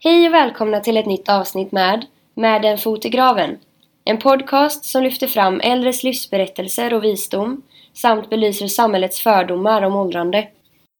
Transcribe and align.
Hej 0.00 0.28
och 0.28 0.34
välkomna 0.34 0.80
till 0.80 0.96
ett 0.96 1.06
nytt 1.06 1.28
avsnitt 1.28 1.72
med 1.72 2.06
Med 2.34 2.64
en 2.64 2.78
fot 2.78 3.04
i 3.04 3.08
graven. 3.08 3.58
En 4.04 4.18
podcast 4.18 4.84
som 4.84 5.02
lyfter 5.02 5.26
fram 5.26 5.60
äldres 5.60 6.02
livsberättelser 6.02 6.94
och 6.94 7.04
visdom 7.04 7.62
samt 7.94 8.30
belyser 8.30 8.66
samhällets 8.66 9.20
fördomar 9.20 9.82
om 9.82 9.96
åldrande. 9.96 10.48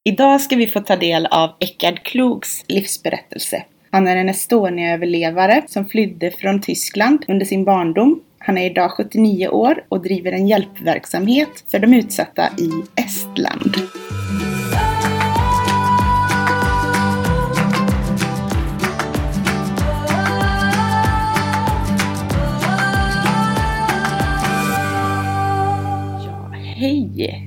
Idag 0.04 0.40
ska 0.40 0.56
vi 0.56 0.66
få 0.66 0.80
ta 0.80 0.96
del 0.96 1.26
av 1.26 1.50
Eckard 1.58 2.02
Klogs 2.02 2.64
livsberättelse. 2.68 3.64
Han 3.90 4.08
är 4.08 4.16
en 4.16 4.28
Estonia-överlevare 4.28 5.62
som 5.68 5.86
flydde 5.86 6.30
från 6.30 6.60
Tyskland 6.60 7.24
under 7.28 7.46
sin 7.46 7.64
barndom. 7.64 8.20
Han 8.38 8.58
är 8.58 8.70
idag 8.70 8.90
79 8.90 9.48
år 9.48 9.84
och 9.88 10.02
driver 10.02 10.32
en 10.32 10.48
hjälpverksamhet 10.48 11.64
för 11.70 11.78
de 11.78 11.94
utsatta 11.94 12.48
i 12.58 12.70
Estland. 13.00 13.76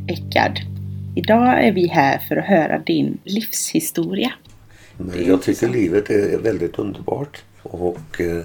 Eckard! 0.07 0.59
Idag 1.15 1.67
är 1.67 1.71
vi 1.71 1.87
här 1.87 2.17
för 2.27 2.35
att 2.35 2.45
höra 2.45 2.79
din 2.79 3.17
livshistoria. 3.23 4.31
Men 4.97 5.25
jag 5.27 5.41
tycker 5.41 5.67
livet 5.67 6.09
är 6.09 6.37
väldigt 6.37 6.79
underbart. 6.79 7.43
Och 7.63 8.21
eh, 8.21 8.43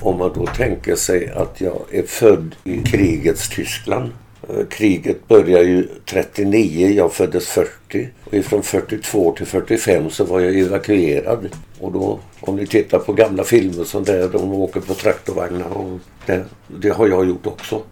om 0.00 0.18
man 0.18 0.32
då 0.34 0.46
tänker 0.46 0.96
sig 0.96 1.30
att 1.30 1.60
jag 1.60 1.82
är 1.92 2.02
född 2.02 2.54
i 2.64 2.78
krigets 2.78 3.48
Tyskland. 3.48 4.12
Eh, 4.48 4.66
kriget 4.70 5.28
börjar 5.28 5.62
ju 5.62 5.88
39, 6.06 6.88
jag 6.88 7.12
föddes 7.12 7.48
40. 7.48 8.08
Och 8.24 8.34
ifrån 8.34 8.62
42 8.62 9.32
till 9.32 9.46
45 9.46 10.10
så 10.10 10.24
var 10.24 10.40
jag 10.40 10.58
evakuerad. 10.58 11.48
Och 11.80 11.92
då, 11.92 12.18
om 12.40 12.56
ni 12.56 12.66
tittar 12.66 12.98
på 12.98 13.12
gamla 13.12 13.44
filmer 13.44 13.84
som 13.84 14.04
där 14.04 14.28
de 14.28 14.52
åker 14.52 14.80
på 14.80 14.94
traktorvagnar. 14.94 15.76
Och 15.76 15.98
det, 16.26 16.44
det 16.80 16.88
har 16.88 17.08
jag 17.08 17.28
gjort 17.28 17.46
också. 17.46 17.82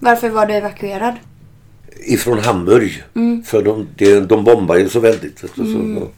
Varför 0.00 0.28
var 0.28 0.46
du 0.46 0.54
evakuerad? 0.54 1.14
Ifrån 2.00 2.38
Hamburg. 2.38 3.02
För 3.44 3.62
de, 3.62 3.88
de, 3.96 4.20
de 4.20 4.44
bombar 4.44 4.76
ju 4.76 4.88
så 4.88 5.00
väldigt. 5.00 5.44
vet 5.44 5.54
du, 5.54 5.64
Så 5.64 6.08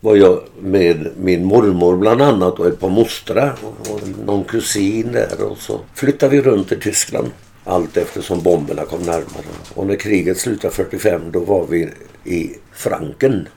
var 0.00 0.16
jag 0.16 0.40
med 0.60 1.10
min 1.20 1.44
mormor 1.44 1.96
bland 1.96 2.22
annat 2.22 2.58
och 2.58 2.66
ett 2.66 2.80
par 2.80 2.88
mostrar 2.88 3.54
och 3.62 3.90
och 3.94 4.00
någon 4.26 4.44
kusin 4.44 5.12
där. 5.12 5.42
Och 5.42 5.58
så 5.58 5.80
flyttade 5.94 6.36
vi 6.36 6.42
runt 6.42 6.72
i 6.72 6.76
Tyskland. 6.76 7.30
Allt 7.64 7.96
eftersom 7.96 8.42
bomberna 8.42 8.84
kom 8.84 9.00
närmare. 9.00 9.46
Och 9.74 9.86
när 9.86 9.96
kriget 9.96 10.38
slutade 10.38 10.74
45 10.74 11.20
då 11.32 11.40
var 11.40 11.66
vi 11.66 11.88
i 12.24 12.50
Franken. 12.72 13.48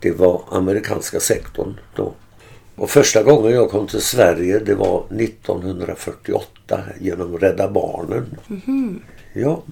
Det 0.00 0.10
var 0.10 0.42
amerikanska 0.50 1.20
sektorn 1.20 1.80
då. 1.96 2.14
Och 2.76 2.90
första 2.90 3.22
gången 3.22 3.52
jag 3.52 3.70
kom 3.70 3.86
till 3.86 4.00
Sverige 4.00 4.58
det 4.58 4.74
var 4.74 5.04
1948 5.20 6.80
genom 7.00 7.38
Rädda 7.38 7.68
Barnen. 7.68 8.36
Ja, 9.32 9.62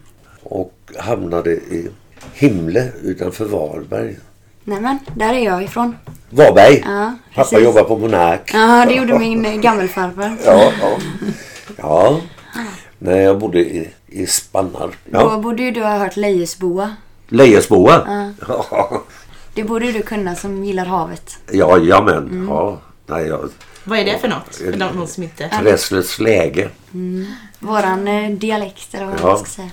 och 0.44 0.72
hamnade 0.98 1.50
i 1.50 1.88
Himle 2.34 2.92
utanför 3.02 3.44
Varberg. 3.44 4.16
Nämen, 4.64 4.98
där 5.16 5.34
är 5.34 5.38
jag 5.44 5.62
ifrån. 5.62 5.96
Varberg. 6.30 6.82
Ja, 6.86 7.14
Pappa 7.34 7.58
jobbar 7.60 7.84
på 7.84 7.98
Monark. 7.98 8.50
Ja, 8.54 8.84
det 8.88 8.94
gjorde 8.94 9.18
min 9.18 9.44
eh, 9.46 9.54
gammelfarfar. 9.54 10.36
Ja, 10.46 10.72
ja. 10.80 10.98
ja. 11.76 12.20
Nej, 12.98 13.20
jag 13.22 13.38
bodde 13.38 13.58
i, 13.60 13.90
i 14.06 14.26
Spannar. 14.26 14.90
Då 15.04 15.18
Ja. 15.18 15.38
borde 15.38 15.62
ju 15.62 15.70
du 15.70 15.82
ha 15.82 15.98
hört 15.98 16.16
Lejesboa. 16.16 16.96
Lejesboa. 17.28 18.32
Ja. 18.48 19.02
Det 19.54 19.64
borde 19.64 19.92
du 19.92 20.02
kunna 20.02 20.34
som 20.34 20.64
gillar 20.64 20.84
havet. 20.86 21.38
Ja, 21.52 21.78
jamen. 21.78 22.16
Mm. 22.18 22.48
Ja. 22.48 22.78
Nej, 23.06 23.26
jag, 23.26 23.48
Vad 23.84 23.98
är 23.98 24.04
det 24.04 24.18
för 24.18 24.28
något? 24.28 24.54
För 24.56 24.76
någon 24.76 25.08
som 25.08 25.22
inte... 25.22 25.48
Träslets 25.62 26.18
läge. 26.18 26.68
Våran 27.58 28.08
eh, 28.08 28.30
dialekt 28.30 28.94
eller 28.94 29.06
vad 29.06 29.20
Ja. 29.20 29.26
man 29.26 29.38
ska 29.38 29.46
säga. 29.46 29.70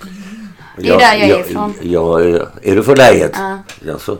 Det 0.76 0.88
är 0.88 0.98
där 0.98 1.14
jag 1.28 1.30
är 1.40 1.40
ifrån. 1.50 1.74
Ja, 1.82 2.20
är- 2.20 2.48
är 2.62 2.76
du 2.76 2.82
från 2.82 2.94
läget? 2.94 3.32
Ja. 3.34 3.58
Jaså? 3.86 4.18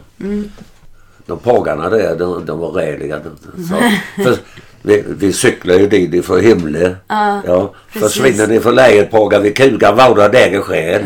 De 1.26 1.38
pagarna 1.38 1.90
där, 1.90 2.16
de, 2.16 2.46
de 2.46 2.58
var 2.58 2.70
räliga. 2.72 3.20
För, 4.24 4.36
vi, 4.82 5.04
vi 5.08 5.32
cyklar 5.32 5.74
ju 5.74 5.86
dit 5.86 6.14
ifrån 6.14 6.40
Himle. 6.40 6.96
Ja, 7.08 7.74
precis. 7.92 8.12
försvinner 8.14 8.46
ni 8.46 8.60
från 8.60 8.74
läget 8.74 9.10
pagar 9.10 9.40
vi 9.40 9.52
kugar 9.52 9.92
våra 10.08 10.28
däger 10.28 10.60
själ. 10.60 11.02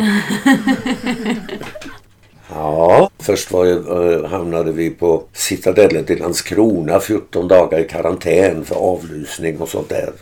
Ja, 2.51 3.11
först 3.19 3.53
var, 3.53 3.65
jag- 3.67 4.13
eh, 4.13 4.25
hamnade 4.31 4.73
vi 4.73 4.91
på 4.91 5.23
Citadellet 5.33 6.11
i 6.11 6.17
Landskrona 6.17 7.01
14 7.01 7.49
dagar 7.49 7.79
i 7.79 7.85
karantän 7.89 8.65
för 8.65 8.75
avlusning 8.75 9.61
och 9.61 9.69
sånt 9.69 9.89
där. 9.89 10.13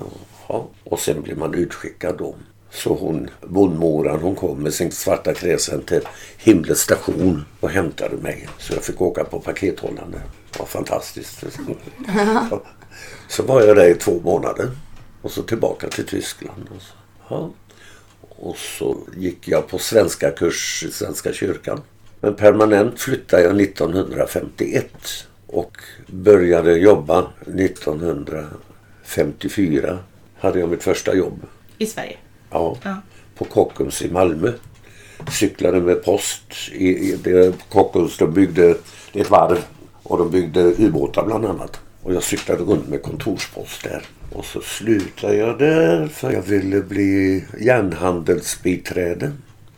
Ja, 0.48 0.66
och 0.84 0.98
sen 1.00 1.22
blev 1.22 1.38
man 1.38 1.54
utskickad 1.54 2.14
då. 2.18 2.34
Så 2.74 2.94
hon, 2.94 3.30
bondmoran, 3.40 4.20
hon 4.20 4.34
kom 4.34 4.62
med 4.62 4.74
sin 4.74 4.92
svarta 4.92 5.34
kräsen 5.34 5.82
till 5.82 6.00
Himles 6.38 6.80
station 6.80 7.44
och 7.60 7.70
hämtade 7.70 8.16
mig. 8.16 8.48
Så 8.58 8.74
jag 8.74 8.82
fick 8.82 9.00
åka 9.00 9.24
på 9.24 9.40
pakethållande. 9.40 10.18
Det 10.52 10.58
var 10.58 10.66
fantastiskt. 10.66 11.44
Ja. 12.06 12.62
Så 13.28 13.42
var 13.42 13.62
jag 13.62 13.76
där 13.76 13.88
i 13.88 13.94
två 13.94 14.20
månader. 14.24 14.70
Och 15.22 15.30
så 15.30 15.42
tillbaka 15.42 15.88
till 15.88 16.06
Tyskland. 16.06 16.68
Och 16.76 16.82
så, 16.82 16.94
ja. 17.28 17.50
Och 18.28 18.56
så 18.56 18.98
gick 19.16 19.48
jag 19.48 19.68
på 19.68 19.78
svenska 19.78 20.30
kurs 20.30 20.84
i 20.88 20.92
Svenska 20.92 21.32
kyrkan. 21.32 21.80
Men 22.20 22.34
permanent 22.34 23.00
flyttade 23.00 23.42
jag 23.42 23.60
1951 23.60 24.86
och 25.46 25.76
började 26.06 26.78
jobba 26.78 27.30
1954. 27.40 29.98
Hade 30.38 30.58
jag 30.58 30.68
mitt 30.68 30.82
första 30.82 31.14
jobb. 31.14 31.46
I 31.78 31.86
Sverige? 31.86 32.16
Ja, 32.54 32.76
Ja. 32.84 32.96
på 33.38 33.44
Kockums 33.44 34.02
i 34.02 34.10
Malmö. 34.10 34.52
Cyklade 35.30 35.80
med 35.80 36.04
post. 36.04 36.42
I, 36.72 36.88
i 36.88 37.16
det, 37.24 37.54
Kockums 37.72 38.16
de 38.18 38.32
byggde 38.32 38.74
ett 39.12 39.30
varv 39.30 39.58
och 40.02 40.18
de 40.18 40.30
byggde 40.30 40.60
ubåtar 40.62 41.24
bland 41.26 41.46
annat. 41.46 41.80
Och 42.02 42.14
jag 42.14 42.22
cyklade 42.22 42.62
runt 42.62 42.88
med 42.88 43.02
kontorspost 43.02 43.82
där. 43.84 44.02
Och 44.32 44.44
så 44.44 44.60
slutade 44.60 45.36
jag 45.36 45.58
där 45.58 46.06
för 46.08 46.30
jag 46.32 46.42
ville 46.42 46.80
bli 46.80 47.44
järnhandelsbiträde. 47.60 49.32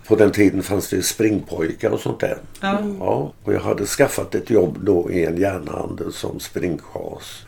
På 0.09 0.17
den 0.17 0.31
tiden 0.33 0.63
fanns 0.63 0.89
det 0.91 1.03
springpojkar 1.03 1.91
och 1.91 2.01
sånt 2.01 2.21
där. 2.21 2.39
Ja. 2.61 2.79
Ja, 3.01 3.33
och 3.45 3.53
jag 3.55 3.61
hade 3.61 3.87
skaffat 3.87 4.35
ett 4.35 4.51
jobb 4.51 4.79
då 4.81 5.11
i 5.11 5.25
en 5.25 5.37
järnhandel 5.37 6.13
som 6.13 6.41
springchas. 6.41 7.47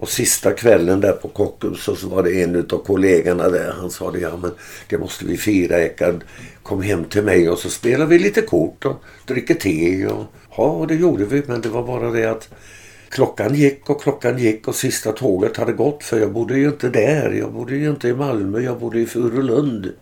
Och 0.00 0.08
sista 0.08 0.52
kvällen 0.52 1.00
där 1.00 1.12
på 1.12 1.28
Kockums 1.28 1.82
så 1.82 2.08
var 2.08 2.22
det 2.22 2.42
en 2.42 2.56
av 2.56 2.84
kollegorna 2.84 3.48
där. 3.48 3.72
Han 3.72 3.90
sa 3.90 4.10
det, 4.10 4.18
ja 4.18 4.36
men 4.36 4.50
det 4.88 4.98
måste 4.98 5.24
vi 5.24 5.36
fira 5.36 5.78
Eckard. 5.78 6.24
Kom 6.62 6.82
hem 6.82 7.04
till 7.04 7.22
mig 7.22 7.50
och 7.50 7.58
så 7.58 7.70
spelar 7.70 8.06
vi 8.06 8.18
lite 8.18 8.42
kort 8.42 8.84
och 8.84 9.04
dricker 9.26 9.54
te. 9.54 10.06
Och, 10.06 10.24
ja, 10.56 10.64
och 10.64 10.86
det 10.86 10.94
gjorde 10.94 11.24
vi. 11.24 11.42
Men 11.46 11.60
det 11.60 11.68
var 11.68 11.82
bara 11.82 12.10
det 12.10 12.24
att 12.24 12.48
klockan 13.08 13.54
gick 13.54 13.90
och 13.90 14.02
klockan 14.02 14.38
gick 14.38 14.68
och 14.68 14.74
sista 14.74 15.12
tåget 15.12 15.56
hade 15.56 15.72
gått. 15.72 16.04
För 16.04 16.20
jag 16.20 16.32
bodde 16.32 16.58
ju 16.58 16.66
inte 16.68 16.88
där. 16.88 17.30
Jag 17.30 17.52
bodde 17.52 17.76
ju 17.76 17.90
inte 17.90 18.08
i 18.08 18.14
Malmö. 18.14 18.60
Jag 18.60 18.78
bodde 18.78 19.00
i 19.00 19.06
Furulund. 19.06 19.92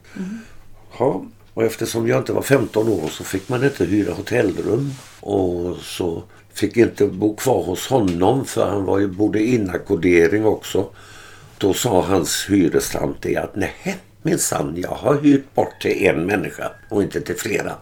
Ja, 0.98 1.24
och 1.54 1.64
eftersom 1.64 2.08
jag 2.08 2.18
inte 2.18 2.32
var 2.32 2.42
15 2.42 2.88
år 2.88 3.08
så 3.08 3.24
fick 3.24 3.48
man 3.48 3.64
inte 3.64 3.84
hyra 3.84 4.14
hotellrum. 4.14 4.90
Och 5.20 5.76
så 5.76 6.22
fick 6.56 6.76
inte 6.76 7.06
bo 7.06 7.36
kvar 7.36 7.62
hos 7.62 7.86
honom 7.86 8.44
för 8.44 8.66
han 8.66 8.84
var 8.84 8.98
ju, 8.98 9.08
bodde 9.08 9.40
i 9.40 9.54
inackordering 9.54 10.46
också. 10.46 10.88
Då 11.58 11.74
sa 11.74 12.02
hans 12.02 12.46
hyrestant 12.48 13.16
det 13.20 13.36
att 13.36 13.56
nej 13.56 13.96
minsann 14.22 14.74
jag 14.76 14.90
har 14.90 15.20
hyrt 15.20 15.54
bort 15.54 15.80
till 15.80 16.06
en 16.06 16.26
människa 16.26 16.72
och 16.88 17.02
inte 17.02 17.20
till 17.20 17.36
flera. 17.36 17.72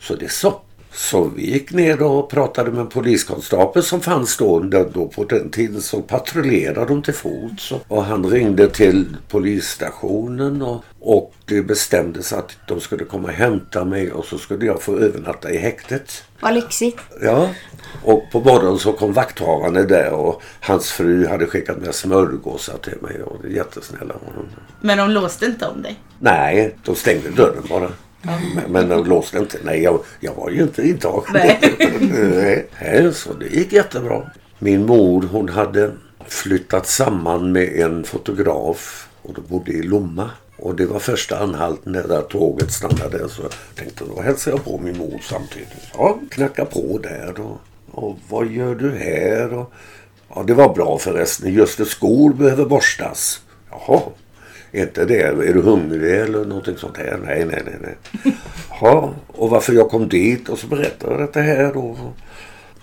Så 0.00 0.14
det 0.14 0.24
är 0.24 0.28
så. 0.28 0.60
Så 0.96 1.24
vi 1.24 1.50
gick 1.52 1.72
ner 1.72 2.02
och 2.02 2.30
pratade 2.30 2.70
med 2.70 2.80
en 2.80 2.86
poliskonstapel 2.86 3.82
som 3.82 4.00
fanns 4.00 4.36
då. 4.36 4.60
Då 4.94 5.08
på 5.08 5.24
den 5.24 5.50
tiden 5.50 5.82
så 5.82 6.02
patrullerade 6.02 6.86
de 6.86 7.02
till 7.02 7.14
fots. 7.14 7.72
Och 7.88 8.04
han 8.04 8.26
ringde 8.26 8.68
till 8.68 9.16
polisstationen 9.28 10.62
och, 10.62 10.84
och 11.00 11.34
det 11.44 11.62
bestämdes 11.62 12.32
att 12.32 12.56
de 12.68 12.80
skulle 12.80 13.04
komma 13.04 13.28
och 13.28 13.34
hämta 13.34 13.84
mig 13.84 14.12
och 14.12 14.24
så 14.24 14.38
skulle 14.38 14.66
jag 14.66 14.82
få 14.82 14.96
övernatta 14.96 15.50
i 15.50 15.56
häktet. 15.56 16.24
Vad 16.40 16.54
lyxigt. 16.54 16.98
Ja, 17.22 17.50
och 18.04 18.22
på 18.32 18.40
morgonen 18.40 18.78
så 18.78 18.92
kom 18.92 19.12
vakthavande 19.12 19.86
där 19.86 20.12
och 20.12 20.42
hans 20.60 20.92
fru 20.92 21.26
hade 21.26 21.46
skickat 21.46 21.78
med 21.78 21.94
smörgåsar 21.94 22.78
till 22.78 22.98
mig 23.00 23.22
och 23.22 23.36
det 23.42 23.48
är 23.48 23.52
jättesnälla. 23.52 24.14
Men 24.80 24.98
de 24.98 25.10
låste 25.10 25.46
inte 25.46 25.66
om 25.66 25.82
dig? 25.82 26.00
Nej, 26.18 26.76
de 26.84 26.94
stängde 26.94 27.30
dörren 27.30 27.64
bara. 27.68 27.90
Men, 28.68 28.88
de 28.88 29.04
låste 29.04 29.38
inte. 29.38 29.58
Nej, 29.64 29.82
jag, 29.82 30.00
jag 30.20 30.34
var 30.34 30.50
ju 30.50 30.62
inte 30.62 30.88
intagen. 30.88 31.24
Nej. 31.32 32.66
Nej, 32.80 33.14
så 33.14 33.32
det 33.32 33.46
gick 33.46 33.72
jättebra. 33.72 34.30
Min 34.58 34.86
mor 34.86 35.22
hon 35.32 35.48
hade 35.48 35.92
flyttat 36.28 36.86
samman 36.86 37.52
med 37.52 37.80
en 37.80 38.04
fotograf 38.04 39.08
och 39.22 39.34
de 39.34 39.40
bodde 39.48 39.72
i 39.72 39.82
Lomma. 39.82 40.30
Och 40.58 40.74
det 40.74 40.86
var 40.86 40.98
första 40.98 41.38
anhalten 41.38 41.92
när 41.92 42.08
där 42.08 42.22
tåget 42.22 42.72
stannade. 42.72 43.28
Så 43.28 43.42
jag 43.42 43.52
tänkte 43.74 44.04
då 44.14 44.20
hälsar 44.22 44.50
jag 44.50 44.64
på 44.64 44.78
min 44.78 44.98
mor 44.98 45.20
samtidigt. 45.22 45.68
Ja, 45.94 46.18
knacka 46.30 46.64
på 46.64 46.98
där. 47.02 47.40
Och, 47.40 47.60
och 47.90 48.18
vad 48.28 48.46
gör 48.46 48.74
du 48.74 48.90
här? 48.90 49.54
Och, 49.54 49.72
Ja, 50.34 50.42
det 50.42 50.54
var 50.54 50.74
bra 50.74 50.98
förresten. 50.98 51.52
Just 51.52 51.78
det, 51.78 51.84
skor 51.84 52.32
behöver 52.32 52.64
borstas. 52.64 53.40
Jaha, 53.70 54.00
inte 54.76 55.04
det? 55.04 55.22
Är 55.22 55.54
du 55.54 55.62
hungrig 55.62 56.20
eller 56.20 56.44
någonting 56.44 56.76
sånt 56.76 56.96
här? 56.96 57.18
Nej, 57.24 57.44
nej, 57.44 57.62
nej. 57.64 57.76
nej. 57.80 58.34
Ja, 58.80 59.14
och 59.26 59.50
varför 59.50 59.72
jag 59.72 59.88
kom 59.88 60.08
dit 60.08 60.48
och 60.48 60.58
så 60.58 60.66
berättade 60.66 61.12
jag 61.12 61.20
detta 61.20 61.40
här. 61.40 61.76
Och, 61.76 61.98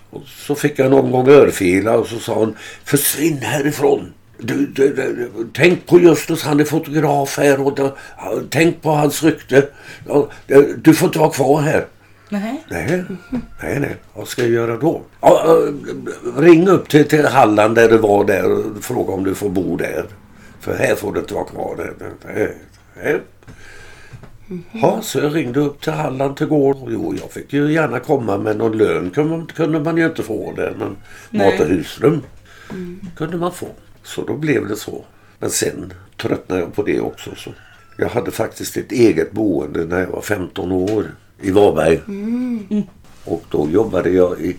och 0.09 0.21
så 0.27 0.55
fick 0.55 0.79
jag 0.79 0.91
någon 0.91 1.11
gång 1.11 1.29
örfila 1.29 1.97
och 1.97 2.07
så 2.07 2.19
sa 2.19 2.33
hon 2.33 2.55
Försvinn 2.83 3.37
härifrån. 3.37 4.13
Du, 4.37 4.65
du, 4.65 4.93
du, 4.95 5.29
tänk 5.53 5.85
på 5.85 5.99
Justus, 5.99 6.43
han 6.43 6.59
är 6.59 6.63
fotograf 6.63 7.37
här 7.37 7.67
och 7.67 7.75
du, 7.75 7.91
tänk 8.49 8.81
på 8.81 8.89
hans 8.89 9.23
rykte. 9.23 9.67
Du 10.75 10.93
får 10.93 11.07
inte 11.07 11.19
vara 11.19 11.29
kvar 11.29 11.61
här. 11.61 11.85
Nej. 12.29 12.63
Nej, 12.69 13.03
nej, 13.61 13.79
nej. 13.79 13.95
Vad 14.13 14.27
ska 14.27 14.41
jag 14.41 14.51
göra 14.51 14.77
då? 14.77 15.01
Ja, 15.21 15.57
ring 16.37 16.67
upp 16.67 16.89
till, 16.89 17.07
till 17.07 17.25
Halland 17.25 17.75
där 17.75 17.89
du 17.89 17.97
var 17.97 18.25
där 18.25 18.51
och 18.51 18.83
fråga 18.83 19.13
om 19.13 19.23
du 19.23 19.35
får 19.35 19.49
bo 19.49 19.77
där. 19.77 20.05
För 20.63 20.75
här 20.75 20.95
får 20.95 21.13
du 21.13 21.19
inte 21.19 21.33
vara 21.33 21.45
kvar. 21.45 21.93
Ja, 24.71 25.01
så 25.01 25.19
jag 25.19 25.35
ringde 25.35 25.59
upp 25.59 25.81
till 25.81 25.93
Halland 25.93 26.37
till 26.37 26.47
gården. 26.47 26.83
Jo, 26.89 27.15
jag 27.21 27.31
fick 27.31 27.53
ju 27.53 27.71
gärna 27.73 27.99
komma 27.99 28.37
men 28.37 28.57
någon 28.57 28.77
lön 28.77 29.09
kunde, 29.55 29.79
man 29.79 29.97
ju 29.97 30.05
inte 30.05 30.23
få 30.23 30.53
där. 30.55 30.75
Men 30.79 30.95
Nej. 31.29 31.51
mat 31.51 31.61
och 31.61 31.67
husrum 31.67 32.21
kunde 33.17 33.37
man 33.37 33.51
få. 33.51 33.67
Så 34.03 34.23
då 34.23 34.37
blev 34.37 34.67
det 34.67 34.75
så. 34.75 35.05
Men 35.39 35.49
sen 35.49 35.93
tröttnade 36.17 36.61
jag 36.61 36.75
på 36.75 36.83
det 36.83 36.99
också. 36.99 37.35
Så 37.35 37.49
jag 37.97 38.09
hade 38.09 38.31
faktiskt 38.31 38.77
ett 38.77 38.91
eget 38.91 39.31
boende 39.31 39.85
när 39.85 39.99
jag 39.99 40.07
var 40.07 40.21
15 40.21 40.71
år 40.71 41.05
i 41.41 41.51
Varberg. 41.51 42.01
Och 43.25 43.43
då 43.49 43.69
jobbade 43.69 44.09
jag 44.09 44.39
i, 44.39 44.57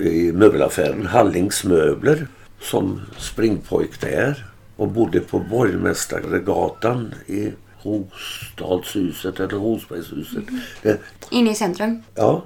i 0.00 0.32
möbelaffären 0.32 1.06
Hallings 1.06 1.64
möbler 1.64 2.26
som 2.60 3.00
springpojk 3.18 4.00
där. 4.00 4.49
Och 4.80 4.88
bodde 4.88 5.20
på 5.20 5.38
Borgmästargatan 5.38 7.14
i 7.26 7.52
Rostadshuset 7.82 9.40
eller 9.40 9.58
Rosbergshuset. 9.58 10.44
Det, 10.82 10.98
Inne 11.30 11.50
i 11.50 11.54
centrum? 11.54 12.02
Ja. 12.14 12.42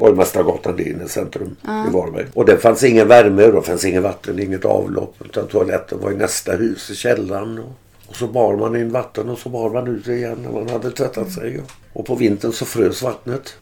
Borgmästargatan, 0.00 0.76
det 0.76 0.82
är 0.82 0.90
inne 0.90 1.04
i 1.04 1.08
centrum 1.08 1.56
i 1.62 1.92
Varberg. 1.92 2.26
Och 2.34 2.44
det 2.44 2.56
fanns 2.56 2.84
ingen 2.84 3.08
värme, 3.08 3.42
det 3.42 3.62
fanns 3.62 3.84
ingen 3.84 4.02
vatten, 4.02 4.38
inget 4.38 4.64
avlopp. 4.64 5.14
Utan 5.24 5.48
toaletten 5.48 6.00
var 6.00 6.12
i 6.12 6.16
nästa 6.16 6.52
hus 6.52 6.90
i 6.90 6.94
källaren. 6.94 7.58
Och, 8.06 8.16
så 8.16 8.26
bar 8.26 8.56
man 8.56 8.76
in 8.76 8.92
vatten 8.92 9.28
och 9.28 9.38
så 9.38 9.48
bar 9.48 9.70
man 9.70 9.88
ut 9.88 10.04
det 10.04 10.16
igen 10.16 10.38
när 10.42 10.52
man 10.52 10.68
hade 10.68 10.90
tvättat 10.90 11.32
sig. 11.32 11.60
Och 11.92 12.06
på 12.06 12.14
vintern 12.14 12.52
så 12.52 12.64
frös 12.64 13.02
vattnet. 13.02 13.56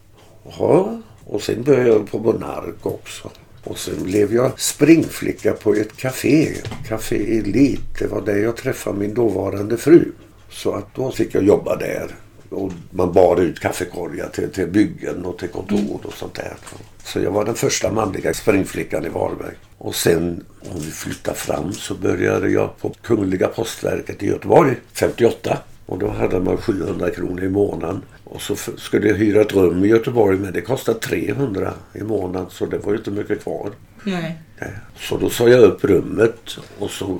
Ja, 0.59 1.01
och 1.25 1.41
sen 1.41 1.63
började 1.63 1.89
jag 1.89 2.11
på 2.11 2.19
Monark 2.19 2.85
också. 2.85 3.31
Och 3.65 3.77
sen 3.77 4.03
blev 4.03 4.33
jag 4.33 4.59
springflicka 4.59 5.53
på 5.53 5.73
ett 5.73 5.97
café. 5.97 6.53
Café 6.87 7.37
Elite. 7.37 7.81
Det 7.99 8.07
var 8.07 8.21
där 8.21 8.37
jag 8.37 8.57
träffade 8.57 8.99
min 8.99 9.13
dåvarande 9.13 9.77
fru. 9.77 10.11
Så 10.49 10.73
att 10.73 10.95
då 10.95 11.11
fick 11.11 11.35
jag 11.35 11.43
jobba 11.43 11.75
där. 11.75 12.07
Och 12.49 12.71
man 12.91 13.13
bar 13.13 13.41
ut 13.41 13.59
kaffekorgar 13.59 14.29
till, 14.29 14.49
till 14.49 14.67
byggen 14.67 15.25
och 15.25 15.37
till 15.37 15.49
kontor 15.49 15.99
och 16.03 16.13
sånt 16.13 16.35
där. 16.35 16.53
Så 17.03 17.19
jag 17.19 17.31
var 17.31 17.45
den 17.45 17.55
första 17.55 17.91
manliga 17.91 18.33
springflickan 18.33 19.05
i 19.05 19.09
Varberg. 19.09 19.55
Och 19.77 19.95
sen 19.95 20.43
om 20.59 20.79
vi 20.79 20.91
flyttar 20.91 21.33
fram 21.33 21.73
så 21.73 21.95
började 21.95 22.49
jag 22.49 22.77
på 22.77 22.93
Kungliga 23.01 23.47
Postverket 23.47 24.23
i 24.23 24.27
Göteborg 24.27 24.75
58. 24.93 25.57
Och 25.85 25.99
då 25.99 26.07
hade 26.07 26.39
man 26.39 26.57
700 26.57 27.09
kronor 27.09 27.43
i 27.43 27.49
månaden. 27.49 28.01
Och 28.25 28.41
så 28.41 28.55
skulle 28.55 29.07
jag 29.07 29.15
hyra 29.15 29.41
ett 29.41 29.53
rum 29.53 29.85
i 29.85 29.87
Göteborg 29.87 30.37
men 30.37 30.53
det 30.53 30.61
kostade 30.61 30.99
300 30.99 31.73
i 31.93 32.03
månaden 32.03 32.49
så 32.49 32.65
det 32.65 32.77
var 32.77 32.91
ju 32.91 32.97
inte 32.97 33.11
mycket 33.11 33.43
kvar. 33.43 33.71
Nej. 34.03 34.39
Nej. 34.59 34.71
Så 34.95 35.17
då 35.17 35.29
sa 35.29 35.49
jag 35.49 35.63
upp 35.63 35.83
rummet 35.83 36.57
och 36.79 36.89
så 36.89 37.19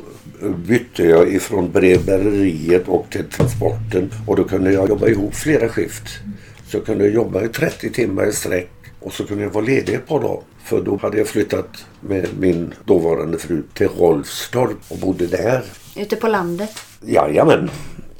bytte 0.67 1.03
jag 1.03 1.33
ifrån 1.33 1.71
brevbäreriet 1.71 2.87
och 2.87 3.05
till 3.09 3.25
transporten. 3.25 4.11
Och 4.27 4.35
då 4.35 4.43
kunde 4.43 4.71
jag 4.71 4.89
jobba 4.89 5.07
ihop 5.07 5.35
flera 5.35 5.69
skift. 5.69 6.03
Så 6.67 6.77
jag 6.77 6.85
kunde 6.85 7.07
jobba 7.07 7.43
i 7.43 7.47
30 7.47 7.89
timmar 7.89 8.25
i 8.25 8.31
sträck 8.31 8.71
och 8.99 9.13
så 9.13 9.25
kunde 9.25 9.43
jag 9.43 9.51
vara 9.51 9.65
ledig 9.65 9.93
ett 9.93 10.07
par 10.07 10.19
dagar. 10.19 10.43
För 10.63 10.81
då 10.81 10.97
hade 10.97 11.17
jag 11.17 11.27
flyttat 11.27 11.85
med 12.01 12.27
min 12.39 12.73
dåvarande 12.85 13.37
fru 13.37 13.63
till 13.73 13.87
Rolfstorp 13.87 14.77
och 14.87 14.97
bodde 14.97 15.27
där. 15.27 15.63
Ute 15.95 16.15
på 16.15 16.27
landet? 16.27 16.71
Jajamän, 17.01 17.69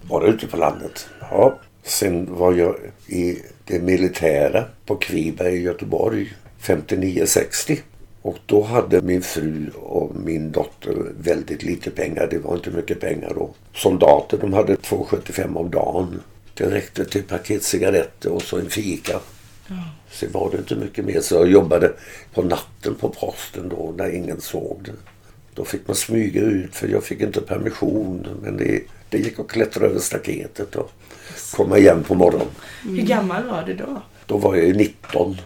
bara 0.01 0.27
ute 0.27 0.47
på 0.47 0.57
landet. 0.57 1.07
Ja. 1.19 1.59
Sen 1.85 2.35
var 2.35 2.53
jag 2.53 2.75
i 3.07 3.37
det 3.65 3.79
militära 3.79 4.65
på 4.85 4.95
Kviberg 4.95 5.55
i 5.55 5.61
Göteborg 5.61 6.33
59-60. 6.61 7.79
Och 8.21 8.37
då 8.45 8.63
hade 8.63 9.01
min 9.01 9.21
fru 9.21 9.69
och 9.69 10.15
min 10.15 10.51
dotter 10.51 10.95
väldigt 11.19 11.63
lite 11.63 11.91
pengar. 11.91 12.27
Det 12.31 12.37
var 12.37 12.55
inte 12.55 12.69
mycket 12.69 12.99
pengar 12.99 13.31
då. 13.35 13.49
Soldater 13.73 14.37
de 14.37 14.53
hade 14.53 14.75
2,75 14.75 15.57
om 15.57 15.71
dagen. 15.71 16.21
Det 16.53 16.69
räckte 16.69 17.05
till 17.05 17.23
paket 17.23 17.63
cigaretter 17.63 18.31
och 18.31 18.41
så 18.41 18.57
en 18.57 18.69
fika. 18.69 19.19
Sen 20.11 20.29
var 20.31 20.51
det 20.51 20.57
inte 20.57 20.75
mycket 20.75 21.05
mer 21.05 21.19
så 21.19 21.35
jag 21.35 21.51
jobbade 21.51 21.93
på 22.33 22.41
natten 22.41 22.95
på 22.95 23.09
posten 23.09 23.69
då 23.69 23.93
när 23.97 24.15
ingen 24.15 24.41
såg 24.41 24.79
det. 24.85 24.91
Då 25.55 25.65
fick 25.65 25.87
man 25.87 25.95
smyga 25.95 26.41
ut 26.41 26.75
för 26.75 26.87
jag 26.87 27.03
fick 27.03 27.21
inte 27.21 27.41
permission. 27.41 28.27
Men 28.41 28.57
det, 28.57 28.81
det 29.09 29.17
gick 29.17 29.39
att 29.39 29.47
klättra 29.47 29.85
över 29.85 29.99
staketet 29.99 30.75
och 30.75 30.91
komma 31.55 31.77
igen 31.77 32.03
på 32.03 32.15
morgonen. 32.15 32.47
Hur 32.83 33.01
gammal 33.01 33.43
var 33.43 33.63
du 33.63 33.73
då? 33.73 34.01
Då 34.25 34.37
var 34.37 34.55
jag 34.55 34.65
ju 34.65 34.73
19. 34.73 35.37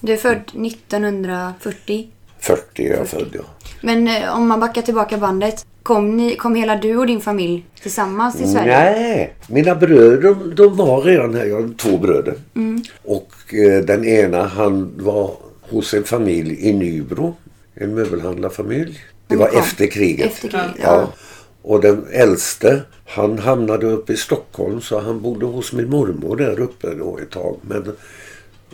Du 0.00 0.12
är 0.12 0.16
född 0.16 0.66
1940. 0.66 2.08
40 2.38 2.86
är 2.86 2.96
jag 2.96 3.08
född 3.08 3.28
ja. 3.32 3.42
Men 3.80 4.08
eh, 4.08 4.36
om 4.36 4.48
man 4.48 4.60
backar 4.60 4.82
tillbaka 4.82 5.18
bandet. 5.18 5.66
Kom, 5.82 6.16
ni, 6.16 6.36
kom 6.36 6.54
hela 6.54 6.76
du 6.76 6.96
och 6.96 7.06
din 7.06 7.20
familj 7.20 7.66
tillsammans 7.82 8.36
till 8.36 8.52
Sverige? 8.52 8.78
Nej, 8.78 9.34
mina 9.46 9.74
bröder 9.74 10.22
de, 10.22 10.54
de 10.54 10.76
var 10.76 11.02
redan 11.02 11.34
här. 11.34 11.44
Jag 11.44 11.62
har 11.62 11.74
två 11.76 11.98
bröder. 11.98 12.34
Och 13.04 13.54
eh, 13.54 13.84
den 13.84 14.04
ena 14.04 14.46
han 14.46 14.92
var 14.96 15.36
hos 15.60 15.94
en 15.94 16.04
familj 16.04 16.68
i 16.68 16.72
Nybro. 16.72 17.36
En 17.74 17.94
möbelhandlarfamilj. 17.94 18.98
Det 19.32 19.38
var 19.38 19.48
kom. 19.48 19.58
efter 19.60 19.86
kriget. 19.86 20.26
Efter 20.26 20.48
kriget, 20.48 20.70
Ja. 20.82 20.84
ja. 21.00 21.12
Och 21.62 21.80
den 21.80 22.06
äldste 22.12 22.82
han 23.06 23.38
hamnade 23.38 23.86
uppe 23.86 24.12
i 24.12 24.16
Stockholm 24.16 24.80
så 24.80 25.00
han 25.00 25.20
bodde 25.20 25.46
hos 25.46 25.72
min 25.72 25.90
mormor 25.90 26.36
där 26.36 26.60
uppe 26.60 26.94
då 26.94 27.18
ett 27.18 27.30
tag. 27.30 27.56
Men 27.62 27.92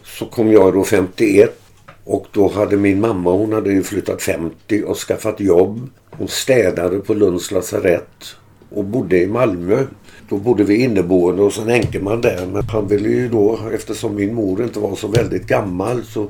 så 0.05 0.27
kom 0.27 0.53
jag 0.53 0.73
då 0.75 0.85
51 0.85 1.61
och 2.05 2.27
då 2.33 2.49
hade 2.49 2.77
min 2.77 3.01
mamma, 3.01 3.31
hon 3.31 3.53
hade 3.53 3.71
ju 3.73 3.83
flyttat 3.83 4.23
50 4.23 4.83
och 4.87 4.97
skaffat 4.97 5.41
jobb. 5.41 5.89
Hon 6.11 6.29
städade 6.29 6.99
på 6.99 7.15
Lunds 7.15 7.51
lasarett 7.51 8.37
och 8.71 8.85
bodde 8.85 9.19
i 9.19 9.27
Malmö. 9.27 9.85
Då 10.29 10.37
bodde 10.37 10.65
vi 10.65 10.83
inneboende 10.83 11.43
hos 11.43 11.59
en 11.59 11.69
enkeman 11.69 12.21
där. 12.21 12.47
Men 12.53 12.63
han 12.63 12.89
ville 12.89 13.09
ju 13.09 13.29
då, 13.29 13.59
eftersom 13.75 14.15
min 14.15 14.35
mor 14.35 14.63
inte 14.63 14.79
var 14.81 14.97
så 14.97 15.09
väldigt 15.09 15.47
gammal 15.47 16.05
så 16.05 16.29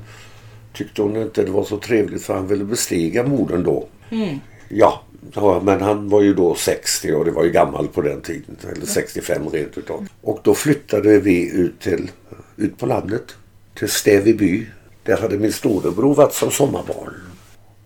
tyckte 0.72 1.02
hon 1.02 1.16
inte 1.16 1.44
det 1.44 1.50
var 1.50 1.64
så 1.64 1.76
trevligt 1.76 2.22
för 2.22 2.34
han 2.34 2.46
ville 2.46 2.64
bestiga 2.64 3.22
modern 3.22 3.62
då. 3.62 3.86
Ja, 4.68 5.02
ja, 5.34 5.60
men 5.64 5.80
han 5.80 6.08
var 6.08 6.22
ju 6.22 6.34
då 6.34 6.54
60 6.54 7.12
och 7.12 7.24
det 7.24 7.30
var 7.30 7.44
ju 7.44 7.50
gammal 7.50 7.88
på 7.88 8.02
den 8.02 8.20
tiden. 8.20 8.56
Eller 8.72 8.86
65 8.86 9.48
rent 9.48 9.78
utav. 9.78 10.08
Och 10.20 10.40
då 10.42 10.54
flyttade 10.54 11.20
vi 11.20 11.50
ut 11.50 11.80
till 11.80 12.10
ut 12.56 12.78
på 12.78 12.86
landet. 12.86 13.36
Till 13.74 13.88
Stäveby. 13.88 14.66
Där 15.02 15.16
hade 15.16 15.38
min 15.38 15.52
storebror 15.52 16.14
varit 16.14 16.32
som 16.32 16.50
sommarbarn. 16.50 17.14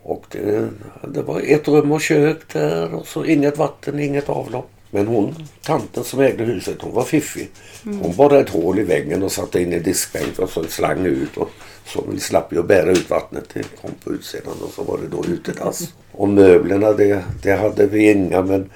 Och 0.02 0.24
det, 0.30 0.68
det 1.08 1.22
var 1.22 1.40
ett 1.40 1.68
rum 1.68 1.92
och 1.92 2.00
kök 2.00 2.38
där 2.52 2.94
och 2.94 3.06
så 3.06 3.24
inget 3.24 3.58
vatten, 3.58 4.00
inget 4.00 4.28
avlopp. 4.28 4.70
Men 4.94 5.06
hon, 5.06 5.34
tanten 5.62 6.04
som 6.04 6.20
ägde 6.20 6.44
huset, 6.44 6.82
hon 6.82 6.94
var 6.94 7.04
fiffig. 7.04 7.50
Hon 7.84 8.16
borrade 8.16 8.40
ett 8.40 8.49
hål 8.49 8.78
i 8.78 8.82
väggen 8.82 9.22
och 9.22 9.32
satte 9.32 9.62
in 9.62 9.72
i 9.72 9.78
diskbänk 9.78 10.38
och 10.38 10.50
så 10.50 10.61
en 10.61 10.68
slang 10.68 11.06
ut. 11.06 11.37
Och 11.37 11.50
så 11.87 12.04
vi 12.12 12.20
slapp 12.20 12.52
ju 12.52 12.62
bära 12.62 12.90
ut 12.90 13.11
vattnet. 13.11 13.44
Det 13.54 13.62
kom 13.80 13.90
på 14.04 14.12
utsidan 14.12 14.54
och 14.62 14.72
så 14.75 14.82
var 14.82 14.99
det 14.99 15.08
då 15.08 15.25
utedass. 15.25 15.94
Och 16.12 16.28
möblerna 16.28 16.92
det, 16.92 17.25
det 17.42 17.52
hade 17.52 17.87
vi 17.87 18.11
inga 18.11 18.42
men 18.42 18.70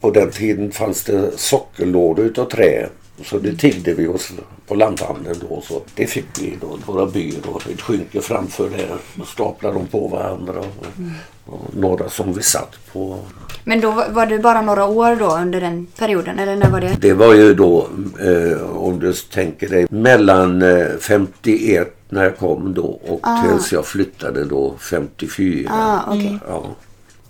på 0.00 0.10
den 0.10 0.30
tiden 0.30 0.72
fanns 0.72 1.04
det 1.04 1.38
sockerlådor 1.38 2.24
utav 2.24 2.44
trä. 2.44 2.88
Så 3.24 3.38
det 3.38 3.56
tiggde 3.56 3.94
vi 3.94 4.06
oss 4.08 4.32
på 4.66 4.74
lanthandeln 4.74 5.38
då. 5.48 5.62
Så 5.68 5.82
det 5.94 6.06
fick 6.06 6.26
vi 6.40 6.58
då. 6.60 6.78
Våra 6.86 7.06
byrån, 7.06 7.60
ett 7.72 7.80
skynke 7.80 8.20
framför 8.20 8.68
där. 8.70 8.96
Och 9.20 9.28
staplade 9.28 9.74
dem 9.74 9.86
på 9.86 10.08
varandra. 10.08 10.54
Och, 10.58 11.54
och 11.54 11.60
några 11.76 12.08
som 12.08 12.32
vi 12.32 12.42
satt 12.42 12.76
på. 12.92 13.18
Men 13.64 13.80
då 13.80 13.90
var- 13.90 14.26
du 14.26 14.38
bara 14.38 14.62
några 14.62 14.84
år 14.84 15.16
då 15.16 15.36
under 15.36 15.60
den 15.60 15.86
perioden? 15.98 16.38
Eller 16.38 16.56
när 16.56 16.70
var 16.70 16.80
det? 16.80 16.96
Det 17.00 17.12
var 17.12 17.34
ju 17.34 17.54
då, 17.54 17.88
eh, 18.20 18.76
om 18.76 18.98
du 18.98 19.12
tänker 19.12 19.68
dig, 19.68 19.86
mellan 19.90 20.62
eh, 20.62 20.86
51 21.00 21.96
när 22.08 22.24
jag 22.24 22.36
kom 22.38 22.74
då 22.74 22.82
och 23.08 23.20
tills 23.48 23.72
jag 23.72 23.86
flyttade 23.86 24.44
då 24.44 24.74
54. 24.78 25.70
Ah, 25.72 26.00
okej. 26.08 26.38
Ja. 26.48 26.64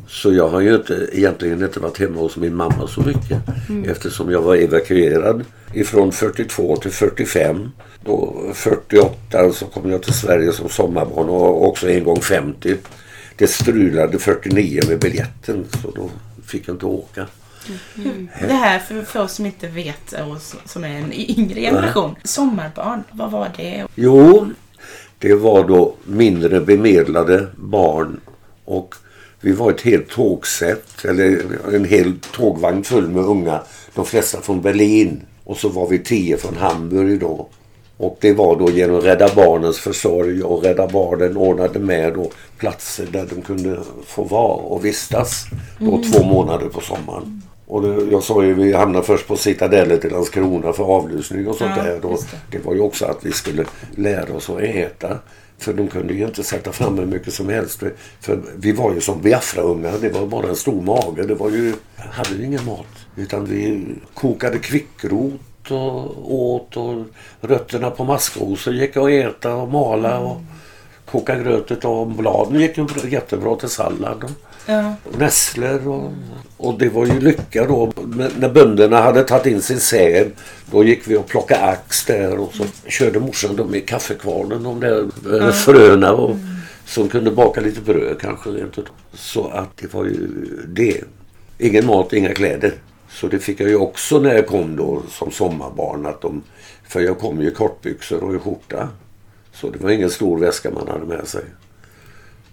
Så 0.08 0.32
jag 0.32 0.48
har 0.48 0.60
ju 0.60 0.74
inte, 0.74 1.08
egentligen 1.12 1.62
inte 1.62 1.80
varit 1.80 1.98
hemma 1.98 2.20
hos 2.20 2.36
min 2.36 2.54
mamma 2.54 2.86
så 2.88 3.00
mycket. 3.00 3.42
Eftersom 3.86 4.30
jag 4.30 4.42
var 4.42 4.56
evakuerad 4.56 5.44
ifrån 5.74 6.12
42 6.12 6.76
till 6.76 6.90
45. 6.90 7.70
Då 8.04 8.50
48 8.54 9.52
så 9.52 9.66
kom 9.66 9.90
jag 9.90 10.02
till 10.02 10.14
Sverige 10.14 10.52
som 10.52 10.68
sommarbarn 10.68 11.28
och 11.28 11.68
också 11.68 11.90
en 11.90 12.04
gång 12.04 12.20
50. 12.20 12.76
det 13.36 13.46
strulade 13.46 14.18
49 14.18 14.82
med 14.88 14.98
biljetten 14.98 15.64
så 15.82 15.90
då 15.90 16.10
fick 16.46 16.68
jag 16.68 16.74
inte 16.74 16.86
åka. 16.86 17.26
Det 18.40 18.52
här 18.52 18.78
för, 18.78 19.02
för 19.02 19.22
oss 19.22 19.32
som 19.32 19.46
inte 19.46 19.68
vet 19.68 20.12
och 20.12 20.42
som 20.64 20.84
är 20.84 20.88
en 20.88 21.12
yngre 21.12 21.60
generation. 21.60 22.16
Sommarbarn, 22.24 23.02
vad 23.10 23.30
var 23.30 23.50
det? 23.56 23.86
Jo, 23.94 24.50
det 25.18 25.34
var 25.34 25.68
då 25.68 25.94
mindre 26.04 26.60
bemedlade 26.60 27.46
barn 27.56 28.20
och 28.64 28.94
vi 29.40 29.52
var 29.52 29.70
ett 29.70 29.80
helt 29.80 30.08
tågsätt, 30.08 31.04
eller 31.04 31.42
en 31.74 31.84
hel 31.84 32.12
tågvagn 32.32 32.84
full 32.84 33.08
med 33.08 33.24
unga. 33.24 33.60
De 33.94 34.04
flesta 34.06 34.40
från 34.40 34.60
Berlin. 34.62 35.22
Och 35.44 35.56
så 35.56 35.68
var 35.68 35.88
vi 35.88 35.98
tio 35.98 36.36
från 36.36 36.56
Hamburg 36.56 37.20
då. 37.20 37.48
Och 37.96 38.18
det 38.20 38.32
var 38.32 38.56
då 38.56 38.70
genom 38.70 39.00
Rädda 39.00 39.34
Barnens 39.34 39.78
försorg 39.78 40.42
och 40.42 40.62
Rädda 40.62 40.86
Barnen 40.88 41.36
ordnade 41.36 41.78
med 41.78 42.14
då 42.14 42.30
platser 42.58 43.06
där 43.12 43.26
de 43.34 43.42
kunde 43.42 43.78
få 44.06 44.22
vara 44.22 44.54
och 44.54 44.84
vistas. 44.84 45.44
Då 45.78 46.02
två 46.12 46.24
månader 46.24 46.68
på 46.68 46.80
sommaren. 46.80 47.42
Och 47.66 47.82
det, 47.82 48.10
jag 48.12 48.22
sa 48.22 48.44
ju 48.44 48.54
vi 48.54 48.72
hamnade 48.72 49.06
först 49.06 49.28
på 49.28 49.36
Citadellet 49.36 50.04
i 50.04 50.10
Landskrona 50.10 50.72
för 50.72 50.84
avlusning 50.84 51.48
och 51.48 51.56
sånt 51.56 51.72
Ja, 51.76 51.82
där. 51.82 51.98
Då, 52.02 52.08
det. 52.10 52.58
det 52.58 52.64
var 52.64 52.74
ju 52.74 52.80
också 52.80 53.04
att 53.04 53.18
vi 53.26 53.32
skulle 53.32 53.64
lära 53.96 54.34
oss 54.34 54.50
att 54.50 54.60
äta. 54.60 55.18
För 55.58 55.72
de 55.72 55.88
kunde 55.88 56.14
ju 56.14 56.24
inte 56.24 56.44
sätta 56.44 56.72
fram 56.72 56.98
hur 56.98 57.06
mycket 57.06 57.34
som 57.34 57.48
helst. 57.48 57.78
För, 57.78 57.92
för 58.20 58.40
vi 58.56 58.72
var 58.72 58.94
ju 58.94 59.00
som 59.00 59.22
Biafra-ungar. 59.22 59.98
Det 60.00 60.08
var 60.08 60.26
bara 60.26 60.48
en 60.48 60.56
stor 60.56 60.82
mage. 60.82 61.22
Det 61.22 61.34
var 61.34 61.50
ju, 61.50 61.74
hade 61.96 62.34
ju 62.34 62.44
ingen 62.44 62.64
mat. 62.64 62.86
Utan 63.16 63.44
vi 63.44 63.84
kokade 64.14 64.58
kvickrot 64.58 65.70
och 65.70 66.34
åt. 66.34 66.76
Och 66.76 67.04
rötterna 67.40 67.90
på 67.90 68.04
maskrosor 68.04 68.74
gick 68.74 68.96
att 68.96 69.10
äta 69.10 69.54
och 69.54 69.68
mala. 69.68 70.18
Och 70.18 70.40
koka 71.10 71.36
gröt 71.36 71.84
av 71.84 72.16
bladen 72.16 72.60
gick 72.60 72.78
ju 72.78 72.86
jättebra 73.08 73.56
till 73.56 73.68
sallad. 73.68 74.34
Ja. 74.66 74.94
nässlor 75.18 75.88
och, 75.88 76.12
och 76.56 76.78
det 76.78 76.88
var 76.88 77.06
ju 77.06 77.20
lycka 77.20 77.66
då. 77.66 77.92
När, 78.06 78.30
när 78.38 78.48
bönderna 78.48 79.00
hade 79.00 79.24
tagit 79.24 79.46
in 79.46 79.62
sin 79.62 79.80
säd 79.80 80.30
då 80.70 80.84
gick 80.84 81.08
vi 81.08 81.16
och 81.16 81.26
plockade 81.26 81.62
ax 81.62 82.04
där 82.04 82.38
och 82.38 82.54
så 82.54 82.64
körde 82.86 83.20
morsan 83.20 83.56
dem 83.56 83.74
i 83.74 83.80
kaffekvarnen 83.80 84.62
de 84.62 84.80
där 84.80 85.08
eh, 85.40 85.50
fröna 85.50 86.12
och, 86.12 86.36
som 86.86 87.08
kunde 87.08 87.30
baka 87.30 87.60
lite 87.60 87.80
bröd 87.80 88.16
kanske. 88.20 88.66
Så 89.14 89.48
att 89.48 89.76
det 89.76 89.94
var 89.94 90.04
ju 90.04 90.28
det. 90.68 91.04
Ingen 91.58 91.86
mat, 91.86 92.12
inga 92.12 92.34
kläder. 92.34 92.74
Så 93.10 93.28
det 93.28 93.38
fick 93.38 93.60
jag 93.60 93.68
ju 93.68 93.76
också 93.76 94.18
när 94.18 94.34
jag 94.34 94.46
kom 94.46 94.76
då 94.76 95.02
som 95.10 95.30
sommarbarn. 95.30 96.06
Att 96.06 96.20
de, 96.20 96.42
för 96.88 97.00
jag 97.00 97.18
kom 97.18 97.40
ju 97.40 97.48
i 97.48 97.54
kortbyxor 97.54 98.24
och 98.24 98.34
i 98.34 98.38
skjorta. 98.38 98.88
Så 99.52 99.70
det 99.70 99.78
var 99.78 99.90
ingen 99.90 100.10
stor 100.10 100.38
väska 100.38 100.70
man 100.70 100.88
hade 100.88 101.06
med 101.06 101.28
sig. 101.28 101.44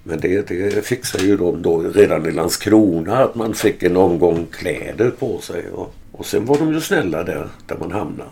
Men 0.04 0.20
det, 0.20 0.48
det 0.48 0.86
fixade 0.86 1.24
ju 1.24 1.38
de 1.38 1.62
då 1.62 1.80
redan 1.80 2.26
i 2.26 2.32
Landskrona 2.32 3.18
att 3.18 3.36
man 3.36 3.54
fick 3.54 3.84
en 3.84 3.98
omgång 3.98 4.48
kläder 4.52 5.10
på 5.10 5.40
sig. 5.40 5.64
Och, 5.74 5.96
och 6.12 6.26
sen 6.26 6.46
var 6.46 6.58
de 6.58 6.74
ju 6.74 6.82
snälla 6.82 7.24
där, 7.24 7.48
där 7.68 7.78
man 7.78 7.92
hamnade. 7.92 8.30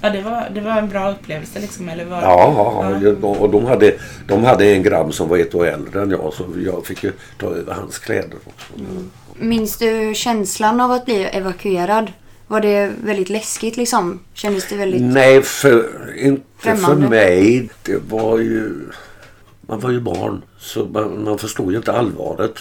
Ja, 0.00 0.10
det 0.10 0.22
var, 0.22 0.48
det 0.54 0.60
var 0.60 0.78
en 0.78 0.88
bra 0.88 1.10
upplevelse 1.10 1.60
liksom, 1.60 1.88
eller 1.88 2.04
var 2.04 2.22
Ja, 2.22 2.54
ja, 3.02 3.12
ja. 3.22 3.28
och 3.28 3.50
de 3.50 3.64
hade, 3.64 3.94
de 4.28 4.44
hade 4.44 4.64
en 4.64 4.82
grabb 4.82 5.14
som 5.14 5.28
var 5.28 5.38
ett 5.38 5.54
år 5.54 5.66
äldre 5.66 6.02
än 6.02 6.10
jag 6.10 6.32
så 6.32 6.44
jag 6.64 6.86
fick 6.86 7.04
ju 7.04 7.12
ta 7.38 7.46
över 7.46 7.72
hans 7.74 7.98
kläder 7.98 8.38
också. 8.44 8.72
Minns 9.36 9.76
du 9.76 10.12
känslan 10.14 10.80
av 10.80 10.90
att 10.90 11.04
bli 11.04 11.22
evakuerad? 11.22 12.12
Var 12.46 12.60
det 12.60 12.92
väldigt 13.04 13.30
läskigt 13.30 13.76
liksom? 13.76 14.20
Kändes 14.34 14.68
det 14.68 14.76
väldigt... 14.76 15.02
Nej, 15.02 15.42
för, 15.42 15.86
inte 16.16 16.44
för 16.58 16.70
Främmande. 16.76 17.08
mig. 17.08 17.68
Det 17.82 17.98
var 18.08 18.38
ju... 18.38 18.72
Man 19.68 19.80
var 19.80 19.90
ju 19.90 20.00
barn 20.00 20.42
så 20.58 20.84
man, 20.84 21.24
man 21.24 21.38
förstod 21.38 21.70
ju 21.70 21.76
inte 21.76 21.92
allvaret 21.92 22.54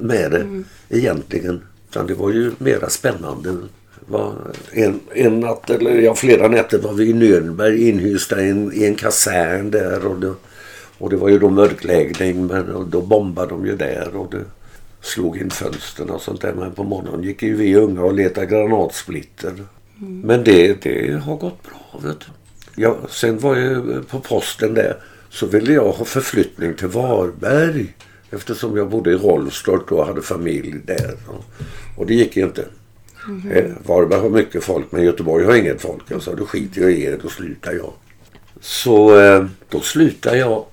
med 0.00 0.30
det 0.30 0.64
egentligen. 0.88 1.62
Utan 1.90 2.06
det 2.06 2.14
var 2.14 2.30
ju 2.30 2.52
mera 2.58 2.88
spännande. 2.88 3.56
Var 4.06 4.34
en, 4.72 5.00
en 5.14 5.40
natt, 5.40 5.70
eller 5.70 5.90
ja, 5.90 6.14
flera 6.14 6.48
nätter 6.48 6.78
var 6.78 6.92
vi 6.92 7.04
i 7.04 7.12
Nürnberg 7.12 7.76
inhysta 7.76 8.42
i 8.42 8.50
en, 8.50 8.72
i 8.72 8.84
en 8.84 8.94
kasern 8.94 9.70
där. 9.70 10.06
Och 10.06 10.20
det, 10.20 10.34
och 10.98 11.10
det 11.10 11.16
var 11.16 11.28
ju 11.28 11.38
då 11.38 11.50
mörkläggning 11.50 12.46
men 12.46 12.70
och 12.70 12.86
då 12.86 13.00
bombade 13.00 13.48
de 13.48 13.66
ju 13.66 13.76
där. 13.76 14.16
Och 14.16 14.30
det 14.30 14.44
slog 15.00 15.38
in 15.38 15.50
fönstren 15.50 16.10
och 16.10 16.22
sånt 16.22 16.40
där. 16.40 16.52
Men 16.52 16.72
på 16.72 16.84
morgonen 16.84 17.22
gick 17.22 17.42
ju 17.42 17.56
vi 17.56 17.76
unga 17.76 18.02
och 18.02 18.14
letade 18.14 18.46
granatsplitter. 18.46 19.52
Men 20.24 20.44
det, 20.44 20.82
det 20.82 21.22
har 21.24 21.36
gått 21.36 21.62
bra. 21.62 22.00
Vet 22.02 22.20
du. 22.20 22.26
Ja, 22.82 22.96
sen 23.08 23.38
var 23.38 23.56
jag 23.56 24.08
på 24.08 24.20
posten 24.20 24.74
där 24.74 24.96
så 25.32 25.46
ville 25.46 25.72
jag 25.72 25.92
ha 25.92 26.04
förflyttning 26.04 26.74
till 26.74 26.88
Varberg. 26.88 27.94
Eftersom 28.30 28.76
jag 28.76 28.90
bodde 28.90 29.10
i 29.10 29.14
Rolfstorp 29.14 29.92
och 29.92 30.06
hade 30.06 30.22
familj 30.22 30.80
där. 30.86 31.16
Och, 31.96 32.06
det 32.06 32.14
gick 32.14 32.36
inte. 32.36 32.64
Eh, 33.52 33.70
Varberg 33.86 34.20
har 34.20 34.30
mycket 34.30 34.64
folk 34.64 34.92
men 34.92 35.02
Göteborg 35.02 35.44
har 35.44 35.56
inget 35.56 35.80
folk. 35.80 36.02
Jag 36.08 36.22
sa 36.22 36.34
då 36.34 36.46
skiter 36.46 36.80
jag 36.80 36.92
i 36.92 37.06
det, 37.06 37.16
då 37.22 37.28
slutar 37.28 37.72
jag. 37.72 37.92
Så 38.60 39.20
eh, 39.20 39.46
då 39.68 39.80
slutade 39.80 40.38
jag 40.38 40.64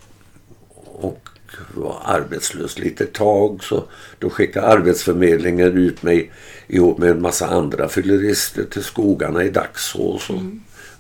och 0.85 1.29
var 1.73 2.01
arbetslös 2.05 2.79
lite 2.79 3.05
tag. 3.05 3.63
Så 3.63 3.83
då 4.19 4.29
skickade 4.29 4.67
Arbetsförmedlingen 4.67 5.77
ut 5.77 6.03
mig 6.03 6.31
ihop 6.67 6.97
med 6.97 7.11
en 7.11 7.21
massa 7.21 7.47
andra 7.47 7.89
fyllerister 7.89 8.63
till 8.63 8.83
skogarna 8.83 9.43
i 9.43 9.49
Dagsås 9.49 10.29
och 10.29 10.41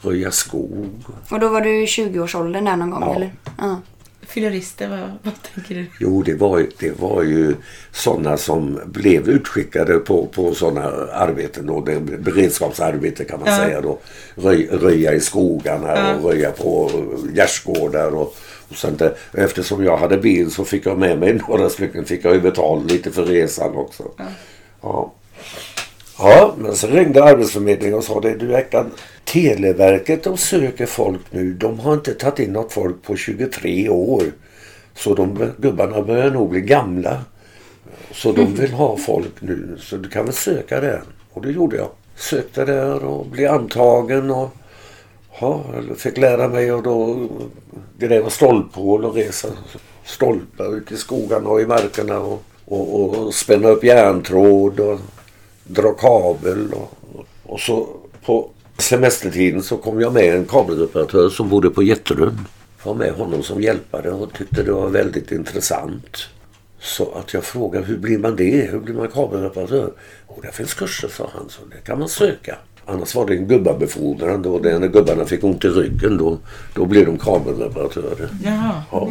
röja 0.01 0.31
skog. 0.31 0.89
Och 1.29 1.39
då 1.39 1.49
var 1.49 1.61
du 1.61 1.83
i 1.83 1.85
20-årsåldern 1.85 2.65
där 2.65 2.75
någon 2.75 2.89
gång 2.89 3.03
Ja. 3.03 3.15
eller? 3.15 3.33
Ja. 3.57 3.81
Fyllerister, 4.27 4.89
vad, 4.89 4.99
vad 5.23 5.33
tänker 5.53 5.75
du? 5.75 5.85
Jo, 5.99 6.21
det 6.23 6.33
var, 6.33 6.57
ju- 6.59 6.71
det 6.79 6.99
var 6.99 7.23
ju 7.23 7.55
sådana 7.91 8.37
som 8.37 8.79
blev 8.85 9.29
utskickade 9.29 9.99
på, 9.99 10.25
på 10.25 10.53
sådana 10.55 10.81
arbeten. 11.13 11.65
Då, 11.65 11.81
det, 11.81 11.99
beredskapsarbete 11.99 13.23
kan 13.25 13.39
man 13.39 13.49
Ja. 13.49 13.57
säga. 13.57 13.81
Då. 13.81 13.99
Röj, 14.35 14.67
röja 14.71 15.13
i 15.13 15.19
skogarna 15.19 15.87
Ja. 15.87 16.15
och 16.15 16.23
röja 16.29 16.51
på 16.51 16.91
gärdsgårdar. 17.35 18.15
Och, 18.15 18.35
och 18.69 18.75
sånt 18.75 18.99
där. 18.99 19.13
Eftersom 19.33 19.83
jag 19.83 19.97
hade 19.97 20.17
bil 20.17 20.51
så 20.51 20.65
fick 20.65 20.85
jag 20.85 20.97
med 20.97 21.19
mig 21.19 21.41
några 21.49 21.69
stycken. 21.69 22.05
Fick 22.05 22.25
jag 22.25 22.33
ju 22.33 22.41
betala 22.41 22.81
lite 22.83 23.11
för 23.11 23.23
resan 23.25 23.75
också. 23.75 24.03
Ja. 24.17 24.25
Ja, 24.81 25.13
men 26.57 26.75
så 26.75 26.87
ringde 26.87 27.23
Arbetsförmedlingen 27.23 27.97
och 27.97 28.03
sa 28.03 28.19
det. 28.19 28.35
Du 28.35 28.53
Ektan, 28.53 28.91
Televerket 29.23 30.23
de 30.23 30.37
söker 30.37 30.85
folk 30.85 31.21
nu. 31.31 31.53
De 31.53 31.79
har 31.79 31.93
inte 31.93 32.13
tagit 32.13 32.39
in 32.39 32.53
något 32.53 32.71
folk 32.71 33.03
på 33.03 33.15
23 33.15 33.89
år. 33.89 34.23
Så 34.95 35.13
de 35.13 35.51
gubbarna 35.57 36.01
börjar 36.01 36.31
nog 36.31 36.49
bli 36.49 36.61
gamla. 36.61 37.21
Så 38.11 38.31
de 38.31 38.55
vill 38.55 38.71
ha 38.71 38.97
folk 38.97 39.41
nu. 39.41 39.77
Så 39.79 39.97
du 39.97 40.09
kan 40.09 40.25
väl 40.25 40.33
söka 40.33 40.81
där. 40.81 41.01
Och 41.33 41.41
det 41.41 41.51
gjorde 41.51 41.77
jag. 41.77 41.89
Sökte 42.15 42.65
där 42.65 43.05
och 43.05 43.25
blev 43.25 43.51
antagen. 43.51 44.31
Och 44.31 44.49
ja, 45.39 45.63
fick 45.97 46.17
lära 46.17 46.47
mig 46.47 46.69
att 46.69 46.83
då 46.83 47.27
gräva 47.97 48.29
stolphål 48.29 49.05
och 49.05 49.15
resa 49.15 49.47
stolpar 50.05 50.77
ute 50.77 50.93
i 50.93 50.97
skogarna 50.97 51.49
och 51.49 51.61
i 51.61 51.65
markerna. 51.65 52.19
Och, 52.19 52.43
och, 52.65 53.03
och 53.03 53.33
spänna 53.33 53.69
upp 53.69 53.83
järntråd 53.83 54.79
och 54.79 54.99
dra 55.69 55.93
kabel. 55.93 56.73
Och, 56.73 57.25
och 57.43 57.59
så 57.59 57.87
på 58.25 58.49
semestertiden 58.77 59.63
så 59.63 59.77
kom 59.77 60.01
jag 60.01 60.13
med 60.13 60.35
en 60.35 60.45
kabelreparatör 60.45 61.29
som 61.29 61.49
bodde 61.49 61.69
på 61.69 61.83
Jätterön. 61.83 62.39
Jag 62.83 62.85
var 62.85 62.95
med 62.95 63.13
honom 63.13 63.43
som 63.43 63.61
hjälpare 63.61 64.11
och 64.11 64.33
tyckte 64.33 64.63
det 64.63 64.71
var 64.71 64.87
väldigt 64.87 65.31
intressant. 65.31 66.17
Så 66.79 67.11
att 67.11 67.33
jag 67.33 67.43
frågade 67.43 67.85
hur 67.85 67.97
blir 67.97 68.17
man 68.17 68.35
det? 68.35 68.69
Hur 68.71 68.79
blir 68.79 68.95
man 68.95 69.07
kabelreparatör? 69.07 69.91
Och 70.27 70.41
det 70.41 70.51
finns 70.51 70.73
kurser 70.73 71.07
sa 71.07 71.29
han, 71.33 71.49
så 71.49 71.61
det 71.71 71.85
kan 71.85 71.99
man 71.99 72.09
söka. 72.09 72.57
Annars 72.85 73.15
var 73.15 73.25
det 73.25 73.33
en 73.33 73.47
gubbabefordran 73.47 74.41
då. 74.41 74.57
När 74.57 74.87
gubbarna 74.87 75.25
fick 75.25 75.43
ont 75.43 75.65
i 75.65 75.67
ryggen 75.67 76.17
då, 76.17 76.37
då 76.73 76.85
blev 76.85 77.05
de 77.05 77.17
kabelreparatörer. 77.17 78.29
Jaha. 78.43 78.83
Ja. 78.91 79.09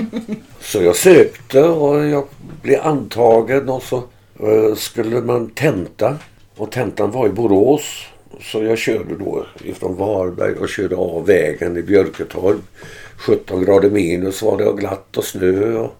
Så 0.60 0.82
jag 0.82 0.96
sökte 0.96 1.62
och 1.62 2.04
jag 2.04 2.24
blev 2.62 2.80
antagen 2.82 3.68
och 3.68 3.82
så 3.82 3.96
eh, 4.40 4.74
skulle 4.76 5.20
man 5.20 5.50
tenta. 5.50 6.16
Och 6.58 6.70
tentan 6.70 7.10
var 7.10 7.26
i 7.26 7.30
Borås. 7.30 8.06
Så 8.40 8.64
jag 8.64 8.78
körde 8.78 9.16
då 9.16 9.46
ifrån 9.64 9.96
Varberg 9.96 10.54
och 10.54 10.68
körde 10.68 10.96
av 10.96 11.26
vägen 11.26 11.76
i 11.76 11.82
Björketorp. 11.82 12.60
17 13.16 13.64
grader 13.64 13.90
minus 13.90 14.42
var 14.42 14.58
det 14.58 14.64
och 14.64 14.78
glatt 14.78 15.16
och 15.16 15.24
snö. 15.24 15.78
Och, 15.78 15.94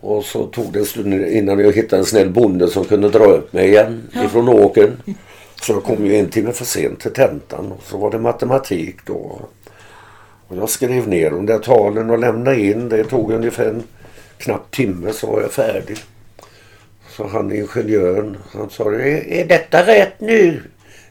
och 0.00 0.24
så 0.24 0.46
tog 0.46 0.72
det 0.72 0.78
en 0.78 0.84
stund 0.84 1.14
innan 1.14 1.58
jag 1.58 1.72
hittade 1.72 2.00
en 2.00 2.06
snäll 2.06 2.30
bonde 2.30 2.68
som 2.68 2.84
kunde 2.84 3.08
dra 3.08 3.24
upp 3.24 3.52
mig 3.52 3.68
igen 3.68 4.02
ifrån 4.24 4.48
åkern. 4.48 4.96
Så 5.62 5.72
jag 5.72 5.84
kom 5.84 6.06
ju 6.06 6.16
en 6.16 6.28
timme 6.28 6.52
för 6.52 6.64
sent 6.64 7.00
till 7.00 7.12
tentan. 7.12 7.72
Och 7.72 7.82
så 7.84 7.98
var 7.98 8.10
det 8.10 8.18
matematik 8.18 8.96
då. 9.06 9.40
Och 10.48 10.56
jag 10.56 10.70
skrev 10.70 11.08
ner 11.08 11.30
de 11.30 11.46
där 11.46 11.58
talen 11.58 12.10
och 12.10 12.18
lämnade 12.18 12.60
in. 12.60 12.88
Det 12.88 13.04
tog 13.04 13.32
ungefär 13.32 13.66
en 13.66 13.82
knapp 14.38 14.70
timme 14.70 15.12
så 15.12 15.26
var 15.26 15.40
jag 15.40 15.52
färdig. 15.52 15.98
Så 17.16 17.26
han 17.26 17.52
ingenjören, 17.52 18.36
han 18.52 18.70
sa 18.70 18.92
är, 18.92 19.32
är 19.32 19.44
detta 19.46 19.86
rätt 19.86 20.20
nu? 20.20 20.62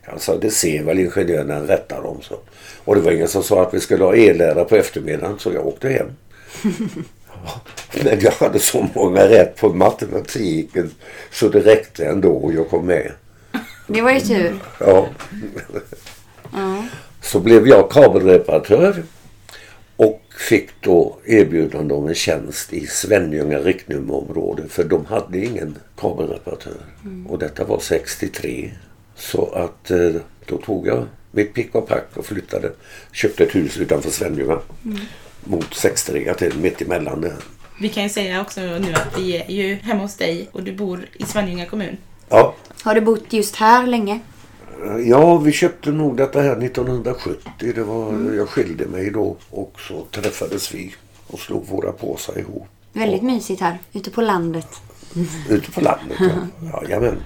Jag 0.06 0.22
sa 0.22 0.38
det 0.38 0.52
ser 0.52 0.84
väl 0.84 1.00
ingenjören 1.00 1.48
när 1.48 1.56
han 1.56 1.68
rättar 1.68 2.02
dem. 2.02 2.18
Så. 2.22 2.36
Och 2.84 2.96
det 2.96 3.02
var 3.02 3.12
ingen 3.12 3.28
som 3.28 3.44
sa 3.44 3.62
att 3.62 3.74
vi 3.74 3.80
skulle 3.80 4.04
ha 4.04 4.16
ellära 4.16 4.66
på 4.66 4.76
eftermiddagen 4.76 5.40
så 5.40 5.52
jag 5.54 5.68
åkte 5.68 5.90
hem. 5.90 6.08
Men 8.04 8.20
jag 8.20 8.32
hade 8.32 8.60
så 8.60 8.88
många 8.96 9.28
rätt 9.28 9.56
på 9.56 9.70
matematiken 9.70 10.92
så 11.32 11.50
det 11.50 11.60
räckte 11.60 12.06
ändå 12.06 12.32
och 12.32 12.54
jag 12.54 12.70
kom 12.70 12.86
med. 12.86 13.12
Det 13.88 14.02
var 14.02 14.12
ju 14.12 14.20
tur. 14.20 14.56
Ja. 14.80 15.08
Ja. 16.54 16.86
Så 17.22 17.40
blev 17.40 17.68
jag 17.68 17.92
kabelreparatör 17.92 19.04
fick 20.42 20.70
då 20.82 21.18
erbjudande 21.26 21.94
om 21.94 22.08
en 22.08 22.16
tjänst 22.16 22.74
i 22.74 22.88
Svenljunga 22.88 23.60
riktnummerområde 23.60 24.68
för 24.70 24.84
de 24.84 25.06
hade 25.06 25.46
ingen 25.46 25.78
kabelreparatör. 25.98 26.78
Och 27.28 27.40
detta 27.40 27.64
var 27.64 27.80
63. 27.80 28.72
Så 29.16 29.46
att 29.46 29.92
eh, 29.92 30.22
då 30.46 30.58
tog 30.58 30.88
jag 30.88 31.06
mitt 31.32 31.54
pick 31.54 31.76
och 31.76 31.88
pack 31.88 32.08
och 32.14 32.26
flyttade. 32.26 32.72
Köpte 33.12 33.44
ett 33.44 33.56
hus 33.56 33.78
utanför 33.78 34.10
Svenljunga. 34.10 34.60
Mot 35.44 35.74
63 35.74 36.34
till 36.34 36.58
mitt 36.58 36.82
emellan 36.82 37.22
det. 37.22 37.36
Vi 37.82 37.90
kan 37.90 38.04
ju 38.04 38.10
säga 38.10 38.42
också 38.42 38.62
nu 38.62 38.94
att 38.94 39.20
vi 39.20 39.36
är 39.38 39.52
ju 39.52 39.76
hemma 39.76 40.02
hos 40.02 40.16
dig 40.16 40.50
och 40.52 40.64
du 40.64 40.74
bor 40.74 41.08
i 41.14 41.26
Svenljunga 41.26 41.66
kommun. 41.66 41.98
Ja, 42.30 42.56
Har 42.84 42.96
du 42.96 43.02
bott 43.02 43.34
just 43.34 43.56
här 43.56 43.88
länge? 43.88 44.20
Ja, 45.06 45.38
vi 45.38 45.52
köpte 45.52 45.92
nog 45.92 46.18
detta 46.18 46.42
här 46.42 46.64
1970. 46.64 47.74
Det 47.76 47.84
var, 47.84 48.34
Jag 48.38 48.50
skilde 48.50 48.86
mig 48.86 49.12
då 49.12 49.36
och 49.50 49.80
så 49.80 50.06
träffades 50.22 50.74
vi 50.74 50.94
och 51.28 51.40
slog 51.40 51.68
våra 51.68 51.92
påsar 51.92 52.40
ihop. 52.40 52.68
Väldigt 52.94 53.24
mysigt 53.24 53.62
här, 53.62 53.80
ute 53.94 54.12
på 54.12 54.22
landet. 54.22 54.68
Ute 55.50 55.72
på 55.72 55.82
landet. 55.82 56.18
Ja. 56.20 56.82
Jajamän. 56.82 57.18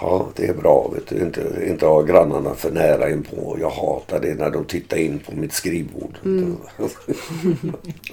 Ja, 0.00 0.28
det 0.36 0.46
är 0.46 0.54
bra. 0.54 0.90
Vet 0.94 1.06
du. 1.06 1.22
Inte, 1.22 1.64
inte 1.68 1.86
ha 1.86 2.02
grannarna 2.02 2.54
för 2.54 2.70
nära 2.70 3.10
inpå. 3.10 3.56
Jag 3.60 3.70
hatar 3.70 4.20
det 4.20 4.34
när 4.34 4.50
de 4.50 4.64
tittar 4.64 4.96
in 4.96 5.18
på 5.18 5.32
mitt 5.32 5.52
skrivbord. 5.52 6.18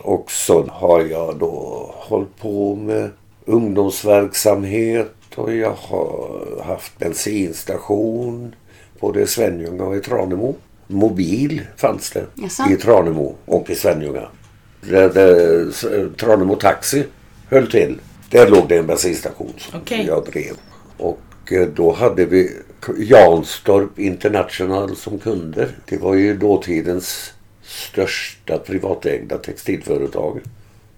och 0.02 0.32
så 0.32 0.64
har 0.64 1.02
jag 1.02 1.38
då 1.38 1.90
hållit 1.94 2.38
på 2.38 2.76
med 2.76 3.10
ungdomsverksamhet 3.46 5.12
och 5.36 5.56
jag 5.56 5.74
har 5.74 6.64
haft 6.64 6.98
bensinstation 7.00 8.56
både 9.00 9.22
i 9.22 9.28
Svenljunga 9.28 9.84
och 9.84 9.96
i 9.96 10.00
Tranemo. 10.00 10.56
Mobil 10.88 11.62
fanns 11.78 12.12
det 12.12 12.26
Jaså? 12.36 12.64
i 12.72 12.76
Tranemo 12.76 13.36
och 13.46 13.70
i 13.70 13.76
Svenljunga. 13.76 14.28
Där, 14.82 15.10
där, 15.10 16.10
Tranemo 16.18 16.56
Taxi 16.56 17.04
höll 17.50 17.72
till. 17.72 18.00
Där 18.30 18.50
låg 18.50 18.68
det 18.68 18.78
en 18.78 18.88
bensinstation 18.88 19.54
som 19.58 19.80
Okej. 19.80 20.06
jag 20.08 20.26
drev. 20.26 20.54
Och 20.98 21.52
eh, 21.52 21.68
då 21.68 21.92
hade 21.92 22.26
vi 22.26 22.52
Janstorp 22.98 24.00
International 24.00 24.96
som 24.96 25.20
kunder. 25.20 25.70
Det 25.86 25.98
var 25.98 26.14
ju 26.14 26.38
dåtidens 26.38 27.34
största 27.64 28.58
privatägda 28.58 29.38
textilföretag. 29.38 30.42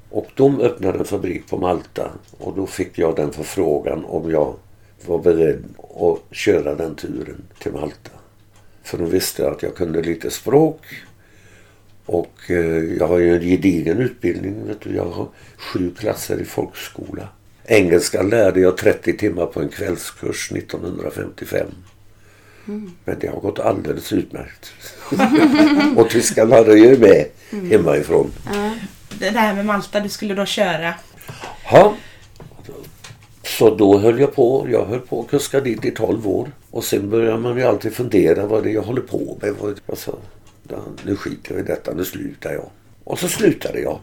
Och 0.09 0.27
de 0.35 0.61
öppnade 0.61 0.99
en 0.99 1.05
fabrik 1.05 1.49
på 1.49 1.57
Malta 1.57 2.11
och 2.37 2.55
då 2.55 2.65
fick 2.65 2.97
jag 2.97 3.15
den 3.15 3.31
förfrågan 3.31 4.05
om 4.05 4.31
jag 4.31 4.55
var 5.05 5.19
beredd 5.19 5.63
att 5.99 6.35
köra 6.35 6.75
den 6.75 6.95
turen 6.95 7.43
till 7.59 7.71
Malta. 7.71 8.11
För 8.83 8.97
de 8.97 9.09
visste 9.09 9.49
att 9.49 9.63
jag 9.63 9.75
kunde 9.75 10.01
lite 10.01 10.31
språk 10.31 10.81
och 12.05 12.33
eh, 12.47 12.83
jag 12.97 13.07
har 13.07 13.19
ju 13.19 13.35
en 13.35 13.41
gedigen 13.41 13.97
utbildning. 13.97 14.67
Vet 14.67 14.81
du. 14.81 14.95
Jag 14.95 15.05
har 15.05 15.27
sju 15.57 15.91
klasser 15.99 16.41
i 16.41 16.45
folkskola. 16.45 17.27
Engelska 17.65 18.21
lärde 18.21 18.59
jag 18.59 18.77
30 18.77 19.17
timmar 19.17 19.45
på 19.45 19.61
en 19.61 19.69
kvällskurs 19.69 20.51
1955. 20.51 21.67
Men 23.05 23.19
det 23.19 23.27
har 23.27 23.39
gått 23.39 23.59
alldeles 23.59 24.13
utmärkt. 24.13 24.73
och 25.97 26.09
tyskan 26.09 26.51
hade 26.51 26.79
ju 26.79 26.97
med 26.97 27.25
hemifrån. 27.51 28.31
Det 29.19 29.29
här 29.29 29.53
med 29.53 29.65
Malta, 29.65 29.99
du 29.99 30.09
skulle 30.09 30.33
då 30.33 30.45
köra. 30.45 30.93
Ja. 31.71 31.93
Så 33.43 33.75
då 33.75 33.97
höll 33.97 34.19
jag 34.19 34.35
på. 34.35 34.67
Jag 34.71 34.85
höll 34.85 34.99
på 34.99 35.21
att 35.21 35.29
kuska 35.29 35.59
dit 35.61 35.85
i 35.85 35.91
12 35.91 36.27
år. 36.27 36.51
Och 36.71 36.83
sen 36.83 37.09
börjar 37.09 37.37
man 37.37 37.57
ju 37.57 37.63
alltid 37.63 37.93
fundera 37.93 38.45
vad 38.45 38.63
det 38.63 38.69
är 38.69 38.73
jag 38.73 38.81
håller 38.81 39.01
på 39.01 39.37
med. 39.41 39.55
Alltså, 39.89 40.19
nu 41.03 41.15
skiter 41.15 41.51
jag 41.51 41.59
i 41.59 41.63
detta, 41.63 41.93
nu 41.93 42.05
slutar 42.05 42.53
jag. 42.53 42.69
Och 43.03 43.19
så 43.19 43.27
slutade 43.27 43.79
jag. 43.79 43.99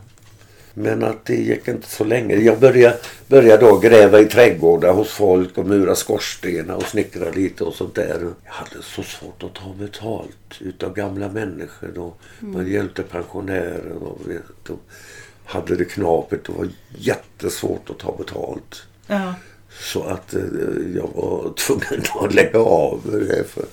Men 0.75 1.05
att 1.05 1.25
det 1.25 1.37
gick 1.37 1.69
inte 1.69 1.89
så 1.89 2.05
länge. 2.05 2.37
Jag 2.37 2.61
började, 2.61 2.99
började 3.27 3.67
då 3.67 3.79
gräva 3.79 4.21
i 4.21 4.25
trädgårdar 4.25 4.93
hos 4.93 5.11
folk 5.11 5.59
och 5.59 5.67
mura 5.67 5.95
skorstenar 5.95 6.75
och 6.75 6.83
snickra 6.83 7.31
lite 7.31 7.65
och 7.65 7.75
sånt 7.75 7.95
där. 7.95 8.33
Jag 8.45 8.53
hade 8.53 8.83
så 8.83 9.03
svårt 9.03 9.43
att 9.43 9.55
ta 9.55 9.75
betalt 9.79 10.61
utav 10.61 10.95
gamla 10.95 11.29
människor. 11.29 11.99
Och 11.99 12.21
Man 12.41 12.71
hjälpte 12.71 13.03
pensionärer 13.03 13.93
och, 13.93 14.21
och 14.69 14.81
hade 15.45 15.77
det 15.77 15.85
knapert. 15.85 16.47
Det 16.47 16.53
var 16.53 16.69
jättesvårt 16.99 17.91
att 17.91 17.99
ta 17.99 18.17
betalt. 18.17 18.83
Ja. 19.07 19.35
Så 19.81 20.03
att 20.03 20.35
eh, 20.35 20.43
jag 20.95 21.11
var 21.15 21.55
tvungen 21.57 22.05
att 22.21 22.35
lägga 22.35 22.59
av 22.59 23.01
det. 23.29 23.45
För 23.45 23.65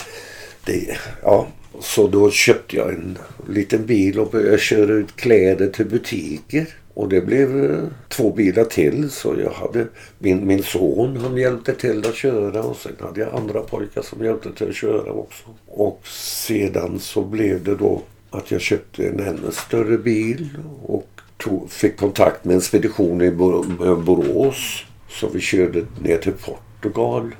det 0.65 0.97
ja. 1.21 1.47
Så 1.79 2.07
då 2.07 2.31
köpte 2.31 2.75
jag 2.75 2.89
en 2.89 3.17
liten 3.49 3.85
bil 3.85 4.19
och 4.19 4.31
började 4.31 4.57
köra 4.57 4.93
ut 4.93 5.15
kläder 5.15 5.67
till 5.67 5.85
butiker. 5.85 6.67
Och 6.93 7.09
det 7.09 7.21
blev 7.21 7.71
eh, 7.71 7.83
två 8.09 8.31
bilar 8.31 8.63
till. 8.63 9.09
Så 9.09 9.35
jag 9.43 9.51
hade 9.51 9.87
min, 10.19 10.47
min 10.47 10.63
son, 10.63 11.17
han 11.17 11.37
hjälpte 11.37 11.73
till 11.73 11.99
att 12.07 12.15
köra. 12.15 12.63
Och 12.63 12.75
sen 12.75 12.91
hade 12.99 13.19
jag 13.19 13.35
andra 13.35 13.61
pojkar 13.61 14.01
som 14.01 14.25
hjälpte 14.25 14.51
till 14.53 14.69
att 14.69 14.75
köra 14.75 15.11
också. 15.11 15.43
Och 15.67 16.01
sedan 16.47 16.99
så 16.99 17.21
blev 17.21 17.63
det 17.63 17.75
då 17.75 18.01
att 18.29 18.51
jag 18.51 18.61
köpte 18.61 19.07
en 19.07 19.19
ännu 19.19 19.51
större 19.51 19.97
bil. 19.97 20.49
Och 20.83 21.07
tog, 21.37 21.71
fick 21.71 21.97
kontakt 21.97 22.45
med 22.45 22.55
en 22.55 22.61
spedition 22.61 23.21
i 23.21 23.31
Bor- 23.31 23.95
Borås. 24.03 24.83
Så 25.09 25.29
vi 25.29 25.39
körde 25.39 25.85
ner 26.01 26.17
till 26.17 26.33
Portugal 26.33 27.35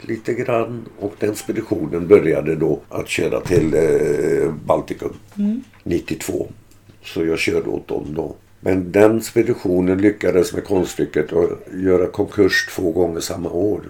lite 0.00 0.34
grann. 0.34 0.84
Och 0.98 1.14
den 1.18 1.36
speditionen 1.36 2.08
började 2.08 2.56
då 2.56 2.80
att 2.88 3.08
köra 3.08 3.40
till 3.40 3.74
eh, 3.74 4.52
Baltikum 4.66 5.12
92. 5.84 6.48
Så 7.04 7.24
jag 7.24 7.38
körde 7.38 7.68
åt 7.70 7.88
dem 7.88 8.04
då. 8.16 8.36
Men 8.62 8.92
den 8.92 9.22
speditionen 9.22 9.98
lyckades 9.98 10.52
med 10.52 10.64
konststycket 10.64 11.32
att 11.32 11.50
göra 11.74 12.06
konkurs 12.06 12.66
två 12.74 12.92
gånger 12.92 13.20
samma 13.20 13.50
år. 13.50 13.80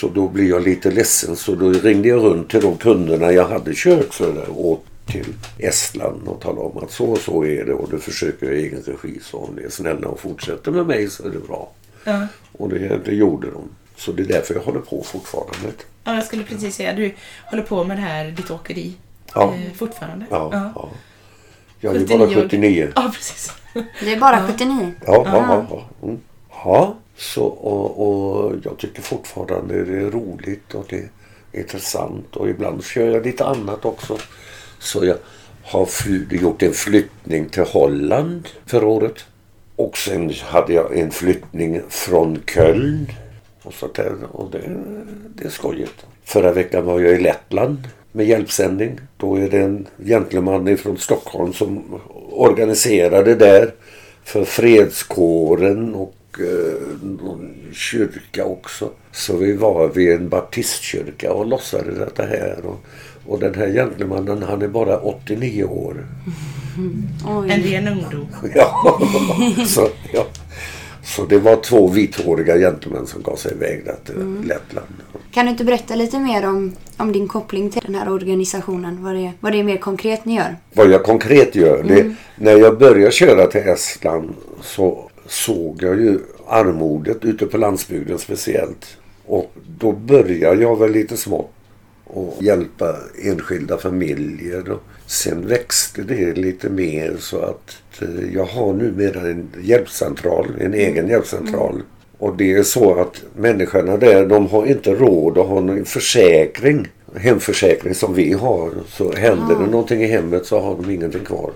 Så 0.00 0.08
då 0.08 0.28
blev 0.28 0.46
jag 0.46 0.62
lite 0.62 0.90
ledsen 0.90 1.36
så 1.36 1.54
då 1.54 1.70
ringde 1.70 2.08
jag 2.08 2.24
runt 2.24 2.50
till 2.50 2.60
de 2.60 2.76
kunderna 2.76 3.32
jag 3.32 3.48
hade 3.48 3.72
kört 3.74 4.14
för 4.14 4.44
åt 4.50 4.84
till 5.06 5.26
Estland 5.58 6.28
och 6.28 6.40
talade 6.40 6.60
om 6.60 6.78
att 6.84 6.90
så 6.90 7.04
och 7.10 7.18
så 7.18 7.44
är 7.44 7.64
det 7.64 7.72
och 7.72 7.90
du 7.90 7.98
försöker 7.98 8.52
i 8.52 8.62
egen 8.66 8.80
regi 8.82 9.18
så 9.22 9.38
om 9.38 9.54
ni 9.54 9.62
är 9.62 9.68
snälla 9.70 10.08
och 10.08 10.20
fortsätter 10.20 10.70
med 10.70 10.86
mig 10.86 11.10
så 11.10 11.24
är 11.26 11.30
det 11.30 11.38
bra. 11.48 11.70
Ja. 12.04 12.26
Och 12.52 12.68
det, 12.68 13.00
det 13.04 13.14
gjorde 13.14 13.50
de. 13.50 13.62
Så 13.96 14.12
det 14.12 14.22
är 14.22 14.26
därför 14.26 14.54
jag 14.54 14.62
håller 14.62 14.80
på 14.80 15.02
fortfarande. 15.02 15.72
ja, 16.04 16.14
jag 16.14 16.24
skulle 16.24 16.44
precis 16.44 16.74
säga 16.74 16.92
du 16.92 17.12
håller 17.50 17.62
på 17.62 17.84
med 17.84 17.96
det 17.96 18.00
här, 18.00 18.30
ditt 18.30 18.50
åkeri, 18.50 18.92
Ja. 19.34 19.54
eh, 19.54 19.72
fortfarande. 19.76 20.26
Ja, 20.30 20.50
Ja. 20.74 20.88
Ja. 21.80 21.92
Jag 21.92 22.02
är 22.02 22.18
bara 22.18 22.28
79 22.28 22.36
år. 22.36 22.42
79. 22.42 22.92
Ja, 22.96 23.12
precis. 23.14 23.52
Det 24.00 24.12
är 24.12 24.20
bara 24.20 24.46
79. 24.46 24.92
Ja, 25.06 25.12
ja, 25.12 25.22
ja. 25.26 25.66
ja. 25.70 26.06
Mm. 26.06 26.20
ja 26.64 26.96
så, 27.16 27.44
och, 27.44 28.08
och 28.08 28.54
jag 28.64 28.78
tycker 28.78 29.02
fortfarande 29.02 29.84
det 29.84 29.98
är 29.98 30.10
roligt 30.10 30.74
och 30.74 30.86
det 30.88 30.96
är 30.96 31.60
intressant. 31.60 32.36
Och 32.36 32.48
ibland 32.48 32.84
kör 32.84 33.10
jag 33.10 33.26
lite 33.26 33.44
annat 33.44 33.84
också. 33.84 34.18
Så 34.78 35.04
jag 35.04 35.16
har 35.62 35.88
gjort 36.30 36.62
en 36.62 36.72
flyttning 36.72 37.48
till 37.48 37.62
Holland 37.62 38.48
förra 38.66 38.86
året. 38.86 39.24
Och 39.76 39.98
sen 39.98 40.32
hade 40.44 40.72
jag 40.72 40.98
en 40.98 41.10
flyttning 41.10 41.82
från 41.88 42.42
Köln. 42.54 43.12
Och, 43.62 43.74
så 43.74 43.86
där, 43.94 44.16
och 44.32 44.50
det, 44.50 44.76
det 45.34 45.44
är 45.44 45.50
skojigt. 45.50 46.06
Förra 46.24 46.52
veckan 46.52 46.84
var 46.84 47.00
jag 47.00 47.12
i 47.12 47.20
Lettland 47.20 47.88
med 48.12 48.26
hjälpsändning. 48.26 49.00
Då 49.16 49.36
är 49.36 49.50
det 49.50 49.58
en 49.58 49.86
gentleman 50.04 50.76
från 50.76 50.98
Stockholm 50.98 51.52
som 51.52 52.00
organiserade 52.30 53.34
där 53.34 53.74
för 54.24 54.44
fredskåren 54.44 55.94
och 55.94 56.16
eh, 56.38 56.98
någon 57.02 57.54
kyrka 57.72 58.44
också. 58.44 58.90
Så 59.12 59.36
vi 59.36 59.52
var 59.52 59.88
vid 59.88 60.12
en 60.12 60.28
baptistkyrka 60.28 61.32
och 61.32 61.46
lossade 61.46 61.94
detta 61.98 62.22
här. 62.22 62.58
Och, 62.64 62.84
och 63.26 63.38
den 63.38 63.54
här 63.54 63.68
gentlemannen 63.72 64.42
han 64.42 64.62
är 64.62 64.68
bara 64.68 64.98
89 64.98 65.64
år. 65.64 66.06
Oj. 67.28 67.50
En 67.50 67.62
ren 67.62 67.88
ungdom. 67.88 68.26
Ja, 68.54 69.00
så, 69.66 69.88
ja. 70.12 70.26
Så 71.04 71.26
det 71.26 71.38
var 71.38 71.56
två 71.56 71.88
vithåriga 71.88 72.58
gentlemän 72.58 73.06
som 73.06 73.22
gav 73.22 73.36
sig 73.36 73.52
iväg 73.52 73.84
där 73.84 73.96
till 74.04 74.48
Lettland. 74.48 74.86
Kan 75.32 75.46
du 75.46 75.50
inte 75.50 75.64
berätta 75.64 75.94
lite 75.94 76.18
mer 76.18 76.48
om, 76.48 76.72
om 76.96 77.12
din 77.12 77.28
koppling 77.28 77.70
till 77.70 77.82
den 77.86 77.94
här 77.94 78.12
organisationen? 78.12 79.04
Vad 79.04 79.14
det, 79.14 79.32
vad 79.40 79.52
det 79.52 79.60
är 79.60 79.64
mer 79.64 79.76
konkret 79.76 80.24
ni 80.24 80.36
gör? 80.36 80.56
Vad 80.72 80.90
jag 80.90 81.02
konkret 81.02 81.54
gör, 81.54 81.82
det, 81.82 82.14
när 82.36 82.56
jag 82.56 82.78
började 82.78 83.12
köra 83.12 83.46
till 83.46 83.60
Estland 83.60 84.34
så 84.62 85.10
såg 85.26 85.82
jag 85.82 86.00
ju 86.00 86.18
armodet 86.48 87.24
ute 87.24 87.46
på 87.46 87.58
landsbygden 87.58 88.18
speciellt. 88.18 88.96
Och 89.26 89.52
då 89.78 89.92
började 89.92 90.62
jag 90.62 90.78
väl 90.78 90.92
lite 90.92 91.16
smått 91.16 91.50
och 92.04 92.42
hjälpa 92.42 92.96
enskilda 93.24 93.78
familjer. 93.78 94.78
Sen 95.10 95.46
växte 95.46 96.02
det 96.02 96.34
lite 96.34 96.68
mer 96.68 97.16
så 97.18 97.38
att 97.38 98.02
eh, 98.02 98.34
jag 98.34 98.44
har 98.44 98.72
numera 98.72 99.20
en 99.20 99.48
hjälpcentral, 99.62 100.46
en 100.60 100.74
egen 100.74 101.08
hjälpcentral. 101.08 101.82
Och 102.18 102.36
det 102.36 102.52
är 102.52 102.62
så 102.62 102.94
att 103.00 103.22
människorna 103.36 103.96
där 103.96 104.26
de 104.26 104.46
har 104.46 104.66
inte 104.66 104.94
råd 104.94 105.38
att 105.38 105.46
ha 105.46 105.60
någon 105.60 105.84
försäkring. 105.84 106.88
Hemförsäkring 107.16 107.94
som 107.94 108.14
vi 108.14 108.32
har. 108.32 108.70
Så 108.88 109.12
händer 109.12 109.58
det 109.58 109.66
någonting 109.66 110.02
i 110.02 110.06
hemmet 110.06 110.46
så 110.46 110.60
har 110.60 110.76
de 110.76 110.90
ingenting 110.90 111.24
kvar. 111.24 111.50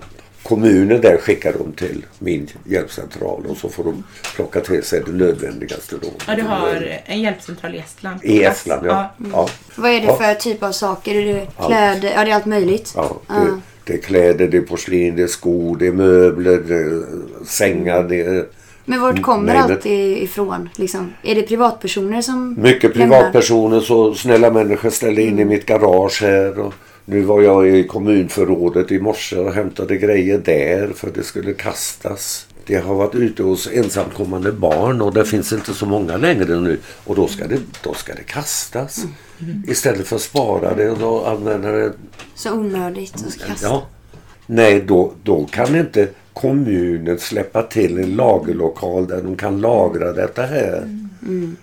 Kommunen 0.47 1.01
där 1.01 1.17
skickar 1.17 1.53
dem 1.53 1.71
till 1.77 2.05
min 2.19 2.47
hjälpcentral 2.65 3.45
och 3.49 3.57
så 3.57 3.69
får 3.69 3.83
de 3.83 4.03
plocka 4.35 4.59
till 4.59 4.83
sig 4.83 5.01
det 5.05 5.11
nödvändigaste 5.11 5.95
då. 6.01 6.07
Ja, 6.27 6.35
du 6.35 6.41
har 6.41 6.87
en 7.05 7.21
hjälpcentral 7.21 7.75
i 7.75 7.79
Estland. 7.79 8.19
I 8.23 8.43
Estland, 8.43 8.85
ja. 8.87 9.13
ja. 9.31 9.47
Vad 9.75 9.91
är 9.91 9.99
det 9.99 10.05
Ja. 10.05 10.15
för 10.15 10.33
typ 10.33 10.63
av 10.63 10.71
saker? 10.71 11.15
Är 11.15 11.25
det 11.33 11.47
kläder? 11.67 12.11
Ja, 12.15 12.25
det 12.25 12.31
är 12.31 12.35
allt 12.35 12.45
möjligt. 12.45 12.93
Ja, 12.95 13.17
det, 13.27 13.59
det 13.83 13.93
är 13.93 13.97
kläder, 14.01 14.47
det 14.47 14.57
är 14.57 14.61
porslin, 14.61 15.15
det 15.15 15.23
är 15.23 15.27
skor, 15.27 15.77
det 15.77 15.87
är 15.87 15.91
möbler, 15.91 16.57
det 16.67 16.75
är 16.75 17.03
sängar, 17.45 18.03
det 18.03 18.21
är 18.21 18.45
Men 18.85 19.01
vart 19.01 19.21
kommer 19.21 19.53
Nej, 19.53 19.61
men- 19.63 19.71
allt 19.71 19.85
ifrån? 19.85 20.69
Liksom? 20.75 21.13
Är 21.23 21.35
det 21.35 21.41
privatpersoner 21.41 22.21
som 22.21 22.55
mycket 22.61 22.95
lämnar? 22.95 23.17
privatpersoner. 23.17 23.79
Så 23.79 24.13
snälla 24.15 24.51
människor 24.51 24.89
ställde 24.89 25.21
in 25.21 25.39
i 25.39 25.45
mitt 25.45 25.65
garage 25.65 26.21
här. 26.21 26.59
Och 26.59 26.73
nu 27.05 27.21
var 27.21 27.41
jag 27.41 27.67
i 27.67 27.83
kommunförrådet 27.83 28.91
i 28.91 28.99
morse 28.99 29.37
och 29.37 29.53
hämtade 29.53 29.97
grejer 29.97 30.37
där 30.37 30.87
för 30.95 31.11
det 31.11 31.23
skulle 31.23 31.53
kastas. 31.53 32.47
Det 32.65 32.75
har 32.75 32.95
varit 32.95 33.15
ute 33.15 33.43
hos 33.43 33.67
ensamkommande 33.67 34.51
barn 34.51 35.01
och 35.01 35.13
det 35.13 35.25
finns 35.25 35.53
inte 35.53 35.73
så 35.73 35.85
många 35.85 36.17
längre 36.17 36.59
nu. 36.59 36.79
Och 37.03 37.15
då 37.15 37.27
ska 37.27 37.47
det, 37.47 37.59
då 37.83 37.93
ska 37.93 38.13
det 38.13 38.23
kastas. 38.23 39.05
Istället 39.67 40.07
för 40.07 40.15
att 40.15 40.21
spara 40.21 40.75
det 40.75 40.89
och 40.89 40.99
då 40.99 41.25
använda 41.25 41.71
det 41.71 41.93
Så 42.35 42.53
onödigt 42.53 43.15
att 43.15 43.47
kasta. 43.47 43.67
Ja. 43.67 43.87
Nej, 44.47 44.81
då, 44.87 45.13
då 45.23 45.45
kan 45.45 45.75
inte 45.75 46.07
kommunen 46.33 47.19
släppa 47.19 47.63
till 47.63 47.97
en 47.97 48.15
lagerlokal 48.15 49.07
där 49.07 49.21
de 49.21 49.35
kan 49.35 49.61
lagra 49.61 50.13
detta 50.13 50.41
här. 50.41 50.89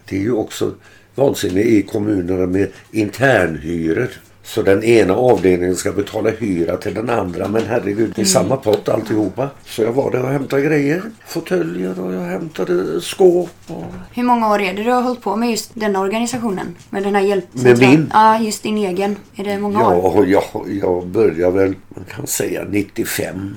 Det 0.04 0.16
är 0.16 0.20
ju 0.20 0.32
också 0.32 0.74
vansinne 1.14 1.60
i 1.60 1.82
kommunerna 1.82 2.46
med 2.46 2.68
internhyror. 2.90 4.08
Så 4.44 4.62
den 4.62 4.84
ena 4.84 5.14
avdelningen 5.14 5.76
ska 5.76 5.92
betala 5.92 6.30
hyra 6.30 6.76
till 6.76 6.94
den 6.94 7.10
andra. 7.10 7.48
Men 7.48 7.62
herregud, 7.68 8.12
det 8.16 8.22
är 8.22 8.26
samma 8.26 8.56
pott 8.56 8.88
alltihopa. 8.88 9.50
Så 9.64 9.82
jag 9.82 9.92
var 9.92 10.10
där 10.10 10.22
och 10.22 10.28
hämtade 10.28 10.62
grejer. 10.62 11.02
Fåtöljer 11.26 12.00
och 12.00 12.14
jag 12.14 12.20
hämtade 12.20 13.00
skåp. 13.00 13.50
Och... 13.66 13.84
Hur 14.14 14.22
många 14.22 14.50
år 14.50 14.60
är 14.60 14.74
det 14.74 14.82
du 14.82 14.90
har 14.90 15.02
hållit 15.02 15.20
på 15.20 15.36
med 15.36 15.50
just 15.50 15.70
denna 15.74 16.00
organisationen? 16.00 16.66
Med 16.90 17.02
den 17.02 17.14
här 17.14 17.22
hjälp... 17.22 17.44
Med 17.52 17.78
min? 17.78 18.10
Ja, 18.12 18.38
just 18.38 18.62
din 18.62 18.78
egen. 18.78 19.16
Är 19.36 19.44
det 19.44 19.58
många 19.58 19.88
år? 19.88 20.26
Ja, 20.26 20.44
jag, 20.80 21.06
började 21.06 21.58
väl, 21.58 21.74
man 21.88 22.04
kan 22.04 22.26
säga 22.26 22.64
95. 22.70 23.56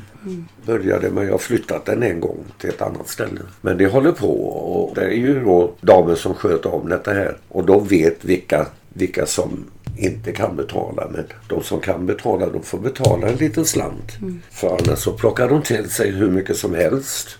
Började 0.65 1.09
men 1.09 1.25
jag 1.25 1.31
har 1.31 1.37
flyttat 1.37 1.85
den 1.85 2.03
en 2.03 2.19
gång 2.19 2.37
till 2.59 2.69
ett 2.69 2.81
annat 2.81 3.09
ställe. 3.09 3.41
Men 3.61 3.77
det 3.77 3.87
håller 3.87 4.11
på 4.11 4.43
och 4.47 4.95
det 4.95 5.05
är 5.05 5.11
ju 5.11 5.43
då 5.43 5.71
damer 5.81 6.15
som 6.15 6.33
sköter 6.33 6.73
om 6.75 6.89
detta 6.89 7.13
här. 7.13 7.37
Och 7.47 7.65
de 7.65 7.87
vet 7.87 8.25
vilka, 8.25 8.65
vilka 8.93 9.25
som 9.25 9.65
inte 9.97 10.31
kan 10.31 10.55
betala. 10.55 11.07
Men 11.11 11.23
de 11.47 11.63
som 11.63 11.79
kan 11.79 12.05
betala 12.05 12.49
de 12.49 12.63
får 12.63 12.79
betala 12.79 13.27
en 13.27 13.35
liten 13.35 13.65
slant. 13.65 14.11
För 14.51 14.67
annars 14.67 14.99
så 14.99 15.11
plockar 15.11 15.49
de 15.49 15.61
till 15.61 15.89
sig 15.89 16.11
hur 16.11 16.31
mycket 16.31 16.57
som 16.57 16.75
helst. 16.75 17.37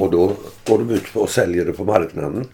Och 0.00 0.10
då 0.10 0.32
går 0.66 0.78
de 0.78 0.90
ut 0.90 1.02
och 1.12 1.30
säljer 1.30 1.64
det 1.64 1.72
på 1.72 1.84
marknaden. 1.84 2.48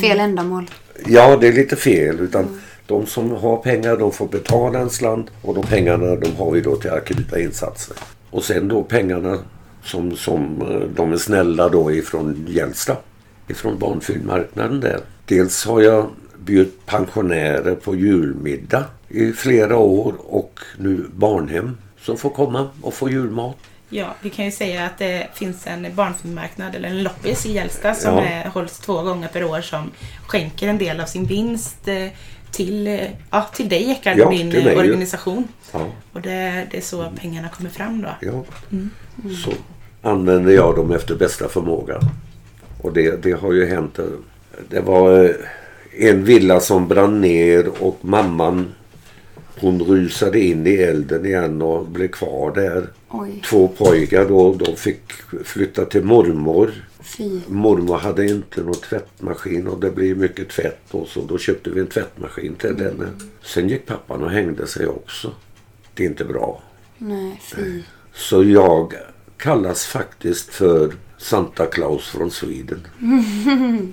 Fel 0.00 0.20
ändamål. 0.20 0.70
Ja, 1.06 1.36
det 1.36 1.48
är 1.48 1.52
lite 1.52 1.76
fel. 1.76 2.20
Utan 2.20 2.60
de 2.86 3.06
som 3.06 3.30
har 3.30 3.56
pengar 3.56 3.96
de 3.96 4.12
får 4.12 4.28
betala 4.28 4.78
en 4.78 4.90
slant 4.90 5.26
och 5.42 5.54
de 5.54 5.66
pengarna 5.66 6.16
de 6.16 6.36
har 6.36 6.50
vi 6.50 6.60
då 6.60 6.76
till 6.76 6.90
akuta 6.90 7.40
insatser. 7.40 7.96
Och 8.30 8.44
sen 8.44 8.68
då 8.68 8.82
pengarna 8.82 9.38
som, 9.84 10.16
som 10.16 10.62
eh, 10.62 10.88
de 10.96 11.12
är 11.12 11.16
snälla 11.16 11.68
då 11.68 11.92
ifrån 11.92 12.46
Gällsta. 12.48 12.96
Ifrån 13.48 13.78
barnfilmmarknaden 13.78 14.80
där. 14.80 15.00
Dels 15.26 15.64
har 15.66 15.80
jag 15.80 16.10
bjudit 16.44 16.86
pensionärer 16.86 17.74
på 17.74 17.94
julmiddag 17.96 18.84
i 19.08 19.32
flera 19.32 19.76
år 19.76 20.14
och 20.18 20.60
nu 20.78 21.06
barnhem 21.14 21.76
som 22.00 22.16
får 22.16 22.30
komma 22.30 22.68
och 22.82 22.94
få 22.94 23.10
julmat. 23.10 23.56
Ja, 23.88 24.14
vi 24.20 24.30
kan 24.30 24.44
ju 24.44 24.50
säga 24.50 24.84
att 24.86 24.98
det 24.98 25.26
finns 25.34 25.66
en 25.66 25.86
barnfilmmarknad 25.94 26.74
eller 26.74 26.88
en 26.88 27.02
loppis 27.02 27.46
i 27.46 27.52
Gällsta 27.52 27.94
som 27.94 28.14
Ja. 28.14 28.22
är, 28.24 28.48
hålls 28.48 28.78
två 28.78 29.02
gånger 29.02 29.28
per 29.28 29.44
år 29.44 29.60
som 29.60 29.90
skänker 30.26 30.68
en 30.68 30.78
del 30.78 31.00
av 31.00 31.06
sin 31.06 31.24
vinst 31.26 31.88
eh, 31.88 32.06
till, 32.50 32.86
eh, 32.86 33.00
ja, 33.30 33.46
till 33.54 33.68
dig 33.68 33.90
Eckard 33.90 34.18
Ja, 34.18 34.26
och 34.26 34.32
din 34.32 34.52
eh, 34.56 34.78
organisation. 34.78 35.48
Ja. 35.72 35.86
Och 36.12 36.20
det, 36.20 36.66
det 36.70 36.76
är 36.76 36.80
så 36.80 37.12
pengarna 37.20 37.48
kommer 37.48 37.70
fram 37.70 38.02
då. 38.02 38.08
Ja. 38.20 38.44
Så 39.44 39.52
använder 40.08 40.52
jag 40.52 40.76
dem 40.76 40.92
efter 40.92 41.14
bästa 41.14 41.48
förmåga. 41.48 42.00
Och 42.82 42.92
det, 42.92 43.22
det 43.22 43.32
har 43.32 43.52
ju 43.52 43.66
hänt. 43.66 43.98
Det 44.68 44.80
var 44.80 45.36
en 45.96 46.24
villa 46.24 46.60
som 46.60 46.88
brann 46.88 47.20
ner 47.20 47.82
och 47.82 47.98
mamman 48.00 48.72
hon 49.62 49.82
rusade 49.82 50.40
in 50.40 50.66
i 50.66 50.74
elden 50.74 51.26
igen 51.26 51.62
och 51.62 51.86
blev 51.86 52.08
kvar 52.08 52.54
där. 52.54 52.88
Oj, 53.08 53.42
Två 53.50 53.68
pojkar 53.68 54.28
då, 54.28 54.54
de 54.54 54.76
fick 54.76 55.12
flytta 55.44 55.84
till 55.84 56.04
mormor. 56.04 56.72
fy. 57.00 57.40
Mormor 57.46 57.96
hade 57.98 58.26
inte 58.26 58.62
någon 58.62 58.74
tvättmaskin 58.74 59.66
och 59.66 59.80
det 59.80 59.90
blev 59.90 60.18
mycket 60.18 60.48
tvätt 60.48 60.82
och 60.90 61.08
så 61.08 61.20
då 61.20 61.38
köpte 61.38 61.70
vi 61.70 61.80
en 61.80 61.86
tvättmaskin 61.86 62.54
till 62.54 62.76
henne. 62.76 63.06
Sen 63.42 63.68
gick 63.68 63.86
pappan 63.86 64.22
och 64.22 64.30
hängde 64.30 64.66
sig 64.66 64.86
också. 64.86 65.32
Det 65.94 66.02
är 66.04 66.08
inte 66.08 66.24
bra. 66.24 66.62
Nej, 66.98 67.40
fy. 67.54 67.82
Så 68.14 68.44
jag 68.44 68.94
kallas 69.36 69.84
faktiskt 69.86 70.48
för 70.54 70.92
Santa 71.18 71.66
Claus 71.66 72.08
från 72.08 72.30
Sweden. 72.30 72.86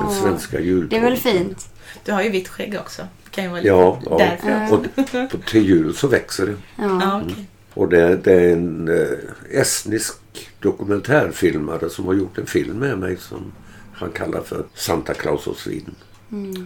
Den 0.00 0.10
svenska 0.22 0.60
jultomten. 0.60 1.00
Det 1.00 1.06
är 1.06 1.10
väl 1.10 1.18
fint? 1.20 1.68
Du 2.04 2.12
har 2.12 2.22
ju 2.22 2.30
vitt 2.30 2.48
skägg 2.48 2.76
också. 2.80 3.02
Kan 3.30 3.44
ju 3.44 3.50
vara 3.50 3.62
Ja, 3.62 4.00
ja. 4.10 4.18
därför. 4.18 4.74
och 4.74 5.30
på, 5.30 5.38
till 5.46 5.66
jul 5.68 5.94
så 5.94 6.08
växer 6.08 6.46
det. 6.46 6.54
Ja. 6.76 6.84
Ja, 7.02 7.22
okej. 7.24 7.46
Och 7.74 7.88
det, 7.88 8.16
det 8.16 8.32
är 8.32 8.52
en 8.52 8.88
eh, 8.88 9.58
estnisk 9.60 10.14
dokumentärfilmare 10.60 11.90
som 11.90 12.06
har 12.06 12.14
gjort 12.14 12.38
en 12.38 12.46
film 12.46 12.76
med 12.76 12.98
mig 12.98 13.16
som 13.16 13.52
han 13.92 14.10
kallar 14.10 14.40
för 14.42 14.64
Santa 14.74 15.14
Claus 15.14 15.46
of 15.46 15.58
Sweden. 15.58 15.94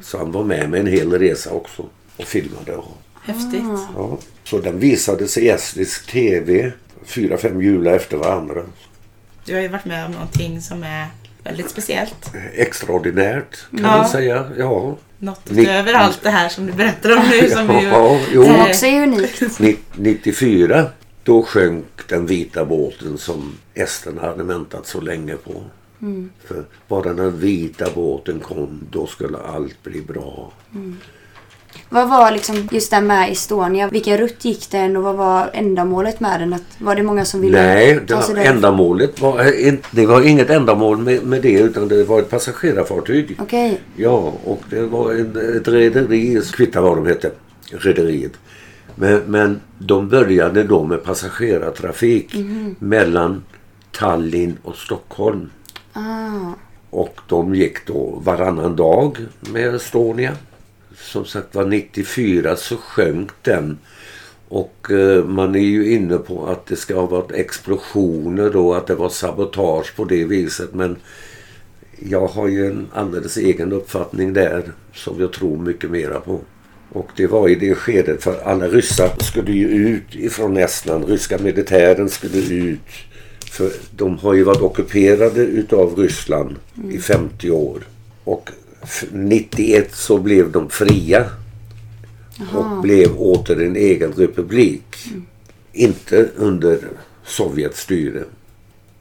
Så 0.03 0.19
han 0.19 0.33
var 0.33 0.45
med 0.45 0.71
med 0.71 0.81
en 0.81 0.87
hel 0.87 1.13
resa 1.13 1.51
också 1.51 1.87
och 2.17 2.25
filmade. 2.25 2.77
Och, 2.77 2.99
Häftigt. 3.23 3.63
ja. 3.97 4.19
Så 4.45 4.59
den 4.59 4.79
visades 4.79 5.39
i 5.39 5.49
estnisk 5.49 6.07
tv 6.07 6.73
fyra, 7.05 7.37
fem 7.39 7.63
jular 7.63 7.93
efter 7.93 8.17
varandra. 8.17 8.63
Du 9.45 9.55
har 9.55 9.61
ju 9.61 9.69
varit 9.69 9.85
med 9.85 10.07
om 10.07 10.13
någonting 10.13 10.61
som 10.61 10.83
är 10.83 11.07
väldigt 11.47 11.71
speciellt. 11.71 12.31
Extraordinärt 12.55 13.71
kan 13.71 13.81
Ja. 13.81 13.97
man 13.97 14.09
säga. 14.09 14.45
Ja. 14.59 14.97
Något 15.19 15.51
Ni- 15.51 15.63
utöver 15.63 15.95
allt 15.95 16.23
det 16.23 16.31
här 16.31 16.49
som 16.49 16.67
du 16.67 16.73
berättar 16.73 17.17
om 17.17 17.23
nu. 17.31 17.51
Som 17.51 17.71
ju, 17.81 17.87
Ja, 17.89 18.21
jo. 18.33 18.45
Som 18.45 18.61
också 18.61 18.87
är 18.87 19.03
unikt. 19.03 19.59
Ni- 19.61 19.77
94 19.97 20.87
då 21.23 21.43
sjönk 21.43 21.87
den 22.09 22.27
vita 22.27 22.65
båten 22.65 23.19
som 23.19 23.55
esterna 23.75 24.21
hade 24.23 24.45
väntat 24.45 24.87
så 24.87 25.01
länge 25.01 25.37
på. 25.37 25.63
För 26.45 26.65
bara 26.89 27.13
den 27.15 27.39
vita 27.41 27.87
båten 27.95 28.41
kom 28.41 28.81
då 28.91 29.07
skulle 29.07 29.39
allt 29.39 29.83
bli 29.83 30.01
bra. 30.03 30.53
Vad 31.89 32.09
var 32.09 32.31
liksom 32.31 32.69
just 32.71 32.91
det 32.91 33.01
med 33.01 33.33
Estonia? 33.33 33.89
Vilken 33.89 34.19
rutt 34.19 34.45
gick 34.45 34.71
den 34.71 34.97
och 34.97 35.03
vad 35.03 35.17
var 35.17 35.51
ändamålet 35.53 36.21
med 36.21 36.41
den? 36.41 36.53
Att, 36.53 36.63
var 36.79 36.97
det 36.97 37.03
många 37.03 37.25
som 37.25 37.41
ville 37.41 37.63
Nej, 37.63 37.95
det 37.95 38.15
ta 38.15 38.23
sig 38.23 38.47
ändamålet 38.47 39.21
var, 39.21 39.67
eh, 39.67 39.75
det 39.91 40.07
var 40.07 40.27
inget 40.27 40.51
ändamål 40.51 40.99
med, 40.99 41.23
med 41.23 41.43
det 41.43 41.61
utan 41.61 41.89
det 41.89 42.05
var 42.05 42.19
ett 42.19 42.31
passagerarfartyg. 42.31 43.37
Okej. 43.43 43.81
Ja, 43.97 44.33
och 44.45 44.63
det 44.71 44.83
var 44.83 45.13
en, 45.13 45.57
ett 45.57 45.69
rederi, 45.69 46.43
kvittar 46.53 46.81
vad 46.81 46.97
de 46.97 47.07
hette, 47.07 47.31
rederiet. 47.71 48.33
Men, 48.95 49.23
men 49.27 49.61
de 49.79 50.09
började 50.09 50.65
då 50.65 50.85
med 50.85 51.05
passagerartrafik 51.05 52.35
mellan 52.79 53.43
Tallinn 53.93 54.59
och 54.63 54.77
Stockholm. 54.77 55.51
Ah. 55.93 56.53
Och 56.91 57.21
de 57.29 57.55
gick 57.55 57.87
då 57.87 58.21
varannan 58.25 58.77
dag 58.77 59.19
med 59.53 59.75
Estonia. 59.75 60.33
Som 60.99 61.25
sagt 61.25 61.55
var 61.55 61.65
94 61.65 62.57
så 62.57 62.77
sjönk 62.77 63.31
den. 63.43 63.79
Och 64.49 64.91
eh, 64.91 65.25
man 65.25 65.55
är 65.55 65.61
ju 65.61 65.93
inne 65.93 66.19
på 66.19 66.47
att 66.47 66.67
det 66.67 66.77
ska 66.77 66.95
ha 66.95 67.07
varit 67.07 67.33
explosioner 67.33 68.51
då, 68.51 68.75
att 68.75 68.87
det 68.87 68.95
var 68.95 69.09
sabotage 69.09 69.97
på 69.97 70.05
det 70.05 70.25
viset. 70.25 70.75
Men 70.75 70.97
jag 71.99 72.27
har 72.27 72.49
ju 72.49 72.67
en 72.67 72.87
alldeles 72.93 73.37
egen 73.37 73.73
uppfattning 73.73 74.33
där 74.33 74.73
som 74.95 75.21
jag 75.21 75.33
tror 75.33 75.59
mycket 75.59 75.91
mera 75.91 76.21
på. 76.21 76.41
Och 76.93 77.11
det 77.17 77.27
var 77.27 77.49
i 77.49 77.55
det 77.55 77.75
skedet 77.75 78.23
för 78.23 78.41
alla 78.45 78.69
ryssar 78.69 79.11
skulle 79.21 79.53
ju 79.53 79.69
ut 79.69 80.15
ifrån 80.15 80.57
Estland. 80.57 81.09
Ryska 81.09 81.39
militären 81.39 82.09
skulle 82.09 82.55
ut. 82.55 82.81
För 83.51 83.71
de 83.97 84.19
har 84.19 84.35
ju 84.35 84.43
varit 84.43 84.63
ockuperade 84.63 85.41
utav 85.41 85.99
Ryssland 85.99 86.57
i 86.91 86.99
50 86.99 87.51
år. 87.51 87.83
Och 88.25 88.51
91 89.13 89.95
så 89.95 90.19
blev 90.19 90.53
de 90.53 90.71
fria. 90.71 91.25
och 92.55 92.83
blev 92.83 93.17
åter 93.17 93.63
en 93.63 93.77
egen 93.77 94.13
republik. 94.13 94.97
Inte 95.73 96.29
under 96.37 96.79
Sovjets 97.25 97.81
styre. 97.81 98.25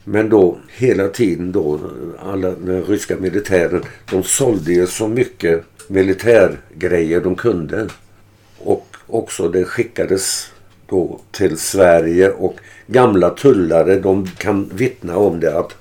Men 0.04 0.30
då 0.30 0.58
hela 0.78 1.08
tiden 1.08 1.52
då, 1.52 1.80
alla 2.20 2.52
den 2.52 2.84
ryska 2.84 3.18
militären, 3.18 3.84
de 4.12 4.24
sålde 4.24 4.74
ju 4.74 4.88
så 4.88 5.08
mycket 5.08 5.64
militärgrejer 5.88 7.22
de 7.22 7.36
kunde. 7.36 7.88
Och 8.60 8.88
också 9.08 9.50
det 9.50 9.66
skickades 9.66 10.52
då 10.90 11.20
till 11.32 11.58
Sverige 11.58 12.32
och 12.32 12.56
gamla 12.88 13.30
tullare 13.30 14.00
de 14.00 14.28
kan 14.38 14.70
vittna 14.74 15.18
om 15.18 15.40
det 15.40 15.60
att 15.60 15.76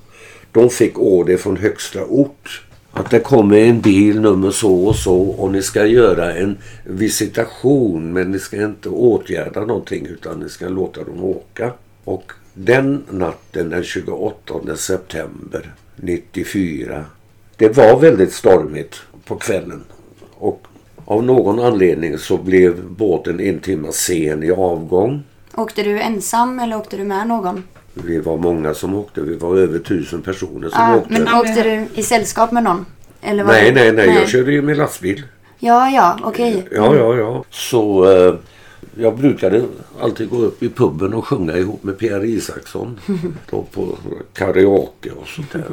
de 0.53 0.71
fick 0.71 0.99
order 0.99 1.37
från 1.37 1.57
högsta 1.57 2.05
ort 2.05 2.64
att 2.95 3.11
det 3.11 3.21
kommer 3.21 3.57
en 3.57 3.81
bil 3.81 4.21
nummer 4.21 4.51
så 4.51 4.87
och 4.87 4.97
så 4.97 5.21
och 5.21 5.53
ni 5.53 5.63
ska 5.63 5.87
göra 5.87 6.35
en 6.35 6.59
visitation 6.85 8.13
men 8.13 8.31
ni 8.31 8.39
ska 8.39 8.65
inte 8.65 8.89
åtgärda 8.89 9.61
någonting 9.61 10.07
utan 10.07 10.41
ni 10.41 10.49
ska 10.49 10.69
låta 10.69 11.05
dem 11.05 11.25
åka. 11.25 11.73
Och 12.05 12.33
den 12.55 13.03
natten 13.11 13.71
den 13.71 13.85
28 13.85 14.77
september 14.77 15.75
94 15.97 17.05
det 17.57 17.77
var 17.77 18.01
väldigt 18.01 18.33
stormigt 18.33 19.03
på 19.25 19.37
kvällen 19.37 19.85
och 20.35 20.67
av 21.05 21.25
någon 21.25 21.61
anledning 21.61 22.19
så 22.19 22.37
blev 22.37 22.85
båten 22.85 23.41
en 23.41 23.61
timme 23.61 23.89
sen 23.93 24.43
i 24.43 24.51
avgång. 24.51 25.23
Åkte 25.55 25.83
du 25.83 26.01
ensam 26.01 26.59
eller 26.59 26.77
åkte 26.77 26.97
du 26.97 27.05
med 27.05 27.29
någon? 27.29 27.63
Vi 27.95 28.19
var 28.21 28.37
många 28.37 28.75
som 28.75 28.95
åkte. 28.95 29.21
Vi 29.21 29.35
var 29.35 29.57
över 29.57 29.79
tusen 29.79 30.23
personer 30.23 30.69
som 30.69 30.81
Ah, 30.81 30.97
åkte. 30.97 31.13
men 31.13 31.35
åkte 31.35 31.63
du 31.63 32.01
i 32.01 32.03
sällskap 32.03 32.53
med 32.53 32.63
någon? 32.65 32.87
Eller 33.23 33.45
var 33.45 33.53
nej, 33.53 33.73
det- 33.73 33.93
nej, 33.93 34.07
nej, 34.07 34.17
Jag 34.19 34.29
körde 34.29 34.53
ju 34.53 34.63
med 34.63 34.77
lastbil. 34.77 35.23
Ja, 35.59 35.91
ja, 35.91 36.19
okej. 36.25 36.69
Ja, 36.75 36.97
ja, 36.97 37.17
ja. 37.17 37.45
Så 37.51 38.11
eh, 38.13 38.35
jag 38.97 39.17
brukade 39.19 39.63
alltid 40.01 40.31
gå 40.31 40.37
upp 40.37 40.63
i 40.63 40.69
puben 40.69 41.15
och 41.15 41.27
sjunga 41.27 41.57
ihop 41.57 41.83
med 41.85 41.99
Pierre 41.99 42.27
Isaksson. 42.27 43.01
då 43.51 43.63
på 43.63 43.99
karaoke 44.33 45.11
och 45.11 45.29
sånt 45.29 45.53
där. 45.53 45.65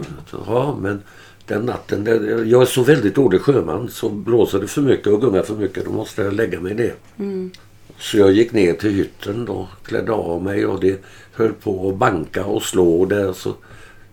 Ja, 0.47 0.77
men 0.81 1.01
den 1.47 1.61
natten. 1.61 2.03
där- 2.03 2.43
Jag 2.45 2.61
är 2.61 2.65
så 2.65 2.83
väldigt 2.83 3.15
dålig 3.15 3.41
sjöman. 3.41 3.89
Så 3.89 4.09
blåser 4.09 4.59
det 4.59 4.67
för 4.67 4.81
mycket 4.81 5.07
och 5.07 5.21
gungar 5.21 5.43
för 5.43 5.53
mycket 5.55 5.85
då 5.85 5.91
måste 5.91 6.21
jag 6.21 6.33
lägga 6.33 6.59
mig 6.59 6.73
ner. 6.75 6.93
Så 8.01 8.17
jag 8.17 8.31
gick 8.31 8.51
ner 8.51 8.73
till 8.73 8.91
hytten 8.91 9.45
då, 9.45 9.67
klädde 9.85 10.11
av 10.11 10.43
mig 10.43 10.65
och 10.65 10.79
det 10.79 11.01
höll 11.33 11.53
på 11.53 11.89
att 11.89 11.95
banka 11.97 12.45
och 12.45 12.63
slå 12.63 13.05
där. 13.05 13.33
Så 13.33 13.53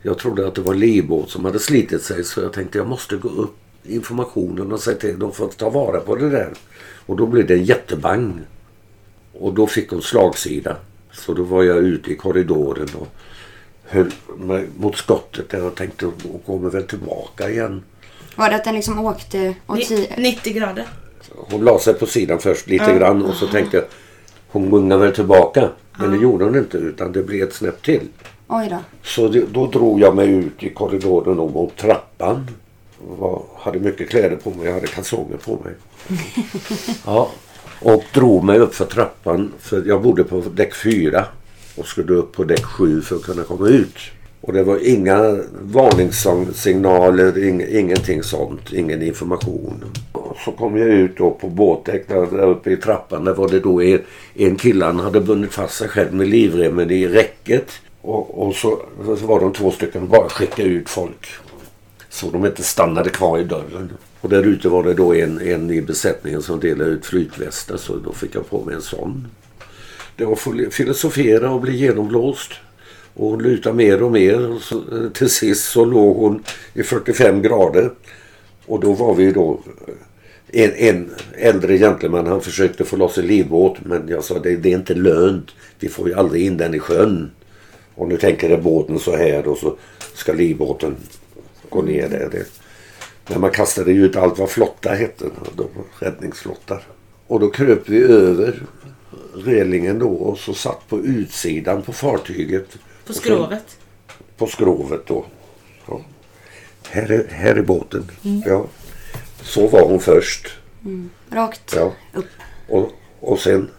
jag 0.02 0.18
trodde 0.18 0.46
att 0.48 0.54
det 0.54 0.60
var 0.60 0.74
livbåt 0.74 1.30
som 1.30 1.44
hade 1.44 1.58
slitit 1.58 2.02
sig 2.02 2.24
så 2.24 2.40
jag 2.40 2.52
tänkte 2.52 2.78
jag 2.78 2.86
måste 2.88 3.16
gå 3.16 3.28
upp 3.28 3.56
informationen 3.84 4.72
och 4.72 4.80
säga 4.80 4.96
till 4.98 5.18
dem 5.18 5.32
för 5.32 5.44
att 5.44 5.56
ta 5.56 5.70
vara 5.70 6.00
på 6.00 6.16
det 6.16 6.30
där. 6.30 6.52
Och 7.06 7.16
då 7.16 7.26
blev 7.26 7.46
det 7.46 7.54
en 7.54 7.64
jättebang. 7.64 8.40
Och 9.32 9.54
då 9.54 9.66
fick 9.66 9.90
hon 9.90 10.02
slagsida. 10.02 10.76
Så 11.12 11.34
då 11.34 11.42
var 11.42 11.62
jag 11.62 11.78
ute 11.78 12.10
i 12.12 12.16
korridoren 12.16 12.88
och 12.98 13.08
höll 13.84 14.10
mig 14.38 14.66
mot 14.78 14.96
skottet 14.96 15.48
där 15.50 15.64
och 15.64 15.74
tänkte 15.74 16.06
hon 16.06 16.40
kommer 16.46 16.70
väl 16.70 16.82
tillbaka 16.82 17.50
igen. 17.50 17.82
Var 18.36 18.50
det 18.50 18.56
att 18.56 18.64
den 18.64 18.74
liksom 18.74 18.98
åkte 19.06 19.54
åt 19.66 19.78
Ni- 19.78 19.84
si- 19.84 20.08
90 20.18 20.52
grader. 20.52 20.86
Hon 21.50 21.64
la 21.64 21.78
sig 21.78 21.94
på 21.94 22.06
sidan 22.06 22.38
först 22.38 22.66
lite 22.66 22.98
grann 22.98 23.24
och 23.24 23.34
så 23.34 23.46
tänkte 23.46 23.76
jag 23.76 23.86
hon 24.48 24.70
gungar 24.70 24.96
väl 24.96 25.14
tillbaka. 25.14 25.68
Men 25.98 26.10
det 26.10 26.16
gjorde 26.16 26.44
hon 26.44 26.56
inte 26.56 26.76
utan 26.76 27.12
det 27.12 27.22
blev 27.22 27.48
ett 27.48 27.54
snäpp 27.54 27.82
till. 27.82 28.08
Oj 28.48 28.68
då. 28.70 28.76
Så 29.02 29.28
det, 29.28 29.44
då 29.52 29.66
drog 29.66 30.00
jag 30.00 30.16
mig 30.16 30.28
ut 30.28 30.62
i 30.62 30.70
korridoren 30.70 31.38
och 31.38 31.52
mot 31.52 31.76
trappan. 31.76 32.50
Var, 33.18 33.42
hade 33.56 33.78
mycket 33.78 34.10
kläder 34.10 34.36
på 34.36 34.50
mig. 34.50 34.66
Jag 34.66 34.74
hade 34.74 34.86
kalsonger 34.86 35.36
på 35.36 35.58
mig. 35.64 35.74
Ja, 37.06 37.30
och 37.82 38.04
drog 38.14 38.44
mig 38.44 38.58
upp 38.58 38.74
för 38.74 38.84
trappan. 38.84 39.52
För 39.58 39.84
jag 39.86 40.02
bodde 40.02 40.24
på 40.24 40.42
däck 40.54 40.74
4 40.74 41.24
och 41.76 41.86
skulle 41.86 42.12
upp 42.12 42.32
på 42.32 42.44
däck 42.44 42.64
7 42.64 43.02
för 43.02 43.16
att 43.16 43.22
kunna 43.22 43.42
komma 43.42 43.68
ut. 43.68 43.96
Och 44.40 44.52
det 44.52 44.62
var 44.62 44.88
inga 44.88 45.38
varningssignaler, 45.62 47.44
ing, 47.44 47.64
ingenting 47.68 48.22
sånt. 48.22 48.72
Ingen 48.72 49.02
information. 49.02 49.84
Och 50.12 50.36
så 50.44 50.52
kom 50.52 50.76
jag 50.76 50.88
ut 50.88 51.16
då 51.16 51.30
på 51.30 51.48
båtdäck 51.48 52.08
där, 52.08 52.40
uppe 52.42 52.70
i 52.70 52.76
trappan. 52.76 53.24
Där 53.24 53.34
var 53.34 53.48
det 53.48 53.60
då 53.60 53.82
en, 53.82 54.02
en 54.34 54.56
kille, 54.56 54.84
han 54.84 55.00
hade 55.00 55.20
bundit 55.20 55.52
fast 55.52 55.74
sig 55.74 55.88
själv 55.88 56.14
med 56.14 56.28
livremmen 56.28 56.90
i 56.90 57.08
räcket. 57.08 57.72
Och, 58.00 58.46
och 58.46 58.54
så, 58.54 58.82
så 59.18 59.26
var 59.26 59.40
de 59.40 59.52
två 59.52 59.70
stycken 59.70 60.02
och 60.02 60.08
bara 60.08 60.28
skicka 60.28 60.62
ut 60.62 60.88
folk. 60.88 61.26
Så 62.08 62.30
de 62.30 62.46
inte 62.46 62.62
stannade 62.62 63.10
kvar 63.10 63.38
i 63.38 63.44
dörren. 63.44 63.92
Och 64.20 64.28
där 64.28 64.42
ute 64.42 64.68
var 64.68 64.82
det 64.82 64.94
då 64.94 65.14
en, 65.14 65.40
en 65.40 65.70
i 65.70 65.82
besättningen 65.82 66.42
som 66.42 66.60
delade 66.60 66.90
ut 66.90 67.06
flytvästar 67.06 67.76
så 67.76 67.96
då 67.96 68.12
fick 68.12 68.34
jag 68.34 68.50
på 68.50 68.64
mig 68.64 68.74
en 68.74 68.82
sån. 68.82 69.26
Det 70.16 70.24
var 70.24 70.70
filosofera 70.70 71.50
och 71.50 71.60
bli 71.60 71.76
genomblåst. 71.76 72.52
Och 73.18 73.30
hon 73.30 73.42
lutade 73.42 73.76
mer 73.76 74.02
och 74.02 74.12
mer. 74.12 74.50
Och 74.50 74.60
så, 74.60 74.76
eh, 74.76 75.10
till 75.12 75.30
sist 75.30 75.64
så 75.64 75.84
låg 75.84 76.16
hon 76.16 76.44
i 76.74 76.82
45 76.82 77.42
grader. 77.42 77.90
Och 78.66 78.80
då 78.80 78.92
var 78.92 79.14
vi 79.14 79.32
då 79.32 79.60
eh, 80.48 80.64
en, 80.64 80.72
en 80.76 81.10
äldre 81.32 81.78
gentleman 81.78 82.26
han 82.26 82.40
försökte 82.40 82.84
få 82.84 82.96
loss 82.96 83.18
en 83.18 83.26
livbåt 83.26 83.76
men 83.84 84.08
jag 84.08 84.24
sa 84.24 84.38
det, 84.38 84.56
det 84.56 84.72
är 84.72 84.76
inte 84.76 84.94
lönt. 84.94 85.50
Vi 85.78 85.88
får 85.88 86.08
ju 86.08 86.14
aldrig 86.14 86.46
in 86.46 86.56
den 86.56 86.74
i 86.74 86.78
sjön. 86.78 87.30
Och 87.94 88.08
nu 88.08 88.16
tänker 88.16 88.50
jag 88.50 88.62
båten 88.62 88.98
så 88.98 89.16
här 89.16 89.48
och 89.48 89.58
så 89.58 89.76
ska 90.14 90.32
livbåten 90.32 90.96
gå 91.68 91.82
ner 91.82 92.08
där. 92.08 92.28
Det. 92.32 92.46
Men 93.28 93.40
man 93.40 93.50
kastade 93.50 93.92
ju 93.92 94.04
ut 94.04 94.16
allt 94.16 94.38
vad 94.38 94.50
flotta 94.50 94.90
hette. 94.90 95.24
De 95.56 95.66
räddningsflottar. 95.98 96.82
Och 97.26 97.40
då 97.40 97.50
kröp 97.50 97.88
vi 97.88 98.02
över 98.02 98.62
relingen 99.34 99.98
då 99.98 100.08
och 100.08 100.38
så 100.38 100.54
satt 100.54 100.88
på 100.88 100.98
utsidan 100.98 101.82
på 101.82 101.92
fartyget. 101.92 102.78
På 103.08 103.14
skrovet. 103.14 103.76
På 104.36 104.46
skrovet 104.46 105.06
då. 105.06 105.24
Ja. 105.88 106.00
Här, 106.88 107.10
är, 107.10 107.26
här 107.30 107.54
är 107.54 107.62
båten. 107.62 108.10
Ja. 108.46 108.66
Så 109.42 109.66
var 109.66 109.88
hon 109.88 110.00
först. 110.00 110.48
Rakt 111.30 111.74
Ja. 111.76 111.92
upp. 112.14 112.26
Och, 112.68 112.90
och 113.20 113.38
sen 113.38 113.70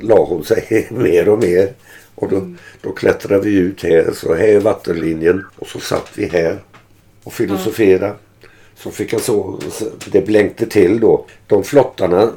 la 0.00 0.24
hon 0.24 0.44
sig 0.44 0.86
mer 0.90 1.28
och 1.28 1.38
mer. 1.38 1.72
Och 2.14 2.28
då, 2.28 2.54
då 2.80 2.92
klättrade 2.92 3.42
vi 3.44 3.54
ut 3.54 3.82
här. 3.82 4.12
Så 4.14 4.34
här 4.34 4.44
är 4.48 4.60
vattenlinjen. 4.60 5.44
Och 5.58 5.66
så 5.66 5.80
satt 5.80 6.10
vi 6.14 6.26
här 6.28 6.58
och 7.24 7.32
filosoferade. 7.32 8.14
Så 8.76 8.90
fick 8.90 9.12
jag 9.12 9.20
så, 9.20 9.60
så 9.70 9.84
det 10.10 10.20
blänkte 10.20 10.66
till 10.66 11.00
då. 11.00 11.26
De 11.46 11.64
flottarna 11.64 12.32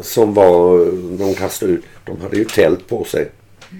som 0.00 0.34
var, 0.34 0.86
de 1.18 1.34
kastade 1.34 1.72
ut, 1.72 1.84
de 2.04 2.20
hade 2.20 2.36
ju 2.36 2.44
tält 2.44 2.88
på 2.88 3.04
sig. 3.04 3.28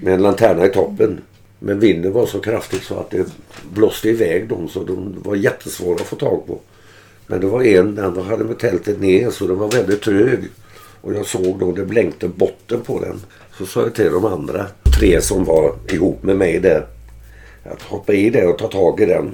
Med 0.03 0.13
en 0.13 0.21
lanterna 0.21 0.65
i 0.65 0.69
toppen. 0.69 1.21
Men 1.65 1.79
vinden 1.79 2.13
var 2.13 2.25
så 2.25 2.39
kraftig 2.39 2.81
så 2.81 2.99
att 2.99 3.09
det 3.09 3.27
blåste 3.73 4.09
iväg 4.09 4.47
dem 4.47 4.67
så 4.67 4.83
de 4.83 5.15
var 5.23 5.35
jättesvåra 5.35 5.95
att 5.95 6.07
få 6.07 6.15
tag 6.15 6.47
på. 6.47 6.59
Men 7.27 7.41
det 7.41 7.47
var 7.47 7.63
en, 7.63 7.95
den 7.95 8.17
hade 8.17 8.43
med 8.43 8.59
tältet 8.59 9.01
ner 9.01 9.29
så 9.29 9.47
den 9.47 9.57
var 9.57 9.71
väldigt 9.71 10.01
trög. 10.01 10.39
Och 11.01 11.13
jag 11.13 11.25
såg 11.25 11.59
då 11.59 11.71
det 11.71 11.85
blänkte 11.85 12.27
botten 12.27 12.81
på 12.81 12.99
den. 12.99 13.21
Så 13.57 13.65
sa 13.65 13.81
jag 13.81 13.95
till 13.95 14.11
de 14.11 14.25
andra 14.25 14.65
tre 14.99 15.21
som 15.21 15.43
var 15.43 15.75
ihop 15.89 16.23
med 16.23 16.37
mig 16.37 16.59
där. 16.59 16.85
Att 17.63 17.81
hoppa 17.81 18.13
i 18.13 18.29
det 18.29 18.45
och 18.45 18.57
ta 18.57 18.67
tag 18.67 18.99
i 18.99 19.05
den. 19.05 19.31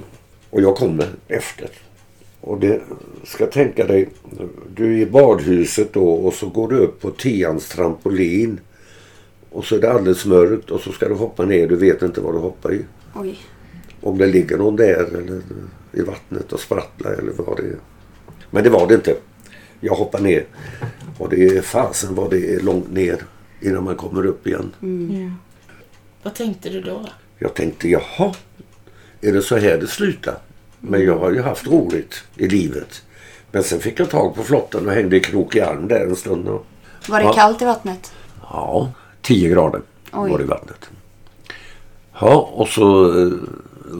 Och 0.50 0.62
jag 0.62 0.76
kommer 0.76 1.06
efter. 1.28 1.68
Och 2.40 2.60
det 2.60 2.80
ska 3.24 3.46
tänka 3.46 3.86
dig. 3.86 4.08
Du 4.74 4.94
är 4.94 5.02
i 5.02 5.06
badhuset 5.06 5.92
då 5.92 6.12
och 6.12 6.34
så 6.34 6.46
går 6.46 6.68
du 6.68 6.78
upp 6.78 7.00
på 7.00 7.10
tians 7.10 7.68
trampolin. 7.68 8.60
Och 9.50 9.64
så 9.64 9.76
är 9.76 9.80
det 9.80 9.92
alldeles 9.92 10.26
mörkt 10.26 10.70
och 10.70 10.80
så 10.80 10.92
ska 10.92 11.08
du 11.08 11.14
hoppa 11.14 11.44
ner. 11.44 11.66
Du 11.68 11.76
vet 11.76 12.02
inte 12.02 12.20
vad 12.20 12.34
du 12.34 12.38
hoppar 12.38 12.72
i. 12.74 12.84
Oj. 13.14 13.38
Om 14.00 14.18
det 14.18 14.26
ligger 14.26 14.58
någon 14.58 14.76
där 14.76 15.04
eller 15.16 15.40
i 15.92 16.00
vattnet 16.02 16.52
och 16.52 16.60
sprattlar 16.60 17.12
eller 17.12 17.32
vad 17.32 17.56
det 17.56 17.62
är. 17.62 17.76
Men 18.50 18.64
det 18.64 18.70
var 18.70 18.86
det 18.88 18.94
inte. 18.94 19.14
Jag 19.80 19.94
hoppade 19.94 20.24
ner. 20.24 20.44
Och 21.18 21.28
det 21.28 21.44
är 21.56 21.62
fasen 21.62 22.14
vad 22.14 22.30
det 22.30 22.54
är 22.54 22.60
långt 22.60 22.92
ner 22.92 23.22
innan 23.60 23.84
man 23.84 23.96
kommer 23.96 24.26
upp 24.26 24.46
igen. 24.46 24.72
Vad 26.22 26.34
tänkte 26.34 26.68
du 26.68 26.80
då? 26.80 27.06
Jag 27.38 27.54
tänkte 27.54 27.88
jaha, 27.88 28.34
är 29.20 29.32
det 29.32 29.42
så 29.42 29.56
här 29.56 29.78
det 29.78 29.86
slutar? 29.86 30.38
Men 30.80 31.04
jag 31.04 31.18
har 31.18 31.30
ju 31.32 31.40
haft 31.42 31.66
roligt 31.66 32.14
i 32.36 32.48
livet. 32.48 33.02
Men 33.52 33.62
sen 33.62 33.80
fick 33.80 34.00
jag 34.00 34.10
tag 34.10 34.34
på 34.34 34.42
flotten 34.42 34.86
och 34.88 34.92
hängde 34.92 35.16
i 35.16 35.20
krok 35.20 35.56
i 35.56 35.60
arm 35.60 35.88
där 35.88 36.00
en 36.06 36.16
stund. 36.16 36.48
Och, 36.48 36.66
Var 37.08 37.18
det 37.18 37.24
Ja. 37.24 37.32
kallt 37.32 37.62
i 37.62 37.64
vattnet? 37.64 38.12
ja, 38.42 38.92
10 39.22 39.48
grader 39.48 39.80
Oj. 40.12 40.30
var 40.30 40.38
det 40.38 40.44
i 40.44 40.46
vattnet. 40.46 40.90
Ja, 42.20 42.50
och 42.52 42.68
så 42.68 43.18
eh, 43.22 43.32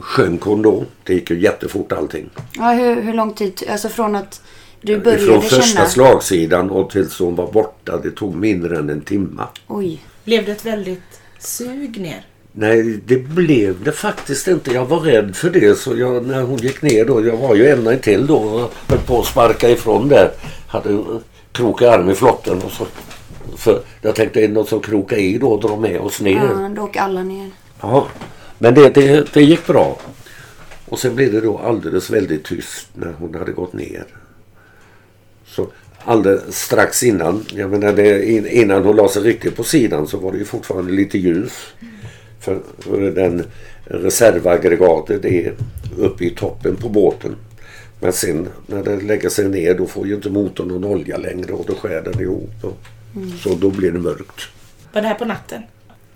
sjönk 0.01 0.41
hon 0.41 0.61
då. 0.61 0.85
Det 1.03 1.13
gick 1.13 1.29
ju 1.29 1.39
jättefort 1.39 1.91
allting. 1.91 2.29
Ja, 2.57 2.71
hur, 2.71 3.01
hur 3.01 3.13
lång 3.13 3.33
tid? 3.33 3.63
Alltså 3.69 3.89
från 3.89 4.15
att 4.15 4.41
du 4.81 4.99
började 4.99 5.23
Från 5.23 5.41
första 5.41 5.61
känna... 5.61 5.85
slagsidan 5.85 6.69
och 6.69 6.89
tills 6.89 7.19
hon 7.19 7.35
var 7.35 7.51
borta. 7.51 7.97
Det 7.97 8.11
tog 8.11 8.35
mindre 8.35 8.77
än 8.77 8.89
en 8.89 9.01
timma. 9.01 9.47
Oj. 9.67 10.03
Blev 10.23 10.45
det 10.45 10.51
ett 10.51 10.65
väldigt 10.65 11.21
sug 11.39 12.01
ner? 12.01 12.25
Nej, 12.51 12.99
det 13.05 13.17
blev 13.17 13.83
det 13.83 13.91
faktiskt 13.91 14.47
inte. 14.47 14.73
Jag 14.73 14.85
var 14.85 14.99
rädd 14.99 15.35
för 15.35 15.49
det. 15.49 15.77
Så 15.77 15.97
jag, 15.97 16.27
när 16.27 16.41
hon 16.41 16.57
gick 16.57 16.81
ner 16.81 17.05
då. 17.05 17.25
Jag 17.27 17.37
var 17.37 17.55
ju 17.55 17.67
ända 17.67 17.95
till 17.97 18.27
då 18.27 18.35
och 18.35 18.73
höll 18.87 18.99
på 18.99 19.19
att 19.19 19.25
sparka 19.25 19.69
ifrån 19.69 20.07
där. 20.07 20.31
Hade 20.67 21.03
kroka 21.51 21.91
arm 21.91 22.09
i 22.09 22.15
flotten. 22.15 22.61
Och 22.61 22.71
så, 22.71 22.85
för 23.57 23.83
jag 24.01 24.15
tänkte 24.15 24.43
är 24.43 24.47
det 24.47 24.53
något 24.53 24.69
som 24.69 24.79
krokar 24.81 25.17
i 25.17 25.37
då 25.37 25.51
och 25.51 25.61
drar 25.61 25.77
med 25.77 25.99
oss 25.99 26.21
ner. 26.21 26.45
Ja, 26.45 26.71
då 26.75 26.81
åker 26.81 26.99
alla 26.99 27.23
ner. 27.23 27.49
Ja, 27.81 28.07
men 28.59 28.73
det, 28.73 28.89
det, 28.89 29.33
det 29.33 29.41
gick 29.41 29.67
bra. 29.67 29.99
Och 30.89 30.99
sen 30.99 31.15
blev 31.15 31.31
det 31.31 31.41
då 31.41 31.57
alldeles 31.57 32.09
väldigt 32.09 32.43
tyst 32.43 32.87
när 32.93 33.13
hon 33.19 33.35
hade 33.35 33.51
gått 33.51 33.73
ner. 33.73 34.05
Så 35.45 35.67
alldeles 36.05 36.57
strax 36.57 37.03
innan, 37.03 37.45
jag 37.53 37.69
menar 37.69 37.93
det, 37.93 38.29
in- 38.31 38.47
innan 38.47 38.83
hon 38.83 38.95
la 38.95 39.07
sig 39.07 39.21
riktigt 39.21 39.55
på 39.55 39.63
sidan 39.63 40.07
så 40.07 40.17
var 40.17 40.31
det 40.31 40.37
ju 40.37 40.45
fortfarande 40.45 40.91
lite 40.91 41.17
ljus. 41.17 41.73
För, 42.39 42.59
för 42.79 43.11
den 43.11 43.45
reservaggregatet 43.83 45.25
är 45.25 45.53
uppe 45.97 46.25
i 46.25 46.29
toppen 46.29 46.75
på 46.75 46.89
båten. 46.89 47.35
Men 47.99 48.13
sen 48.13 48.47
när 48.67 48.83
den 48.83 48.99
lägger 48.99 49.29
sig 49.29 49.49
ner 49.49 49.73
då 49.73 49.85
får 49.85 50.07
ju 50.07 50.15
inte 50.15 50.29
motorn 50.29 50.67
någon 50.67 50.83
olja 50.85 51.17
längre 51.17 51.53
och 51.53 51.65
då 51.67 51.75
skär 51.75 52.01
den 52.01 52.21
ihop. 52.21 52.53
Och, 52.61 52.77
Så 53.43 53.55
då 53.55 53.69
blir 53.69 53.91
det 53.91 53.99
mörkt. 53.99 54.41
Var 54.93 55.01
det 55.01 55.07
här 55.07 55.15
på 55.15 55.25
natten? 55.25 55.63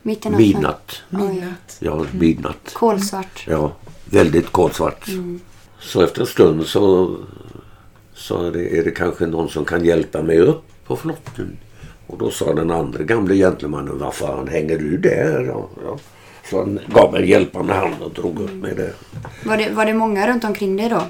Mitt 0.01 0.25
i 0.25 0.29
natten. 0.29 0.47
Midnatt. 0.47 1.01
Midnatt. 1.09 1.77
Ja, 1.79 2.05
midnatt. 2.11 2.73
Kolsvart. 2.73 3.45
Ja, 3.47 3.71
väldigt 4.05 4.51
kolsvart. 4.51 5.09
Så 5.79 6.01
efter 6.01 6.21
en 6.21 6.27
stund 6.27 6.65
så, 6.65 7.15
så 8.13 8.47
är, 8.47 8.51
det, 8.51 8.77
är 8.77 8.83
det 8.83 8.91
kanske 8.91 9.25
någon 9.25 9.49
som 9.49 9.65
kan 9.65 9.85
hjälpa 9.85 10.21
mig 10.21 10.39
upp 10.39 10.63
på 10.87 10.95
flotten. 10.95 11.57
Och 12.07 12.17
då 12.17 12.31
sa 12.31 12.53
den 12.53 12.71
andra 12.71 13.03
gamle 13.03 13.35
gentlemannen, 13.35 13.99
vad 13.99 14.13
fan 14.13 14.47
hänger 14.47 14.77
du 14.77 14.97
där? 14.97 15.45
Ja, 15.45 15.69
ja. 15.83 15.97
Så 16.49 16.59
han 16.59 16.79
gav 16.87 17.11
mig 17.11 17.21
en 17.21 17.27
hjälpande 17.27 17.73
hand 17.73 17.95
och 18.01 18.11
drog 18.11 18.39
upp 18.39 18.53
mig 18.53 18.75
där. 18.75 18.93
Var 19.43 19.57
det, 19.57 19.69
var 19.69 19.85
det 19.85 19.93
många 19.93 20.27
runt 20.27 20.43
omkring 20.43 20.77
dig 20.77 20.89
då? 20.89 21.01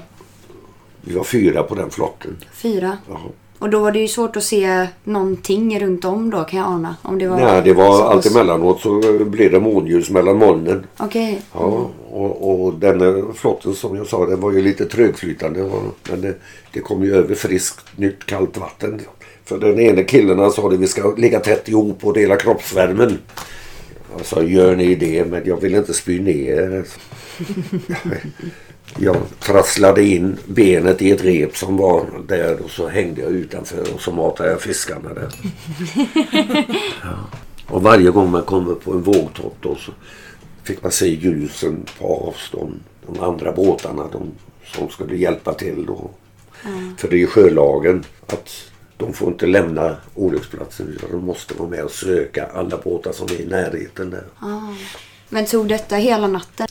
Vi 1.00 1.14
var 1.14 1.24
fyra 1.24 1.62
på 1.62 1.74
den 1.74 1.90
flotten. 1.90 2.36
Fyra? 2.52 2.98
Ja. 3.08 3.20
Och 3.58 3.70
då 3.70 3.78
var 3.78 3.92
det 3.92 3.98
ju 3.98 4.08
svårt 4.08 4.36
att 4.36 4.42
se 4.42 4.86
någonting 5.04 5.80
runt 5.80 6.04
om 6.04 6.30
då 6.30 6.44
kan 6.44 6.58
jag 6.58 6.68
ana. 6.68 6.96
Om 7.02 7.18
det 7.18 7.28
var 7.28 7.36
Nej, 7.36 7.62
det 7.64 7.72
var 7.72 8.10
allt 8.10 8.26
emellanåt 8.26 8.80
så 8.80 9.00
blev 9.24 9.52
det 9.52 9.60
månljus 9.60 10.10
mellan 10.10 10.38
molnen. 10.38 10.86
Okej. 10.96 11.40
Ja, 11.52 11.90
och, 12.10 12.64
och 12.64 12.74
den 12.74 13.24
flotten 13.34 13.74
som 13.74 13.96
jag 13.96 14.06
sa 14.06 14.26
den 14.26 14.40
var 14.40 14.52
ju 14.52 14.62
lite 14.62 14.84
trögflytande. 14.84 15.70
Men 16.10 16.20
det, 16.20 16.34
det 16.72 16.80
kom 16.80 17.04
ju 17.04 17.16
över 17.16 17.34
friskt, 17.34 17.98
nytt, 17.98 18.26
kallt 18.26 18.56
vatten. 18.56 19.00
För 19.44 19.58
den 19.58 19.80
ene 19.80 20.04
killen 20.04 20.38
han 20.38 20.52
sa 20.52 20.68
att 20.68 20.78
vi 20.78 20.86
ska 20.86 21.14
ligga 21.14 21.40
tätt 21.40 21.68
ihop 21.68 22.04
och 22.04 22.14
dela 22.14 22.36
kroppsvärmen. 22.36 23.18
Jag 24.16 24.26
sa 24.26 24.42
gör 24.42 24.76
ni 24.76 24.94
det 24.94 25.24
men 25.24 25.42
jag 25.44 25.60
vill 25.60 25.74
inte 25.74 25.94
spy 25.94 26.20
ner. 26.20 26.84
Jag 28.98 29.16
trasslade 29.40 30.02
in 30.02 30.36
benet 30.46 31.02
i 31.02 31.10
ett 31.10 31.24
rep 31.24 31.56
som 31.56 31.76
var 31.76 32.06
där 32.28 32.60
och 32.64 32.70
så 32.70 32.88
hängde 32.88 33.20
jag 33.20 33.30
utanför 33.30 33.94
och 33.94 34.00
så 34.00 34.12
matade 34.12 34.50
jag 34.50 34.60
fiskarna 34.60 35.14
där. 35.14 35.28
Ja. 37.02 37.16
Och 37.68 37.82
varje 37.82 38.10
gång 38.10 38.30
man 38.30 38.42
kommer 38.42 38.74
på 38.74 38.92
en 38.92 39.02
vågtopp 39.02 39.56
då 39.60 39.74
så 39.74 39.92
fick 40.62 40.82
man 40.82 40.92
se 40.92 41.08
ljusen 41.08 41.84
på 41.98 42.28
avstånd. 42.28 42.80
De 43.06 43.20
andra 43.20 43.52
båtarna 43.52 44.08
de, 44.12 44.30
som 44.64 44.88
skulle 44.88 45.16
hjälpa 45.16 45.54
till 45.54 45.86
då. 45.86 46.10
För 46.96 47.08
det 47.08 47.16
är 47.16 47.18
ju 47.18 47.26
sjölagen 47.26 48.04
att 48.26 48.50
de 48.96 49.12
får 49.12 49.28
inte 49.28 49.46
lämna 49.46 49.96
olycksplatsen 50.14 50.88
utan 50.88 51.10
de 51.10 51.24
måste 51.24 51.54
vara 51.54 51.68
med 51.68 51.84
och 51.84 51.90
söka 51.90 52.46
alla 52.46 52.76
båtar 52.76 53.12
som 53.12 53.26
är 53.26 53.40
i 53.40 53.46
närheten 53.46 54.10
där. 54.10 54.24
Men 55.28 55.46
tog 55.46 55.68
detta 55.68 55.96
hela 55.96 56.26
natten? 56.26 56.66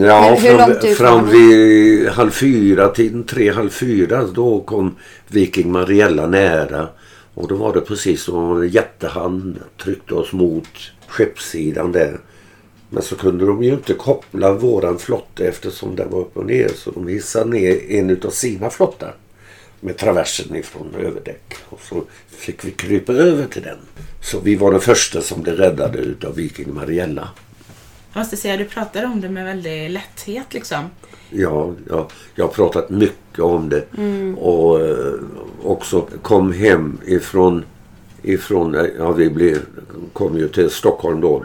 Ja, 0.00 0.34
hur 0.40 0.58
långt 0.58 0.80
fram, 0.80 0.94
fram 0.94 1.30
vid 1.30 2.08
halv 2.08 2.30
fyra, 2.30 2.88
tiden 2.88 3.24
tre, 3.24 3.50
halv 3.50 3.70
fyra, 3.70 4.24
då 4.24 4.60
kom 4.60 4.96
Viking 5.28 5.72
Mariella 5.72 6.26
nära. 6.26 6.88
Och 7.34 7.48
då 7.48 7.54
var 7.54 7.74
det 7.74 7.80
precis 7.80 8.22
som 8.22 8.34
om 8.34 8.62
en 8.62 8.68
jättehand 8.68 9.58
tryckte 9.82 10.14
oss 10.14 10.32
mot 10.32 10.68
skeppssidan 11.08 11.92
där. 11.92 12.20
Men 12.88 13.02
så 13.02 13.16
kunde 13.16 13.46
de 13.46 13.62
ju 13.62 13.72
inte 13.72 13.94
koppla 13.94 14.52
våran 14.52 14.98
flotte 14.98 15.46
eftersom 15.46 15.96
den 15.96 16.10
var 16.10 16.20
upp 16.20 16.36
och 16.36 16.46
ner. 16.46 16.70
Så 16.76 16.90
de 16.90 17.08
hissade 17.08 17.50
ner 17.50 17.90
en 17.90 18.10
utav 18.10 18.30
sina 18.30 18.70
flottar 18.70 19.14
med 19.80 19.96
traversen 19.96 20.56
ifrån 20.56 20.94
överdäck. 20.98 21.54
Och 21.68 21.80
så 21.88 22.04
fick 22.28 22.64
vi 22.64 22.70
krypa 22.70 23.12
över 23.12 23.46
till 23.46 23.62
den. 23.62 23.78
Så 24.22 24.40
vi 24.40 24.54
var 24.54 24.70
den 24.70 24.80
första 24.80 25.20
som 25.20 25.42
blev 25.42 25.56
räddade 25.56 25.98
utav 25.98 26.34
Viking 26.34 26.74
Mariella. 26.74 27.28
Jag 28.12 28.20
måste 28.20 28.36
säga, 28.36 28.56
du 28.56 28.64
pratar 28.64 29.04
om 29.04 29.20
det 29.20 29.28
med 29.28 29.44
väldigt 29.44 29.90
lätthet 29.90 30.54
liksom. 30.54 30.84
Ja, 31.30 31.72
ja, 31.88 32.08
jag 32.34 32.44
har 32.44 32.52
pratat 32.52 32.90
mycket 32.90 33.38
om 33.38 33.68
det. 33.68 33.84
Och 34.36 34.80
eh, 34.80 35.14
också 35.62 36.06
kom 36.22 36.52
hem 36.52 36.98
ifrån, 37.06 37.64
ifrån 38.22 38.74
eh, 38.74 38.86
ja 38.98 39.12
vi 39.12 39.30
blev, 39.30 39.58
kom 40.12 40.38
ju 40.38 40.48
till 40.48 40.70
Stockholm 40.70 41.20
då 41.20 41.44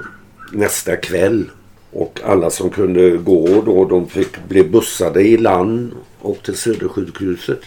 nästa 0.52 0.96
kväll. 0.96 1.50
Och 1.92 2.22
alla 2.24 2.50
som 2.50 2.70
kunde 2.70 3.10
gå 3.18 3.62
då, 3.66 3.86
de 3.86 4.08
fick 4.08 4.48
bli 4.48 4.64
bussade 4.64 5.22
i 5.22 5.38
land 5.38 5.92
och 6.20 6.44
till 6.44 6.58
Södersjukhuset. 6.58 7.62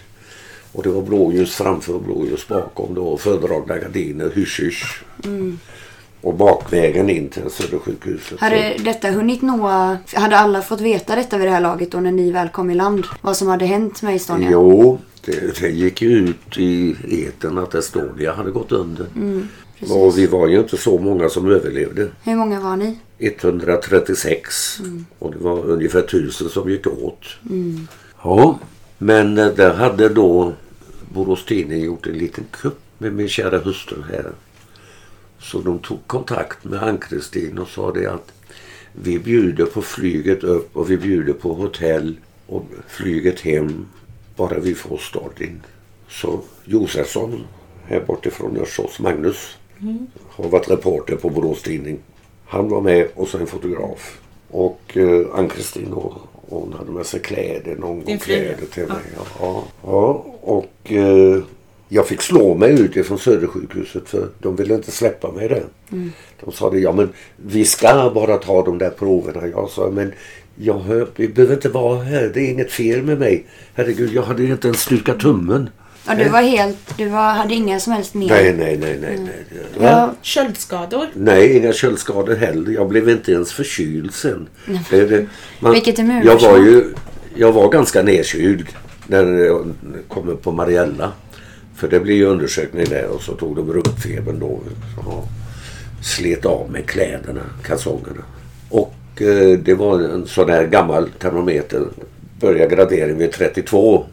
Och 0.73 0.83
det 0.83 0.89
var 0.89 1.03
blåljus 1.03 1.55
framför 1.55 1.95
och 1.95 2.03
blåljus 2.03 2.49
bakom 2.49 2.95
då 2.95 3.17
fördragna 3.17 3.79
gardiner, 3.79 4.31
hysch 4.35 4.61
hysch. 4.61 5.03
Och 6.21 6.35
bakvägen 6.35 7.11
in 7.11 7.29
till 7.29 7.51
Södersjukhuset. 7.51 8.41
Hade 8.41 8.77
detta 8.79 9.11
hunnit 9.11 9.43
nå... 9.43 9.69
Hade 10.15 10.39
alla 10.39 10.63
fått 10.63 10.81
veta 10.81 11.17
detta 11.17 11.39
vid 11.39 11.47
det 11.47 11.51
här 11.51 11.61
laget 11.61 11.91
då 11.91 12.01
när 12.01 12.13
ni 12.13 12.31
väl 12.31 12.49
kom 12.49 12.71
i 12.71 12.75
land? 12.75 13.07
Vad 13.21 13.37
som 13.37 13.49
hade 13.49 13.67
hänt 13.67 14.03
med 14.03 14.17
Estonia? 14.17 14.51
Jo, 14.53 14.99
det, 15.25 15.61
det 15.61 15.69
gick 15.69 16.03
ju 16.03 16.09
ut 16.09 16.59
i 16.59 16.97
etern 17.27 17.59
att 17.59 17.75
Estonia 17.75 18.33
hade 18.33 18.51
gått 18.51 18.73
under. 18.73 19.07
precis. 19.79 19.97
och 19.97 20.19
vi 20.19 20.27
var 20.27 20.49
ju 20.49 20.59
inte 20.59 20.77
så 20.77 20.99
många 20.99 21.29
som 21.29 21.51
överlevde. 21.51 22.09
Hur 22.23 22.37
många 22.37 22.61
var 22.61 22.77
ni? 22.77 22.99
136 23.19 24.81
och 25.19 25.33
det 25.33 25.39
var 25.39 25.65
ungefär 25.67 25.99
1000 26.03 26.49
som 26.49 26.71
gick 26.71 26.87
åt. 26.87 27.25
Ja, 28.23 28.59
men 28.99 29.39
eh, 29.39 29.47
där 29.47 29.75
hade 29.75 30.09
då 30.09 30.53
Borås 31.15 31.45
Tidning 31.45 31.85
gjort 31.85 32.07
en 32.07 32.19
liten 32.19 32.45
kupp 32.51 32.79
med 32.99 33.13
min 33.13 33.29
kära 33.29 33.59
hustru 33.59 34.03
här. 34.11 34.33
Så 35.41 35.61
de 35.61 35.79
tog 35.79 36.07
kontakt 36.07 36.65
med 36.65 36.83
Ann-Kristin 36.83 37.59
och 37.59 37.69
sa 37.69 37.93
det 37.93 38.07
att 38.07 38.33
vi 38.93 39.19
bjuder 39.19 39.67
på 39.67 39.83
flyget 39.83 40.45
upp 40.45 40.77
och 40.77 40.91
vi 40.91 40.97
bjuder 40.97 41.33
på 41.33 41.55
hotell 41.55 42.17
och 42.47 42.65
flyget 42.89 43.41
hem 43.41 43.87
bara 44.37 44.59
vi 44.59 44.75
får 44.75 44.99
stadin. 44.99 45.63
Så 46.09 46.41
Josefsson 46.65 47.45
här 47.85 48.01
bortifrån 48.01 48.57
Örsås, 48.57 49.01
Magnus, 49.01 49.57
har 50.29 50.49
varit 50.49 50.71
reporter 50.71 51.17
på 51.17 51.31
Borås 51.31 51.63
Tidning. 51.63 51.99
Han 52.45 52.69
var 52.69 52.81
med 52.81 53.09
och 53.15 53.29
så 53.29 53.39
en 53.39 53.47
fotograf. 53.47 54.21
Och 54.51 54.97
eh, 54.97 55.27
Ann-Kristin 55.35 55.95
hon 56.49 56.73
hade 56.79 56.91
med 56.91 57.07
sig 57.07 57.21
kläder, 57.21 57.77
någon 57.77 58.05
gång 58.05 58.19
kläder 58.19 58.67
till 58.73 58.87
mig. 58.87 59.03
Ja, 59.41 59.65
ja. 59.83 60.25
Och 60.41 60.93
eh, 60.93 61.43
jag 61.89 62.07
fick 62.07 62.23
slå 62.23 62.55
mig 62.55 62.81
ut 62.81 62.97
ifrån 62.97 63.19
Södersjukhuset 63.19 64.09
för 64.09 64.29
de 64.39 64.57
ville 64.57 64.75
inte 64.75 64.91
släppa 64.91 65.33
mig 65.33 65.49
där. 65.49 65.65
De 66.45 66.53
sa 66.53 66.71
det, 66.71 66.79
ja 66.79 66.93
men 66.93 67.09
vi 67.37 67.65
ska 67.65 68.11
bara 68.15 68.37
ta 68.37 68.65
de 68.65 68.79
där 68.79 68.91
proverna. 68.91 69.47
Jag 69.47 69.71
sa, 69.71 69.91
men 69.91 70.13
jag 70.57 70.79
hör, 70.79 71.09
vi 71.17 71.29
behöver 71.29 71.55
inte 71.55 71.69
vara 71.69 72.03
här. 72.03 72.31
Det 72.35 72.41
är 72.41 72.51
inget 72.51 72.73
fel 72.73 73.03
med 73.03 73.19
mig. 73.19 73.47
Herregud, 73.75 74.13
jag 74.13 74.23
hade 74.23 74.45
inte 74.45 74.69
ens 74.69 74.81
stukat 74.81 75.21
tummen. 75.21 75.71
Ja, 76.07 76.15
du 76.15 76.29
var 76.29 76.43
helt... 76.43 76.99
Du 76.99 77.09
var, 77.09 77.33
hade 77.33 77.55
inga 77.55 77.81
som 77.81 77.93
helst 77.93 78.15
men. 78.15 78.27
Nej, 78.27 78.55
nej, 78.59 78.79
nej, 78.79 78.99
nej. 79.01 79.19
nej. 79.19 79.65
Ja, 79.81 80.15
Köldskador. 80.23 81.07
Nej, 81.15 81.57
inga 81.57 81.73
köldskador 81.73 82.37
heller. 82.37 82.73
Jag 82.73 82.89
blev 82.89 83.09
inte 83.09 83.33
ens 83.33 83.53
förkyld 83.53 84.15
sen. 84.15 84.49
Det, 84.91 85.05
det, 85.05 85.27
man, 85.61 85.73
Vilket 85.73 85.99
immunförsvar. 85.99 86.51
jag 86.51 86.59
var 86.59 86.67
ju 86.67 86.95
Jag 87.35 87.53
var 87.53 87.69
ganska 87.69 88.03
nedkyld 88.03 88.69
när 89.07 89.25
jag 89.25 89.75
kom 90.09 90.29
upp 90.29 90.43
på 90.43 90.53
Mariella. 90.53 91.13
För 91.79 91.89
det 91.89 92.01
blev 92.01 92.17
ju 92.17 92.25
undersökning 92.25 92.85
där 92.89 93.07
och 93.07 93.23
så 93.23 93.35
tog 93.35 93.57
de 93.57 93.73
rumpfebern 93.73 94.39
då. 94.39 94.61
Ja, 95.07 95.25
slet 96.03 96.47
av 96.47 96.71
mig 96.71 96.83
kläderna, 96.83 97.43
kalsongerna. 97.65 98.23
Och 98.69 99.23
eh, 99.23 99.59
det 99.59 99.75
var 99.75 100.01
en 100.01 100.27
sån 100.27 100.47
där 100.47 100.67
gammal 100.67 101.11
termometer. 101.19 101.87
Började 102.41 102.75
gradering 102.75 103.19
vid 103.19 103.33
32. 103.33 104.07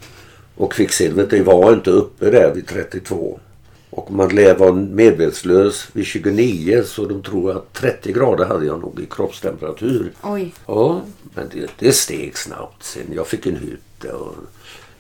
Och 0.55 0.74
kvicksilvret 0.74 1.30
det 1.30 1.41
var 1.41 1.74
inte 1.74 1.89
uppe 1.89 2.30
där 2.30 2.53
vid 2.55 2.68
32. 2.68 3.39
Och 3.89 4.11
man 4.11 4.30
lär 4.30 4.55
vara 4.55 4.74
medvetslös 4.74 5.88
vid 5.93 6.05
29 6.05 6.84
så 6.86 7.05
de 7.05 7.24
tror 7.24 7.51
att 7.51 7.74
30 7.74 8.13
grader 8.13 8.45
hade 8.45 8.66
jag 8.66 8.82
nog 8.82 8.99
i 8.99 9.05
kroppstemperatur. 9.05 10.11
Oj. 10.24 10.53
Ja, 10.68 11.01
men 11.34 11.49
det, 11.53 11.70
det 11.80 11.91
steg 11.91 12.38
snabbt 12.38 12.84
sen. 12.84 13.03
Jag 13.16 13.28
fick 13.28 13.45
en 13.45 13.55
hytt 13.55 14.11
och 14.13 14.36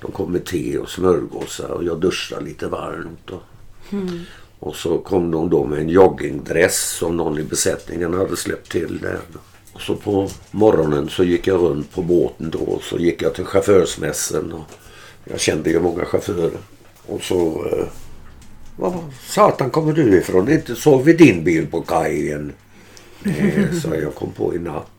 de 0.05 0.11
kom 0.11 0.31
med 0.31 0.45
te 0.45 0.77
och 0.77 0.89
smörgåsar 0.89 1.69
och 1.69 1.83
jag 1.83 1.99
duschade 1.99 2.45
lite 2.45 2.67
varmt. 2.67 3.29
Och, 3.29 3.41
och 4.59 4.75
så 4.75 4.97
kom 4.97 5.31
de 5.31 5.49
då 5.49 5.65
med 5.65 5.79
en 5.79 5.89
joggingdress 5.89 6.97
som 6.99 7.17
någon 7.17 7.39
i 7.39 7.43
besättningen 7.43 8.13
hade 8.13 8.37
släppt 8.37 8.71
till 8.71 8.99
där. 9.01 9.19
Och 9.73 9.81
så 9.81 9.95
på 9.95 10.29
morgonen 10.51 11.09
så 11.09 11.23
gick 11.23 11.47
jag 11.47 11.61
runt 11.61 11.91
på 11.93 12.01
båten 12.01 12.49
då 12.49 12.59
och 12.59 12.83
så 12.83 12.97
gick 12.97 13.21
jag 13.21 13.33
till 13.33 13.45
chaufförsmässen. 13.45 14.51
Och 14.51 14.71
jag 15.23 15.39
kände 15.39 15.69
ju 15.69 15.79
många 15.79 16.05
chaufförer. 16.05 16.51
Och 17.07 17.21
så 17.21 17.65
eh, 17.71 17.87
var 18.77 18.93
satan 19.27 19.69
kommer 19.69 19.93
du 19.93 20.17
ifrån? 20.17 20.51
Inte 20.51 20.75
såg 20.75 21.03
vi 21.03 21.13
din 21.13 21.43
bil 21.43 21.67
på 21.67 21.81
kajen? 21.81 22.53
Nej, 23.23 23.67
så 23.81 23.95
jag 23.95 24.15
kom 24.15 24.31
på 24.31 24.55
i 24.55 24.59
natt. 24.59 24.91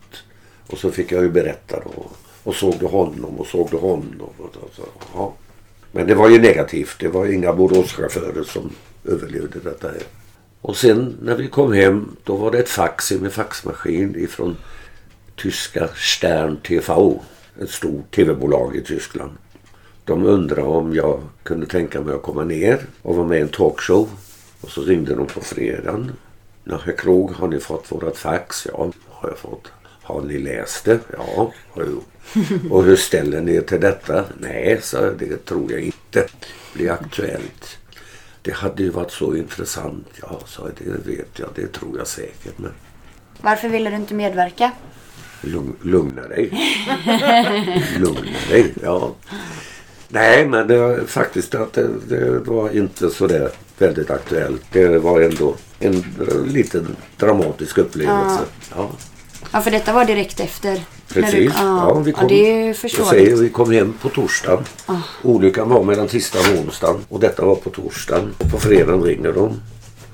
Och 0.67 0.77
så 0.77 0.91
fick 0.91 1.11
jag 1.11 1.23
ju 1.23 1.29
berätta 1.29 1.79
då. 1.79 2.05
Och 2.47 2.55
såg 2.55 2.79
du 2.79 2.85
honom 2.85 3.39
och 3.39 3.47
såg 3.47 3.67
du 3.71 3.77
honom. 3.77 4.21
Och 4.37 4.69
så, 4.75 4.81
ja. 5.13 5.33
Men 5.91 6.07
det 6.07 6.15
var 6.15 6.29
ju 6.29 6.39
negativt. 6.39 6.95
Det 6.99 7.07
var 7.07 7.25
inga 7.25 7.53
Boråschaufförer 7.53 8.43
som 8.43 8.71
överlevde 9.05 9.59
detta 9.59 9.87
här. 9.87 10.03
Och 10.61 10.77
sen 10.77 11.17
när 11.21 11.35
vi 11.35 11.47
kom 11.47 11.73
hem 11.73 12.15
då 12.23 12.35
var 12.35 12.51
det 12.51 12.59
ett 12.59 12.69
fax 12.69 13.11
i 13.11 13.19
min 13.19 13.31
faxmaskin 13.31 14.15
ifrån 14.15 14.57
tyska 15.35 15.89
Stern 15.95 16.57
TVO. 16.57 17.21
Ett 17.61 17.69
stort 17.69 18.15
tv-bolag 18.15 18.75
i 18.75 18.81
Tyskland. 18.81 19.31
De 20.05 20.25
undrade 20.25 20.61
om 20.61 20.95
jag 20.95 21.21
kunde 21.43 21.65
tänka 21.65 22.01
mig 22.01 22.15
att 22.15 22.23
komma 22.23 22.43
ner 22.43 22.79
och 23.01 23.15
vara 23.15 23.27
med 23.27 23.37
i 23.37 23.41
en 23.41 23.47
talkshow. 23.47 24.09
Och 24.61 24.69
så 24.69 24.81
ringde 24.81 25.15
de 25.15 25.27
på 25.27 25.41
fredagen. 25.41 26.11
Ja, 26.63 26.79
herr 26.85 26.97
Krog, 26.97 27.31
har 27.31 27.47
ni 27.47 27.59
fått 27.59 27.91
vårat 27.91 28.17
fax? 28.17 28.67
Ja, 28.71 28.91
har 29.09 29.29
jag 29.29 29.37
fått. 29.37 29.71
Har 30.03 30.21
ni 30.21 30.39
läst 30.39 30.85
det? 30.85 30.99
Ja, 31.17 31.53
har 31.71 31.83
jag 31.83 31.91
gjort. 31.91 32.07
Och 32.71 32.83
hur 32.83 32.95
ställer 32.95 33.41
ni 33.41 33.55
er 33.55 33.61
till 33.61 33.81
detta? 33.81 34.25
Nej, 34.39 34.79
så 34.81 35.09
det 35.11 35.45
tror 35.45 35.71
jag 35.71 35.81
inte 35.81 36.27
blir 36.73 36.91
aktuellt. 36.91 37.77
Det 38.41 38.53
hade 38.53 38.83
ju 38.83 38.89
varit 38.89 39.11
så 39.11 39.35
intressant. 39.35 40.07
Ja, 40.21 40.39
så 40.45 40.69
det 40.77 41.11
vet 41.11 41.39
jag. 41.39 41.49
Det 41.55 41.73
tror 41.73 41.97
jag 41.97 42.07
säkert. 42.07 42.57
Men 42.57 42.71
Varför 43.41 43.69
ville 43.69 43.89
du 43.89 43.95
inte 43.95 44.13
medverka? 44.13 44.71
lugn, 45.41 45.75
lugna 45.81 46.21
dig. 46.27 46.51
lugna 47.99 48.37
dig, 48.49 48.73
ja. 48.83 49.15
Nej, 50.09 50.47
men 50.47 50.67
det 50.67 50.77
var 50.77 50.99
faktiskt 51.07 51.55
att 51.55 51.73
det, 51.73 51.89
det 52.07 52.39
var 52.39 52.77
inte 52.77 53.09
så 53.09 53.27
där 53.27 53.51
väldigt 53.77 54.11
aktuellt. 54.11 54.61
Det 54.71 54.97
var 54.97 55.21
ändå 55.21 55.55
en 55.79 56.03
liten 56.45 56.95
dramatisk 57.17 57.77
upplevelse. 57.77 58.41
Ja. 58.75 58.89
Ja, 59.51 59.61
för 59.61 59.71
detta 59.71 59.93
var 59.93 60.05
direkt 60.05 60.39
efter. 60.39 60.81
Precis. 61.13 61.31
Du, 61.31 61.43
ja, 61.63 61.93
vi 61.93 62.11
kom, 62.11 62.27
ja, 62.29 62.35
jag 62.97 63.07
säger, 63.07 63.35
vi 63.35 63.49
kom 63.49 63.71
hem 63.71 63.93
på 64.01 64.09
torsdagen. 64.09 64.63
Olyckan 65.23 65.69
var 65.69 65.83
mellan 65.83 66.07
tisdagen 66.07 66.53
och 66.57 66.65
onsdagen. 66.65 67.05
Och 67.09 67.19
detta 67.19 67.45
var 67.45 67.55
på 67.55 67.69
torsdagen. 67.69 68.33
Och 68.37 68.51
på 68.51 68.57
fredagen 68.59 69.03
ringer 69.03 69.31
de. 69.31 69.61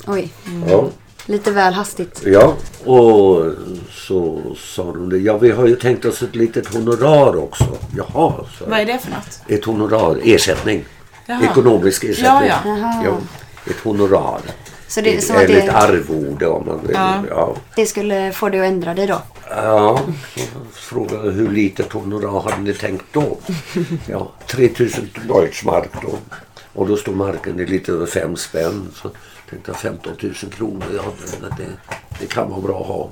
Oj, 0.07 0.31
Ja. 0.69 0.89
lite 1.25 1.51
väl 1.51 1.73
hastigt. 1.73 2.21
Ja, 2.25 2.53
och 2.85 3.45
så 3.91 4.41
sa 4.57 4.83
de 4.83 5.09
det. 5.09 5.17
Ja, 5.17 5.37
vi 5.37 5.51
har 5.51 5.67
ju 5.67 5.75
tänkt 5.75 6.05
oss 6.05 6.21
ett 6.23 6.35
litet 6.35 6.73
honorar 6.73 7.37
också. 7.37 7.77
Jaha, 7.97 8.33
så. 8.59 8.65
Vad 8.67 8.79
är 8.79 8.85
det 8.85 8.99
för 8.99 9.11
något? 9.11 9.39
Ett 9.47 9.65
honorar, 9.65 10.19
ersättning. 10.23 10.85
Jaha. 11.25 11.43
Ekonomisk 11.43 12.03
ersättning. 12.03 12.25
Ja, 12.25 12.45
ja. 12.45 12.59
Jaha. 12.65 13.03
ja. 13.05 13.17
Ett 13.71 13.79
honorar. 13.83 14.41
Så 14.87 15.01
det 15.01 15.13
är 15.15 15.17
att 15.17 15.43
Eller 15.43 15.57
ett 15.59 15.65
det, 15.65 15.71
arvode 15.71 16.47
om 16.47 16.65
man 16.65 16.81
vill. 16.87 16.91
Ja. 16.95 17.23
Ja. 17.29 17.55
det 17.75 17.85
skulle 17.85 18.31
få 18.31 18.49
dig 18.49 18.59
att 18.59 18.65
ändra 18.65 18.93
dig 18.93 19.07
då? 19.07 19.21
Ja, 19.49 20.01
fråga 20.73 21.17
hur 21.17 21.51
litet 21.51 21.91
honorar 21.93 22.41
hade 22.41 22.61
ni 22.61 22.73
tänkt 22.73 23.05
då? 23.11 23.37
Ja, 24.09 24.31
3000 24.47 25.09
Deutschmark 25.27 25.89
då. 26.01 26.17
Och 26.73 26.87
då 26.87 26.97
stod 26.97 27.15
marken 27.15 27.59
i 27.59 27.65
lite 27.65 27.91
över 27.91 28.05
fem 28.05 28.35
spänn. 28.35 28.87
Så 28.95 29.09
tänkte 29.49 29.71
jag 29.71 29.79
15 29.79 30.13
000 30.21 30.33
kronor, 30.33 30.83
ja 30.95 31.03
det, 31.41 31.63
det, 31.63 31.69
det 32.19 32.25
kan 32.25 32.49
vara 32.49 32.61
bra 32.61 32.81
att 32.81 32.87
ha. 32.87 33.09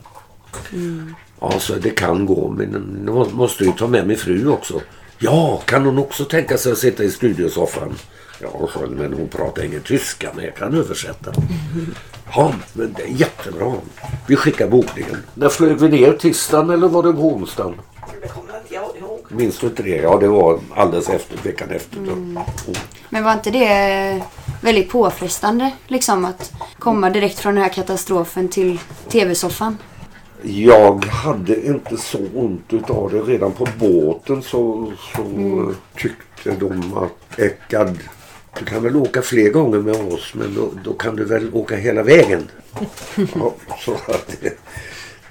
Ja, 1.41 1.59
så 1.59 1.73
det 1.75 1.89
kan 1.89 2.25
gå 2.25 2.49
men 2.49 2.99
må- 3.05 3.29
måste 3.33 3.63
ju 3.63 3.71
ta 3.71 3.87
med 3.87 4.07
min 4.07 4.17
fru 4.17 4.47
också. 4.47 4.81
Ja, 5.19 5.61
kan 5.65 5.85
hon 5.85 5.97
också 5.97 6.25
tänka 6.25 6.57
sig 6.57 6.71
att 6.71 6.77
sitta 6.77 7.03
i 7.03 7.11
studiosoffan? 7.11 7.95
Ja, 8.41 8.69
men 8.89 9.13
hon 9.13 9.27
pratar 9.27 9.63
ingen 9.63 9.81
tyska 9.81 10.31
men 10.35 10.45
jag 10.45 10.55
kan 10.55 10.73
översätta. 10.73 11.33
Ja, 12.35 12.53
men 12.73 12.93
det 12.97 13.03
är 13.03 13.07
jättebra. 13.07 13.73
Vi 14.27 14.35
skickar 14.35 14.67
bokningen. 14.67 15.17
När 15.33 15.49
flög 15.49 15.79
vi 15.79 15.89
ner? 15.89 16.13
Tisdagen 16.13 16.69
eller 16.69 16.87
var 16.87 17.03
det 17.03 17.13
på 17.13 17.33
onsdagen? 17.33 17.73
Det 18.21 18.27
kommer 18.27 18.57
inte 18.57 18.73
jag 18.73 18.97
ihåg. 18.97 19.19
Minns 19.27 19.59
du 19.59 19.67
inte 19.67 19.83
det? 19.83 19.95
Ja, 19.95 20.17
det 20.17 20.27
var 20.27 20.59
alldeles 20.75 21.09
efter, 21.09 21.37
veckan 21.43 21.69
efter. 21.69 21.97
Mm. 21.97 22.39
Men 23.09 23.23
var 23.23 23.33
inte 23.33 23.51
det 23.51 24.23
väldigt 24.61 24.89
påfrestande 24.89 25.71
liksom 25.87 26.25
att 26.25 26.51
komma 26.79 27.09
direkt 27.09 27.39
från 27.39 27.55
den 27.55 27.63
här 27.63 27.73
katastrofen 27.73 28.47
till 28.49 28.79
tv-soffan? 29.09 29.77
Jag 30.43 31.05
hade 31.05 31.65
inte 31.65 31.97
så 31.97 32.19
ont 32.33 32.73
utav 32.73 33.11
det. 33.11 33.19
Redan 33.19 33.51
på 33.51 33.67
båten 33.79 34.43
så, 34.43 34.93
så 35.15 35.73
tyckte 35.95 36.51
de 36.59 36.97
att 36.97 37.39
Eckad, 37.39 37.99
du 38.59 38.65
kan 38.65 38.83
väl 38.83 38.95
åka 38.95 39.21
fler 39.21 39.49
gånger 39.49 39.79
med 39.79 39.95
oss 40.13 40.33
men 40.33 40.53
då, 40.55 40.69
då 40.83 40.93
kan 40.93 41.15
du 41.15 41.25
väl 41.25 41.49
åka 41.53 41.75
hela 41.75 42.03
vägen. 42.03 42.49
ja, 43.35 43.53
så 43.85 43.93
att, 43.93 44.35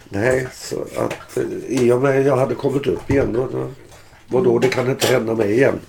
nej, 0.08 0.46
så 0.54 0.82
att 0.96 1.36
eh, 1.36 1.42
i 1.68 1.92
och 1.92 2.00
med 2.02 2.26
jag 2.26 2.36
hade 2.36 2.54
kommit 2.54 2.86
upp 2.86 3.10
igen. 3.10 3.36
Och, 3.36 3.52
då- 3.52 3.70
vadå, 4.28 4.58
det 4.58 4.68
kan 4.68 4.90
inte 4.90 5.06
hända 5.06 5.34
mig 5.34 5.52
igen. 5.52 5.80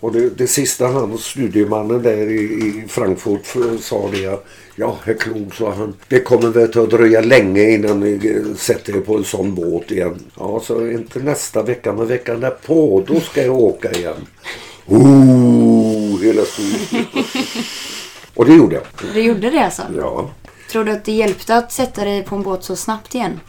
Och 0.00 0.12
det, 0.12 0.28
det 0.38 0.46
sista 0.46 0.86
han, 0.86 1.18
studiemannen 1.18 2.02
där 2.02 2.16
i, 2.16 2.34
i 2.42 2.84
Frankfurt 2.88 3.46
sa 3.80 4.10
det. 4.12 4.26
att, 4.26 4.46
Ja, 4.80 4.98
herr 5.04 5.14
Klog 5.14 5.54
sa 5.54 5.70
han. 5.72 5.94
Det 6.08 6.20
kommer 6.20 6.48
väl 6.48 6.64
att 6.78 6.90
dröja 6.90 7.20
länge 7.20 7.70
innan 7.70 8.00
ni 8.00 8.12
eh, 8.36 8.54
sätter 8.56 8.96
er 8.96 9.00
på 9.00 9.16
en 9.16 9.24
sån 9.24 9.54
båt 9.54 9.90
igen. 9.90 10.18
Ja, 10.38 10.60
så 10.64 10.86
inte 10.86 11.18
nästa 11.18 11.62
vecka 11.62 11.92
men 11.92 12.06
veckan 12.06 12.40
därpå. 12.40 13.04
Då 13.06 13.20
ska 13.20 13.42
jag 13.44 13.56
åka 13.58 13.92
igen. 13.92 14.26
Oh, 14.88 16.22
hela 16.22 16.44
studion. 16.44 17.06
Och 18.34 18.44
det 18.44 18.54
gjorde 18.54 18.74
jag. 18.74 18.84
Det 19.14 19.20
gjorde 19.20 19.50
det 19.50 19.64
alltså? 19.64 19.82
Ja. 19.96 20.30
Tror 20.70 20.84
du 20.84 20.92
att 20.92 21.04
det 21.04 21.12
hjälpte 21.12 21.56
att 21.56 21.72
sätta 21.72 22.04
dig 22.04 22.24
på 22.24 22.36
en 22.36 22.42
båt 22.42 22.64
så 22.64 22.76
snabbt 22.76 23.14
igen? 23.14 23.40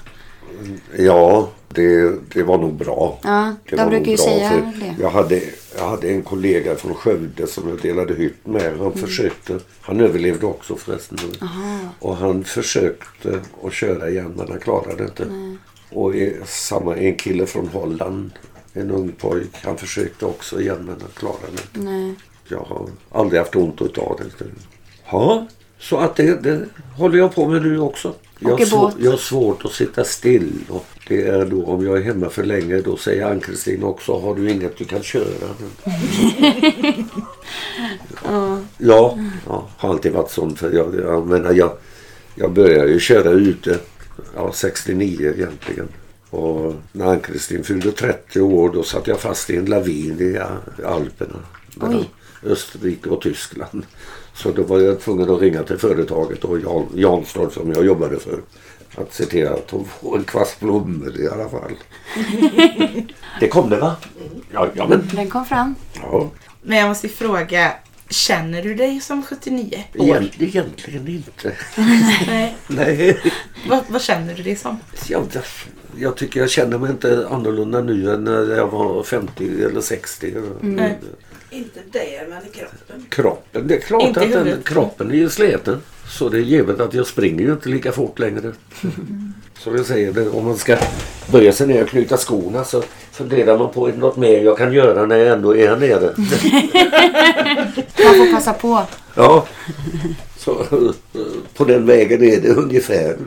Ja, 0.98 1.50
det, 1.68 2.16
det 2.34 2.44
var 2.44 2.58
nog 2.58 2.74
bra. 2.74 3.20
Ja, 3.24 3.56
det 3.70 3.76
de 3.76 3.84
var 3.84 3.90
brukar 3.90 4.12
ju 4.12 4.18
säga 4.18 4.50
för 4.50 4.80
det. 4.80 4.96
Jag 5.02 5.10
hade, 5.10 5.42
jag 5.78 5.88
hade 5.90 6.10
en 6.10 6.22
kollega 6.22 6.76
från 6.76 6.94
Skövde 6.94 7.48
som 7.48 7.70
jag 7.70 7.82
delade 7.82 8.14
hytt 8.14 8.48
med. 8.48 8.66
Mm. 8.66 8.80
Han 8.80 8.94
försökte, 8.94 9.60
han 9.82 10.00
överlevde 10.00 10.46
också 10.46 10.76
förresten. 10.76 11.18
Och 12.00 12.18
han 12.18 12.44
försökte 12.44 13.40
att 13.64 13.74
köra 13.74 14.10
igen 14.10 14.34
men 14.38 14.48
han 14.50 14.60
klarade 14.60 15.04
inte. 15.04 15.26
Och 15.90 16.16
i, 16.16 16.38
samma 16.46 16.96
en 16.96 17.16
kille 17.16 17.46
från 17.46 17.68
Holland, 17.68 18.32
en 18.74 18.92
ung 18.92 19.12
pojk, 19.12 19.50
han 19.64 19.78
försökte 19.78 20.26
också 20.26 20.62
igen 20.62 20.78
men 20.80 20.96
han 21.02 21.12
klarade 21.14 21.48
det 21.56 21.80
inte. 21.80 21.92
Nej. 21.92 22.16
Jag 22.48 22.60
har 22.60 22.90
aldrig 23.12 23.42
haft 23.42 23.56
ont 23.56 23.82
utav 23.82 24.20
det. 24.40 24.46
Ja, 25.12 25.48
så 25.80 25.98
att 25.98 26.16
det, 26.16 26.44
det 26.44 26.66
håller 26.98 27.18
jag 27.18 27.36
på 27.36 27.48
med 27.48 27.62
nu 27.62 27.80
också. 27.80 28.14
Jag 28.40 28.68
svår, 28.68 28.94
jag 29.00 29.12
har 29.12 29.18
svårt 29.18 29.66
att 29.66 29.72
sitta 29.72 30.04
still. 30.04 30.52
Och 30.70 30.86
det 31.08 31.28
är 31.28 31.46
då 31.46 31.66
om 31.66 31.86
jag 31.86 31.98
är 31.98 32.02
hemma 32.02 32.30
för 32.30 32.44
länge 32.44 32.82
då 32.82 32.98
säger 32.98 33.26
Ann-Kristin 33.26 33.84
också 33.84 34.20
har 34.20 34.36
du 34.36 34.52
inget 34.52 34.78
du 34.78 34.86
kan 34.86 35.04
köra? 35.04 35.26
ja, 38.78 39.18
ja, 39.48 39.68
har 39.78 39.90
alltid 39.90 40.12
varit 40.12 40.32
sån. 40.32 40.56
För 40.56 40.72
jag, 40.72 40.96
jag, 40.96 41.28
menar, 41.28 41.54
jag, 41.54 41.72
jag 42.36 42.52
började 42.52 42.92
ju 42.92 43.00
köra 43.00 43.30
ute 43.30 43.80
ja, 44.36 44.52
69 44.54 45.34
egentligen. 45.36 45.88
Och 46.30 46.76
när 46.92 47.06
Ann-Kristin 47.06 47.64
fyllde 47.64 47.92
30 47.92 48.42
år 48.42 48.70
då 48.74 48.84
satt 48.84 49.08
jag 49.08 49.20
fast 49.20 49.50
i 49.50 49.58
en 49.58 49.66
lavin 49.66 50.22
i 50.22 50.40
Alperna. 50.86 51.40
Mellan. 51.76 52.06
Österrike 52.44 53.10
och 53.10 53.22
Tyskland. 53.22 53.86
Så 54.34 54.52
då 54.52 54.64
var 54.64 54.80
jag 54.80 55.00
tvungen 55.02 55.30
att 55.30 55.42
ringa 55.42 55.64
till 55.64 55.78
företaget 55.78 56.44
och 56.44 56.60
Jan, 56.60 56.88
Janstad 56.96 57.50
som 57.50 57.72
jag 57.72 57.86
jobbade 57.86 58.20
för. 58.20 58.40
Att 58.96 59.14
se 59.14 59.26
till 59.26 59.48
att 59.48 59.72
hon 59.72 59.86
får 59.86 60.18
en 60.18 60.24
kvast 60.24 60.60
blommor 60.60 61.20
i 61.20 61.28
alla 61.28 61.50
fall. 61.50 61.76
det 63.40 63.48
kom 63.48 63.70
det 63.70 63.78
va? 63.78 63.96
Ja, 64.52 64.70
ja 64.74 64.88
men. 64.88 65.10
Den 65.14 65.30
kom 65.30 65.46
fram. 65.46 65.76
Ja, 66.02 66.30
Men 66.62 66.78
jag 66.78 66.88
måste 66.88 67.10
fråga, 67.10 67.74
känner 68.10 68.64
du 68.64 68.76
dig 68.76 69.00
som 69.02 69.24
79 69.24 69.84
år? 69.98 70.06
egent, 70.06 70.42
egentligen 70.42 71.08
inte. 71.08 71.54
Nej. 72.28 72.56
Nej. 72.68 73.18
Vad, 73.70 73.84
vad 73.88 74.02
känner 74.02 74.34
du 74.34 74.44
dig 74.44 74.56
som? 74.56 74.80
Jag, 75.08 75.28
jag 75.98 76.16
tycker 76.16 76.40
jag 76.40 76.50
känner 76.50 76.78
mig 76.78 76.92
inte 76.92 77.28
annorlunda 77.30 77.82
nu 77.82 78.14
än 78.14 78.24
när 78.24 78.56
jag 78.56 78.68
var 78.68 79.04
50 79.04 79.64
eller 79.64 79.82
60. 79.82 80.34
Nej. 80.62 80.98
Inte 81.50 81.80
det, 81.92 82.30
men 82.30 82.46
i 82.46 82.50
kroppen. 82.50 83.06
Kroppen, 83.10 83.68
det 83.68 83.76
är 83.76 83.80
klart 83.80 84.04
Inte 84.04 84.22
att 84.22 84.32
den, 84.32 84.64
kroppen 84.64 85.12
är 85.12 85.16
ju 85.16 85.30
sliten. 85.30 85.82
Så 86.10 86.30
det 86.30 86.38
är 86.38 86.42
givet 86.42 86.80
att 86.80 86.94
jag 86.94 87.08
springer 87.08 87.42
ju 87.42 87.52
inte 87.52 87.70
lika 87.70 87.92
fort 87.92 88.20
längre. 88.20 88.52
Så 89.60 89.76
jag 89.76 89.86
säger 89.86 90.14
det, 90.14 90.30
om 90.30 90.46
man 90.46 90.58
ska 90.58 90.78
böja 91.32 91.52
sig 91.52 91.68
ner 91.68 91.84
och 91.84 91.90
knyta 91.90 92.18
skorna 92.18 92.64
så 92.64 92.84
funderar 93.12 93.58
man 93.58 93.72
på 93.72 93.88
det 93.88 93.98
något 93.98 94.18
mer 94.18 94.44
jag 94.44 94.58
kan 94.58 94.74
göra 94.74 95.06
när 95.06 95.18
jag 95.18 95.28
ändå 95.28 95.56
är 95.56 95.68
här 95.68 95.78
nere. 95.78 96.14
Man 98.06 98.16
får 98.16 98.34
passa 98.34 98.54
på. 98.54 98.84
Ja, 99.16 99.48
så 100.38 100.66
på 101.58 101.66
den 101.66 101.86
vägen 101.86 102.24
är 102.24 102.42
det 102.42 102.50
ungefär. 102.50 103.18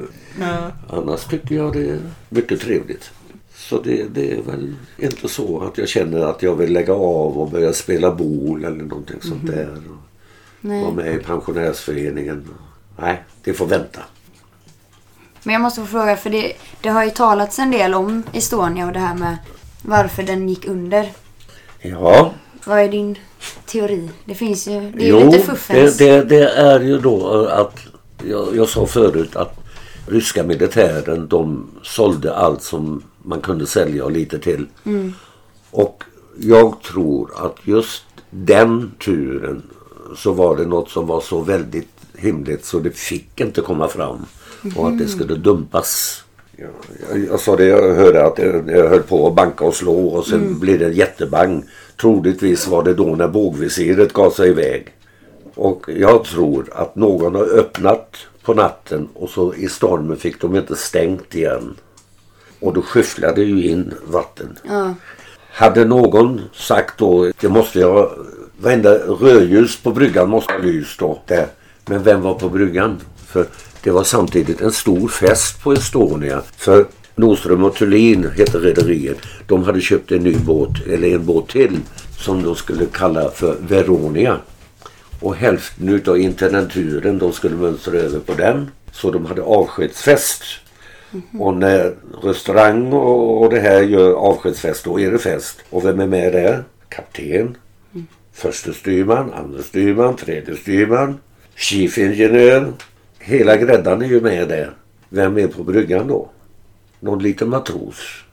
Ja. 0.41 0.71
Annars 0.89 1.25
tycker 1.25 1.55
jag 1.55 1.73
det 1.73 1.91
är 1.91 1.99
mycket 2.29 2.61
trevligt. 2.61 3.11
Så 3.55 3.81
det, 3.81 4.05
det 4.15 4.33
är 4.33 4.43
väl 4.43 4.75
inte 4.99 5.29
så 5.29 5.61
att 5.61 5.79
jag 5.79 5.89
känner 5.89 6.19
att 6.19 6.43
jag 6.43 6.55
vill 6.57 6.73
lägga 6.73 6.93
av 6.93 7.39
och 7.39 7.51
börja 7.51 7.73
spela 7.73 8.11
bol 8.11 8.65
eller 8.65 8.85
någonting 8.85 9.17
sånt 9.21 9.47
där. 9.47 9.77
Nej. 10.61 10.85
Var 10.85 10.93
med 10.93 11.15
i 11.15 11.19
pensionärsföreningen. 11.19 12.49
Nej, 13.01 13.23
det 13.45 13.53
får 13.53 13.67
vänta. 13.67 14.01
Men 15.43 15.53
jag 15.53 15.63
måste 15.63 15.81
få 15.81 15.87
fråga, 15.87 16.17
för 16.17 16.31
det, 16.31 16.53
det 16.81 16.89
har 16.89 17.05
ju 17.05 17.11
talats 17.11 17.59
en 17.59 17.71
del 17.71 17.95
om 17.95 18.23
Estonia 18.33 18.87
och 18.87 18.93
det 18.93 18.99
här 18.99 19.15
med 19.15 19.37
varför 19.83 20.23
den 20.23 20.49
gick 20.49 20.69
under. 20.69 21.13
Ja, 21.81 22.33
Vad 22.65 22.79
är 22.79 22.89
din 22.89 23.19
teori? 23.67 24.11
Det 24.25 24.35
finns 24.35 24.69
ju, 24.69 24.81
det 24.81 25.03
är 25.03 25.07
ju 25.07 25.21
jo, 25.21 25.31
lite 25.31 25.39
fuffens. 25.39 25.97
det, 25.97 26.11
det, 26.11 26.25
det 26.25 26.49
är 26.49 26.81
ju 26.81 26.99
då 26.99 27.47
att 27.47 27.79
jag, 28.29 28.57
jag 28.57 28.69
sa 28.69 28.87
förut 28.87 29.37
att 29.37 29.62
ryska 30.07 30.45
militären 30.45 31.27
de 31.29 31.71
sålde 31.83 32.35
allt 32.35 32.63
som 32.63 33.03
man 33.23 33.41
kunde 33.41 33.67
sälja 33.67 34.05
och 34.05 34.13
lite 34.13 34.39
till. 34.39 34.67
Och 35.71 36.05
jag 36.39 36.83
tror 36.83 37.31
att 37.37 37.57
just 37.65 38.05
den 38.31 38.93
turen 39.05 39.63
så 40.17 40.33
var 40.33 40.57
det 40.57 40.67
något 40.67 40.91
som 40.91 41.07
var 41.07 41.21
så 41.21 41.41
väldigt 41.41 41.89
himligt 42.15 42.65
så 42.65 42.79
det 42.79 42.91
fick 42.97 43.41
inte 43.41 43.61
komma 43.61 43.89
fram. 43.89 44.27
Och 44.77 44.89
att 44.89 44.99
det 44.99 45.09
skulle 45.09 45.35
dumpas. 45.35 46.25
Jag, 46.57 46.71
jag, 47.11 47.25
jag 47.25 47.41
sa 47.41 47.57
det, 47.57 47.65
jag 47.65 47.95
hörde 47.95 48.25
att 48.25 48.39
jag, 48.39 48.71
jag 48.71 48.89
höll 48.89 49.03
på 49.03 49.27
att 49.27 49.35
banka 49.35 49.65
och 49.65 49.75
slå 49.75 50.07
och 50.07 50.27
sen 50.27 50.59
blev 50.59 50.79
det 50.79 50.87
en 50.87 50.93
jättebang. 50.93 51.65
Troligtvis 52.01 52.67
var 52.67 52.83
det 52.83 52.95
då 52.95 53.05
när 53.05 53.29
bågvisiret 53.29 54.13
gav 54.13 54.31
sig 54.31 54.49
iväg. 54.49 54.87
Och 55.55 55.87
jag 55.97 56.25
tror 56.25 56.69
att 56.73 56.97
någon 56.97 57.35
har 57.35 57.59
öppnat 57.59 58.17
på 58.43 58.55
natten 58.55 59.09
och 59.15 59.31
så 59.31 59.55
i 59.55 59.69
stormen 59.69 60.17
fick 60.17 60.41
de 60.41 60.57
inte 60.57 60.77
stängt 60.77 61.35
igen. 61.35 61.75
Och 62.61 62.73
då 62.75 62.83
skyfflade 62.83 63.43
ju 63.43 63.69
in 63.69 63.95
vatten. 64.07 64.59
Ja. 64.69 64.95
Hade 65.53 65.85
någon 65.85 66.41
sagt 66.55 66.99
då, 66.99 67.33
det 67.41 67.49
måste 67.49 67.81
jag, 67.81 68.11
varenda 68.61 68.95
rödljus 68.95 69.77
på 69.77 69.91
bryggan 69.91 70.31
måste 70.31 70.53
ha 70.53 70.61
lyst 70.61 70.99
då. 70.99 71.23
Där. 71.27 71.47
Men 71.87 72.03
vem 72.03 72.23
var 72.23 72.35
på 72.35 72.49
bryggan? 72.49 73.01
För 73.27 73.47
det 73.83 73.91
var 73.91 74.05
samtidigt 74.05 74.61
en 74.61 74.73
stor 74.73 75.09
fest 75.09 75.63
på 75.63 75.73
Estonia. 75.73 76.43
För 76.57 76.87
Nordström 77.15 77.65
och 77.65 77.75
Thulin 77.75 78.31
hette 78.37 78.59
rederiet. 78.59 79.19
De 79.47 79.65
hade 79.65 79.81
köpt 79.81 80.13
en 80.13 80.23
ny 80.23 80.37
båt, 80.37 80.87
eller 80.87 81.15
en 81.15 81.27
båt 81.27 81.49
till, 81.49 81.79
som 82.19 82.43
de 82.43 82.55
skulle 82.55 82.87
kalla 82.87 83.31
för 83.31 83.57
Veronia. 83.69 84.39
Och 85.23 85.37
hälften 85.37 85.89
utav 85.89 86.19
intendenturen 86.19 87.19
de 87.19 87.33
skulle 87.33 87.57
mönstra 87.57 87.95
över 87.95 88.19
på 88.19 88.35
den. 88.35 88.71
Så 88.93 89.11
de 89.11 89.27
hade 89.27 89.43
avskedsfest. 89.43 90.43
Och 91.39 91.55
när 91.55 91.95
restaurang 92.23 92.93
och, 92.93 93.43
och 93.43 93.51
det 93.51 93.61
här 93.61 93.83
gör 93.83 94.13
avskedsfest, 94.13 94.85
då 94.85 95.01
är 95.01 95.11
det 95.11 95.19
fest. 95.19 95.59
Och 95.71 95.85
vem 95.85 96.01
är 96.01 96.07
med 96.07 96.33
där? 96.33 96.65
Kapten, 96.89 97.57
förste 98.33 98.73
styrman, 98.73 99.33
andra 99.33 99.63
styrman, 99.63 100.17
tredje 100.17 100.57
styrman, 100.57 101.19
chief 101.55 101.99
engineer. 101.99 102.73
Hela 103.19 103.57
gräddan 103.57 104.03
är 104.03 104.07
ju 104.07 104.21
med 104.21 104.49
där. 104.49 104.71
Vem 105.09 105.39
är 105.39 105.47
på 105.47 105.63
bryggan 105.63 106.07
då? 106.07 106.31
Någon 107.01 107.23
liten 107.23 107.49
matros. 107.49 108.25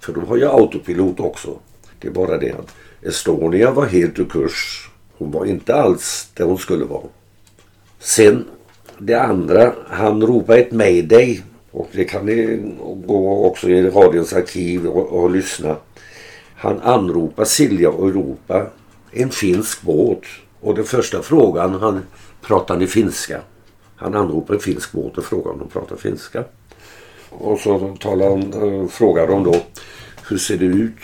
För 0.00 0.12
de 0.12 0.26
har 0.26 0.36
ju 0.36 0.48
autopilot 0.48 1.20
också. 1.20 1.58
Det 1.98 2.08
är 2.08 2.12
bara 2.12 2.38
det 2.38 2.52
att 2.52 2.74
Estonia 3.02 3.70
var 3.70 3.86
helt 3.86 4.18
ur 4.18 4.24
kurs. 4.24 4.88
Hon 5.22 5.30
var 5.30 5.44
inte 5.44 5.74
alls 5.74 6.28
där 6.34 6.44
hon 6.44 6.58
skulle 6.58 6.84
vara. 6.84 7.02
Sen 7.98 8.44
det 8.98 9.14
andra, 9.14 9.72
han 9.88 10.22
ropade 10.22 10.58
ett 10.58 10.72
mayday. 10.72 11.42
Och 11.70 11.88
det 11.92 12.04
kan 12.04 12.26
ni 12.26 12.62
gå 13.06 13.46
också 13.46 13.68
i 13.68 13.90
radions 13.90 14.32
arkiv 14.32 14.86
och, 14.86 15.22
och 15.22 15.30
lyssna. 15.30 15.76
Han 16.56 16.80
anropar 16.80 17.44
Silja 17.44 17.90
och 17.90 18.08
Europa, 18.08 18.66
en 19.10 19.30
finsk 19.30 19.82
båt. 19.82 20.22
Och 20.60 20.74
den 20.74 20.84
första 20.84 21.22
frågan, 21.22 21.74
han 21.74 22.02
pratar 22.40 22.76
ni 22.76 22.86
finska? 22.86 23.40
Han 23.96 24.14
anropar 24.14 24.54
en 24.54 24.60
finsk 24.60 24.92
båt 24.92 25.18
och 25.18 25.24
frågar 25.24 25.50
om 25.50 25.58
de 25.58 25.68
pratar 25.68 25.96
finska. 25.96 26.44
Och 27.30 27.58
så 27.58 27.96
talar 28.00 28.30
han, 28.30 28.42
eh, 28.42 28.88
frågar 28.88 29.26
de 29.26 29.44
då, 29.44 29.56
hur 30.28 30.38
ser 30.38 30.56
det 30.56 30.64
ut? 30.64 31.00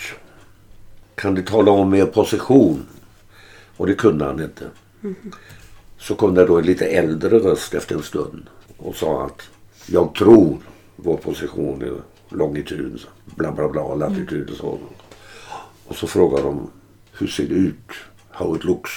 Kan 1.15 1.35
du 1.35 1.43
tala 1.43 1.71
om 1.71 1.95
er 1.95 2.07
position? 2.07 2.87
Och 3.79 3.87
det 3.87 3.95
kunde 3.95 4.25
han 4.25 4.43
inte. 4.43 4.71
Så 5.99 6.15
kom 6.15 6.35
det 6.35 6.47
då 6.47 6.59
en 6.59 6.67
lite 6.67 6.87
äldre 6.87 7.39
röst 7.39 7.75
efter 7.75 7.95
en 7.95 8.03
stund 8.03 8.47
och 8.77 8.97
sa 8.97 9.27
att 9.27 9.43
jag 9.87 10.15
tror 10.15 10.59
vår 10.97 11.17
position 11.17 11.83
är 11.83 12.03
longitud, 12.37 13.01
bla 13.25 13.53
bla 13.53 13.69
bla, 13.69 13.95
latitud 13.95 14.51
och 14.51 14.57
så. 14.57 14.79
Och 15.87 15.97
så 15.97 16.07
frågade 16.07 16.43
de 16.43 16.71
hur 17.13 17.27
ser 17.27 17.47
det 17.47 17.55
ut? 17.55 17.91
How 18.31 18.57
it 18.57 18.65
looks? 18.65 18.91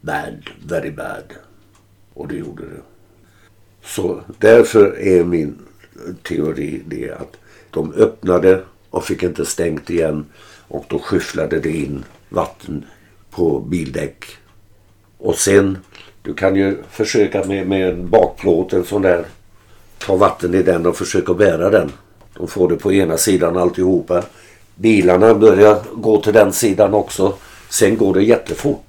Bad, 0.00 0.50
very 0.66 0.90
bad. 0.90 1.32
Och 2.14 2.28
det 2.28 2.36
gjorde 2.36 2.62
det. 2.62 2.82
Så 3.82 4.22
därför 4.38 4.98
är 4.98 5.24
min 5.24 5.58
teori 6.22 6.82
det 6.86 7.10
att 7.10 7.36
de 7.70 7.92
öppnade 7.92 8.62
och 8.90 9.04
fick 9.04 9.22
inte 9.22 9.44
stängt 9.44 9.90
igen 9.90 10.26
och 10.68 10.84
då 10.88 10.98
skyfflade 10.98 11.60
det 11.60 11.76
in 11.76 12.04
vatten 12.28 12.84
på 13.34 13.58
bildäck. 13.60 14.24
Och 15.18 15.34
sen, 15.38 15.78
du 16.22 16.34
kan 16.34 16.56
ju 16.56 16.76
försöka 16.90 17.44
med, 17.44 17.66
med 17.66 17.88
en 17.88 18.08
bakplåt, 18.10 18.72
en 18.72 18.84
sån 18.84 19.02
där, 19.02 19.24
ta 19.98 20.16
vatten 20.16 20.54
i 20.54 20.62
den 20.62 20.86
och 20.86 20.96
försöka 20.96 21.34
bära 21.34 21.70
den. 21.70 21.92
De 22.38 22.48
får 22.48 22.68
det 22.68 22.76
på 22.76 22.92
ena 22.92 23.16
sidan 23.16 23.56
alltihopa. 23.56 24.22
Bilarna 24.74 25.34
börjar 25.34 25.78
gå 25.94 26.20
till 26.20 26.32
den 26.32 26.52
sidan 26.52 26.94
också. 26.94 27.34
Sen 27.68 27.96
går 27.96 28.14
det 28.14 28.22
jättefort. 28.22 28.82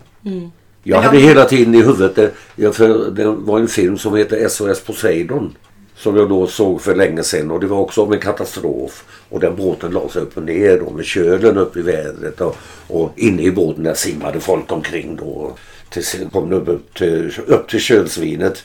Jag 0.84 0.96
Men 0.98 1.04
hade 1.06 1.18
de- 1.18 1.24
hela 1.24 1.46
tiden 1.46 1.76
i 1.76 1.82
huvudet, 1.82 2.16
det, 2.16 2.32
ja, 2.56 2.72
för 2.72 3.12
det 3.12 3.26
var 3.26 3.60
en 3.60 3.68
film 3.68 3.98
som 3.98 4.16
heter 4.16 4.48
SOS 4.50 4.80
Poseidon. 4.84 5.56
Som 6.04 6.18
jag 6.18 6.30
då 6.30 6.48
såg 6.48 6.82
för 6.82 6.96
länge 6.96 7.24
sedan 7.24 7.52
och 7.52 7.60
det 7.60 7.68
var 7.68 7.78
också 7.78 8.04
om 8.04 8.14
en 8.14 8.20
katastrof. 8.20 9.06
Och 9.30 9.40
den 9.40 9.56
båten 9.56 9.92
la 9.92 10.10
sig 10.10 10.22
upp 10.22 10.38
och 10.38 10.44
ner 10.44 10.80
då 10.80 10.90
med 10.90 11.06
kölen 11.06 11.58
upp 11.58 11.78
i 11.78 11.82
vädret. 11.82 12.42
Och, 12.42 12.56
och 12.88 13.12
inne 13.16 13.42
i 13.42 13.52
båten 13.52 13.84
där 13.84 13.94
simmade 13.94 14.40
folk 14.40 14.72
omkring 14.72 15.16
då. 15.16 15.54
Till, 15.90 16.30
kom 16.32 16.50
de 16.50 16.56
upp 16.56 16.94
till, 16.94 17.34
upp 17.48 17.70
till 17.70 17.80
kölsvinet. 17.80 18.64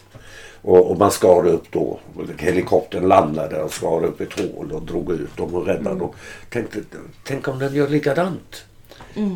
Och, 0.63 0.91
och 0.91 0.99
man 0.99 1.11
skar 1.11 1.47
upp 1.47 1.65
då. 1.71 2.01
Helikoptern 2.39 3.09
landade 3.09 3.63
och 3.63 3.73
skar 3.73 4.05
upp 4.05 4.21
ett 4.21 4.41
hål 4.41 4.73
och 4.73 4.83
drog 4.83 5.13
ut 5.13 5.37
dem 5.37 5.55
och 5.55 5.67
räddade 5.67 5.99
dem. 5.99 6.13
Tänkte, 6.51 6.79
tänk 7.25 7.49
om 7.49 7.59
den 7.59 7.75
gör 7.75 7.89
likadant. 7.89 8.65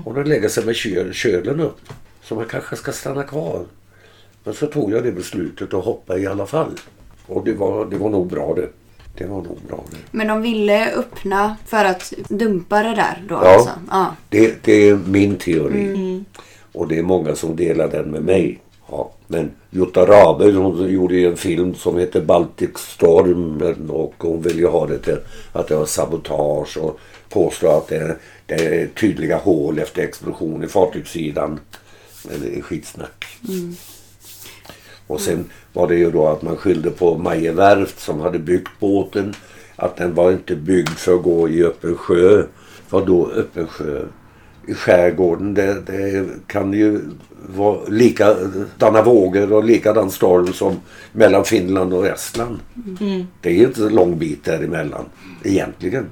Om 0.04 0.14
den 0.14 0.28
lägger 0.28 0.48
sig 0.48 0.64
med 0.64 0.76
köl, 0.76 1.12
kölen 1.12 1.60
upp. 1.60 1.80
Så 2.22 2.34
man 2.34 2.44
kanske 2.44 2.76
ska 2.76 2.92
stanna 2.92 3.22
kvar. 3.22 3.64
Men 4.44 4.54
så 4.54 4.66
tog 4.66 4.92
jag 4.92 5.04
det 5.04 5.12
beslutet 5.12 5.72
och 5.72 5.84
hoppade 5.84 6.20
i 6.20 6.26
alla 6.26 6.46
fall. 6.46 6.78
Och 7.26 7.44
det 7.44 7.52
var, 7.52 7.84
det 7.86 7.96
var 7.98 8.10
nog 8.10 8.26
bra 8.26 8.54
det. 8.54 8.68
Det 9.18 9.24
var 9.24 9.36
nog 9.36 9.58
bra 9.68 9.84
det. 9.90 9.96
Men 10.10 10.26
de 10.26 10.42
ville 10.42 10.92
öppna 10.92 11.56
för 11.66 11.84
att 11.84 12.12
dumpa 12.28 12.82
det 12.82 12.94
där 12.94 13.22
då 13.28 13.34
Ja. 13.34 13.54
alltså? 13.54 13.70
Ja. 13.90 14.06
Det, 14.28 14.64
det 14.64 14.88
är 14.88 14.98
min 15.06 15.36
teori. 15.36 16.24
Och 16.72 16.88
det 16.88 16.98
är 16.98 17.02
många 17.02 17.34
som 17.34 17.56
delar 17.56 17.88
den 17.88 18.10
med 18.10 18.22
mig. 18.22 18.58
Ja. 18.90 19.10
Men 19.26 19.50
Jutta 19.70 20.06
Rabe 20.06 20.52
hon 20.52 20.92
gjorde 20.92 21.14
ju 21.14 21.26
en 21.30 21.36
film 21.36 21.74
som 21.74 21.98
heter 21.98 22.20
Baltic 22.20 22.70
Storm 22.78 23.90
och 23.90 24.14
hon 24.18 24.42
vill 24.42 24.58
ju 24.58 24.66
ha 24.66 24.86
det 24.86 24.98
till 24.98 25.18
att 25.52 25.68
det 25.68 25.76
var 25.76 25.86
sabotage 25.86 26.76
och 26.78 26.98
påstår 27.28 27.78
att 27.78 27.88
det, 27.88 28.16
det 28.46 28.54
är 28.54 28.86
tydliga 28.86 29.36
hål 29.36 29.78
efter 29.78 30.02
explosion 30.02 30.64
i 30.64 30.68
fartygssidan. 30.68 31.60
Men 32.28 32.40
det 32.40 32.58
är 32.58 32.62
skitsnack. 32.62 33.24
Och 35.12 35.20
sen 35.20 35.44
var 35.72 35.88
det 35.88 35.94
ju 35.94 36.10
då 36.10 36.26
att 36.26 36.42
man 36.42 36.56
skyllde 36.56 36.90
på 36.90 37.18
Maje 37.18 37.52
Werft 37.52 38.00
som 38.00 38.20
hade 38.20 38.38
byggt 38.38 38.70
båten. 38.80 39.34
Att 39.76 39.96
den 39.96 40.14
var 40.14 40.32
inte 40.32 40.56
byggd 40.56 40.88
för 40.88 41.14
att 41.14 41.22
gå 41.22 41.48
i 41.48 41.64
öppen 41.64 41.96
sjö. 41.96 42.44
Vad 42.90 43.06
då 43.06 43.30
öppen 43.30 43.66
sjö? 43.66 44.04
I 44.66 44.74
skärgården 44.74 45.54
det, 45.54 45.80
det 45.86 46.26
kan 46.46 46.72
ju 46.72 47.00
vara 47.56 47.88
likadana 47.88 49.02
vågor 49.02 49.52
och 49.52 49.64
likadan 49.64 50.10
storm 50.10 50.52
som 50.52 50.76
mellan 51.12 51.44
Finland 51.44 51.94
och 51.94 52.06
Estland. 52.06 52.58
Det 53.40 53.50
är 53.50 53.66
inte 53.66 53.82
en 53.82 53.94
lång 53.94 54.18
bit 54.18 54.44
däremellan 54.44 55.04
egentligen. 55.44 56.06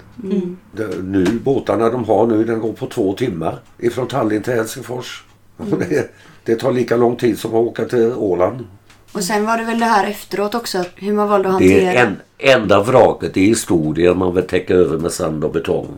Det, 0.72 1.03
nu, 1.03 1.24
båtarna 1.44 1.90
de 1.90 2.05
har 2.05 2.26
nu 2.26 2.44
den 2.44 2.61
går 2.61 2.72
på 2.72 2.86
två 2.86 3.12
timmar 3.12 3.61
ifrån 3.78 4.09
Tallinn 4.09 4.42
till 4.42 4.55
Helsingfors. 4.55 5.24
Det, 5.88 6.11
det 6.44 6.57
tar 6.57 6.72
lika 6.72 6.96
lång 6.96 7.16
tid 7.16 7.38
som 7.38 7.51
att 7.51 7.57
åka 7.57 7.84
till 7.84 8.12
Åland. 8.12 8.64
Och 9.12 9.24
sen 9.24 9.46
var 9.46 9.58
det 9.58 9.64
väl 9.64 9.78
det 9.80 9.86
här 9.86 10.06
efteråt 10.06 10.54
också, 10.54 10.84
hur 10.96 11.12
man 11.12 11.28
valde 11.28 11.48
att 11.48 11.58
Det 11.58 11.72
hantera. 11.74 11.92
är 11.92 12.06
en, 12.06 12.16
enda 12.38 12.82
vraket 12.82 13.36
i 13.36 13.46
historien 13.46 14.18
man 14.18 14.34
vill 14.34 14.46
täcka 14.46 14.74
över 14.74 14.98
med 14.98 15.12
sand 15.12 15.44
och 15.44 15.52
betong. 15.52 15.88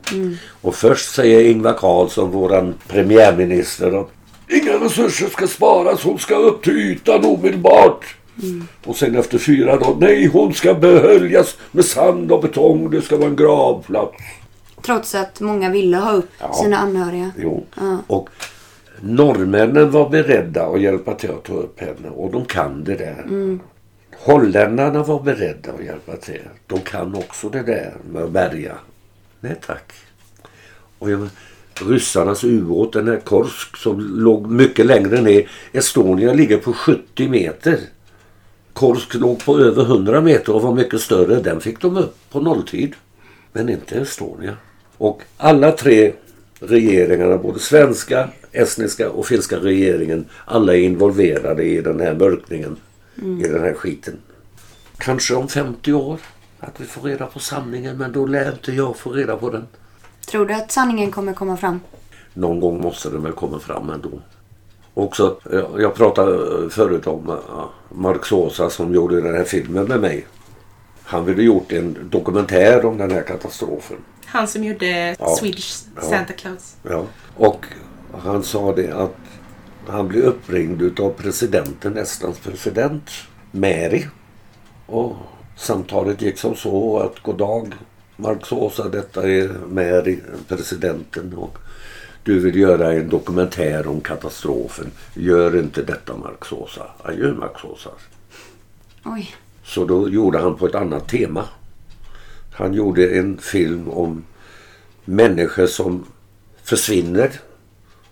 Och 0.62 0.74
först 0.74 1.14
säger 1.14 1.50
Ingvar 1.50 1.72
Carlsson, 1.72 2.30
våran 2.30 2.74
premiärminister, 2.88 4.00
att 4.00 4.10
inga 4.50 4.72
resurser 4.84 5.28
ska 5.28 5.46
sparas, 5.46 6.02
hon 6.02 6.18
ska 6.18 6.34
upp 6.36 6.62
till 6.64 6.76
ytan 6.76 7.24
omedelbart. 7.24 8.16
Och 8.84 8.96
sen 8.96 9.16
efter 9.16 9.38
fyra 9.38 9.76
dagar, 9.76 9.96
nej 10.00 10.26
hon 10.26 10.54
ska 10.54 10.74
behöljas 10.74 11.56
med 11.72 11.84
sand 11.84 12.32
och 12.32 12.42
betong, 12.42 12.90
det 12.90 13.02
ska 13.02 13.16
vara 13.16 13.28
en 13.28 13.36
gravplats. 13.36 14.16
Trots 14.82 15.14
att 15.14 15.40
många 15.40 15.70
ville 15.70 15.96
ha 15.96 16.12
upp 16.12 16.30
Ja. 16.38 16.52
sina 16.54 16.76
anhöriga. 16.78 17.30
Jo. 17.38 17.64
Ja. 17.76 17.96
Och 18.06 18.28
Norrmännen 19.04 19.90
var 19.90 20.10
beredda 20.10 20.66
att 20.66 20.80
hjälpa 20.80 21.14
till 21.14 21.30
att 21.30 21.44
ta 21.44 21.54
upp 21.54 21.80
henne 21.80 22.08
och 22.08 22.32
de 22.32 22.44
kan 22.44 22.84
det 22.84 22.94
där. 22.94 23.26
Holländarna 24.18 25.02
var 25.02 25.22
beredda 25.22 25.72
att 25.72 25.84
hjälpa 25.84 26.16
till. 26.16 26.42
De 26.66 26.80
kan 26.80 27.14
också 27.14 27.48
det 27.48 27.62
där 27.62 27.94
med 28.12 28.22
att 28.22 28.30
bärga. 28.30 28.74
Nej 29.40 29.56
tack. 29.66 29.92
Och 30.98 31.10
jag, 31.10 31.28
ryssarnas 31.80 32.44
ubåt, 32.44 32.92
den 32.92 33.08
här 33.08 33.20
Korsk 33.20 33.76
som 33.76 34.00
låg 34.00 34.50
mycket 34.50 34.86
längre 34.86 35.20
ner. 35.20 35.50
Estonia 35.72 36.32
ligger 36.32 36.58
på 36.58 36.72
70 36.72 37.28
meter. 37.28 37.78
Korsk 38.72 39.14
låg 39.14 39.44
på 39.44 39.58
över 39.58 39.82
100 39.82 40.20
meter 40.20 40.54
och 40.54 40.62
var 40.62 40.74
mycket 40.74 41.00
större. 41.00 41.40
Den 41.40 41.60
fick 41.60 41.80
de 41.80 41.96
upp 41.96 42.16
på 42.30 42.40
nolltid. 42.40 42.94
Men 43.52 43.68
inte 43.68 44.00
Estonia. 44.00 44.56
Och 44.98 45.22
alla 45.36 45.72
tre 45.72 46.12
regeringarna, 46.62 47.38
både 47.38 47.58
svenska, 47.58 48.28
estniska 48.52 49.10
och 49.10 49.26
finska 49.26 49.56
regeringen, 49.56 50.24
alla 50.44 50.74
är 50.74 50.80
involverade 50.80 51.62
i 51.62 51.80
den 51.80 52.00
här 52.00 52.14
mörkningen. 52.14 52.76
I 53.16 53.48
den 53.48 53.60
här 53.60 53.74
skiten. 53.74 54.18
Kanske 54.98 55.34
om 55.34 55.48
50 55.48 55.92
år 55.92 56.20
att 56.60 56.80
vi 56.80 56.84
får 56.84 57.02
reda 57.02 57.26
på 57.26 57.38
sanningen 57.38 57.98
men 57.98 58.12
då 58.12 58.26
lär 58.26 58.52
inte 58.52 58.72
jag 58.72 58.96
få 58.96 59.10
reda 59.10 59.36
på 59.36 59.50
den. 59.50 59.66
Tror 60.26 60.46
du 60.46 60.54
att 60.54 60.72
sanningen 60.72 61.10
kommer 61.10 61.32
komma 61.32 61.56
fram? 61.56 61.80
Någon 62.34 62.60
gång 62.60 62.80
måste 62.80 63.10
den 63.10 63.22
väl 63.22 63.32
komma 63.32 63.58
fram 63.58 63.90
ändå. 63.90 64.10
Också, 64.94 65.36
jag 65.78 65.94
pratade 65.94 66.70
förut 66.70 67.06
om 67.06 67.30
uh, 67.30 67.64
Mark 67.88 68.26
Sosa 68.26 68.70
som 68.70 68.94
gjorde 68.94 69.20
den 69.20 69.34
här 69.34 69.44
filmen 69.44 69.84
med 69.84 70.00
mig. 70.00 70.26
Han 71.04 71.24
ville 71.24 71.42
gjort 71.42 71.72
en 71.72 71.96
dokumentär 72.10 72.84
om 72.84 72.98
den 72.98 73.10
här 73.10 73.22
katastrofen. 73.22 73.96
Han 74.32 74.48
som 74.48 74.64
gjorde 74.64 75.16
Ja. 75.18 75.36
Swedish. 75.36 75.84
Santa 76.10 76.32
Claus. 76.32 76.76
Ja. 76.82 77.06
Och 77.36 77.66
han 78.24 78.42
sa 78.42 78.74
det 78.74 78.90
att 78.90 79.16
han 79.88 80.08
blev 80.08 80.24
uppringd 80.24 80.82
utav 80.82 81.10
presidenten, 81.10 81.96
Estlands 81.96 82.38
president, 82.38 83.10
Meri. 83.50 84.06
Och 84.86 85.16
samtalet 85.56 86.22
gick 86.22 86.38
som 86.38 86.54
så 86.56 86.98
att 86.98 87.22
god 87.22 87.38
dag 87.38 87.74
Mark 88.16 88.46
Sosa, 88.46 88.88
detta 88.88 89.28
är 89.30 89.48
Meri, 89.68 90.20
presidenten. 90.48 91.34
Och 91.34 91.58
du 92.24 92.40
vill 92.40 92.56
göra 92.56 92.92
en 92.92 93.08
dokumentär 93.08 93.86
om 93.86 94.00
katastrofen. 94.00 94.90
Gör 95.14 95.58
inte 95.58 95.82
detta 95.82 96.16
Mark 96.16 96.44
Sosa. 96.44 96.82
Adjö 97.02 97.34
Mark 97.34 97.60
Sosa. 97.60 97.90
Oj. 99.04 99.34
Så 99.64 99.84
då 99.84 100.08
gjorde 100.08 100.38
han 100.38 100.54
på 100.54 100.66
ett 100.66 100.74
annat 100.74 101.08
tema. 101.08 101.44
Han 102.52 102.74
gjorde 102.74 103.18
en 103.18 103.38
film 103.38 103.88
om 103.88 104.24
människor 105.04 105.66
som 105.66 106.06
försvinner 106.62 107.30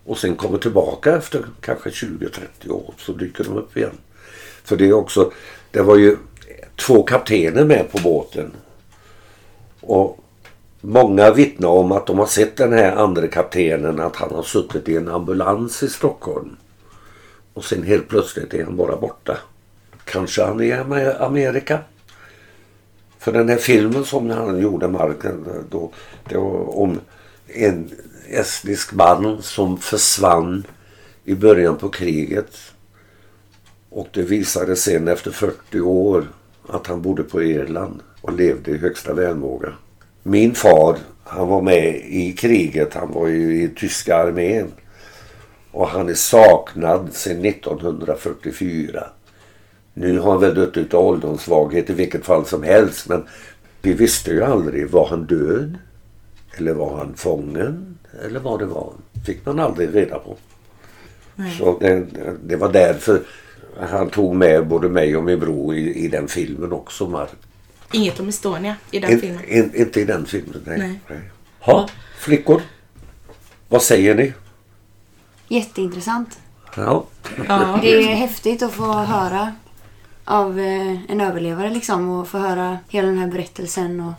och 0.05 0.19
sen 0.19 0.37
kommer 0.37 0.59
tillbaka 0.59 1.17
efter 1.17 1.45
kanske 1.61 1.91
20-30 1.91 2.71
år 2.71 2.95
så 2.99 3.13
dyker 3.13 3.45
de 3.45 3.57
upp 3.57 3.77
igen. 3.77 3.99
För 4.65 4.77
det 4.77 4.89
är 4.89 4.93
också, 4.93 5.33
det 5.71 5.83
var 5.83 5.97
ju 5.97 6.17
två 6.77 7.03
kaptener 7.03 7.65
med 7.65 7.93
på 7.93 7.99
båten. 7.99 8.53
Och 9.81 10.19
många 10.81 11.31
vittnar 11.31 11.69
om 11.69 11.93
att 11.93 12.07
de 12.07 12.19
har 12.19 12.27
sett 12.27 12.57
den 12.57 12.73
här 12.73 12.97
andra 12.97 13.29
kaptenen 13.29 14.01
att 14.01 14.17
han 14.17 14.35
har 14.35 14.43
suttit 14.43 14.89
i 14.89 14.97
en 14.97 15.09
ambulans 15.09 15.83
i 15.83 15.89
Stockholm. 15.89 16.57
Och 17.55 17.65
sen 17.65 17.83
helt 17.83 18.09
plötsligt 18.09 18.55
är 18.55 18.65
han 18.65 18.77
bara 18.77 18.97
borta. 18.97 19.39
Kanske 20.05 20.45
han 20.45 20.61
är 20.61 20.99
i 20.99 21.13
Amerika. 21.13 21.79
För 23.21 23.33
den 23.33 23.49
här 23.49 23.57
filmen 23.57 24.05
som 24.05 24.31
han 24.31 24.61
gjorde, 24.61 24.89
Marken, 24.89 25.47
då, 25.71 25.93
det 26.29 26.37
var 26.37 26.79
om 26.79 27.01
en 27.47 27.91
estnisk 28.29 28.93
man 28.93 29.43
som 29.43 29.79
försvann 29.79 30.65
i 31.25 31.35
början 31.35 31.77
på 31.77 31.89
kriget. 31.89 32.57
Och 33.91 34.09
det 34.13 34.23
visade 34.23 34.77
sen 34.77 35.09
efter 35.09 35.31
40 35.31 35.81
år 35.81 36.25
att 36.69 36.87
han 36.87 37.03
bodde 37.03 37.23
på 37.23 37.43
Irland 37.43 38.01
och 38.21 38.33
levde 38.33 38.71
i 38.71 38.79
högsta 38.79 39.15
välmåga. 39.15 39.73
Min 40.23 40.55
far, 40.55 40.99
han 41.25 41.49
var 41.49 41.63
med 41.63 41.97
i 41.97 42.33
kriget. 42.33 42.95
Han 42.95 43.13
var 43.13 43.27
ju 43.27 43.63
i 43.63 43.69
tyska 43.69 44.17
armén. 44.17 44.73
Och 45.71 45.89
han 45.89 46.09
är 46.09 46.15
saknad 46.15 47.09
sedan 47.13 47.45
1944. 47.45 49.05
Nu 50.01 50.19
har 50.19 50.31
han 50.33 50.41
väl 50.41 50.55
dött 50.55 50.77
utav 50.77 51.05
ålderssvaghet 51.07 51.91
i 51.91 51.93
vilket 51.93 52.25
fall 52.25 52.47
som 52.47 52.63
helst. 52.63 53.09
Men 53.09 53.27
vi 53.83 53.93
visste 53.93 54.31
ju 54.31 54.45
aldrig. 54.45 54.91
Var 54.91 55.09
han 55.09 55.25
död? 55.25 55.79
Eller 56.57 56.75
var 56.75 56.97
han 56.97 57.15
fången? 57.15 57.99
Eller 58.25 58.41
vad 58.41 58.59
det 58.59 58.67
var. 58.67 58.93
Fick 59.27 59.47
man 59.47 59.59
aldrig 59.61 59.95
reda 59.95 60.19
på. 60.19 60.37
Nej. 61.35 61.57
Så 61.59 61.79
det, 61.81 62.07
det 62.45 62.57
var 62.57 62.73
därför 62.73 63.23
han 63.91 64.11
tog 64.11 64.37
med 64.37 64.67
både 64.67 64.89
mig 64.89 65.17
och 65.17 65.25
min 65.25 65.41
bror 65.41 65.75
i, 65.75 65.95
i 65.95 66.09
den 66.09 66.29
filmen 66.29 66.73
också. 66.73 67.09
Mark. 67.09 67.31
Inget 67.93 68.21
om 68.21 68.29
Estonia 68.29 68.77
i 68.91 68.99
den 68.99 69.11
In, 69.11 69.21
filmen. 69.21 69.45
in, 69.49 69.71
inte 69.75 70.01
i 70.01 70.05
den 70.05 70.27
filmen, 70.27 70.63
nej. 70.67 70.79
Nej. 70.79 71.01
nej. 71.09 71.21
Ha, 71.61 71.89
flickor. 72.19 72.63
Vad 73.69 73.83
säger 73.83 74.15
ni? 74.15 74.33
Jätteintressant. 75.49 76.39
Ja, 76.77 77.05
Ja. 77.49 77.79
Det 77.83 77.93
är 77.95 78.15
häftigt 78.15 78.63
att 78.63 78.73
få 78.73 78.93
höra 78.93 79.53
av 80.31 80.59
eh, 80.61 81.11
en 81.11 81.21
överlevare 81.21 81.71
liksom 81.71 82.09
och 82.11 82.29
få 82.29 82.39
höra 82.39 82.79
hela 82.89 83.09
den 83.09 83.19
här 83.19 83.27
berättelsen. 83.27 84.01
Och, 84.01 84.13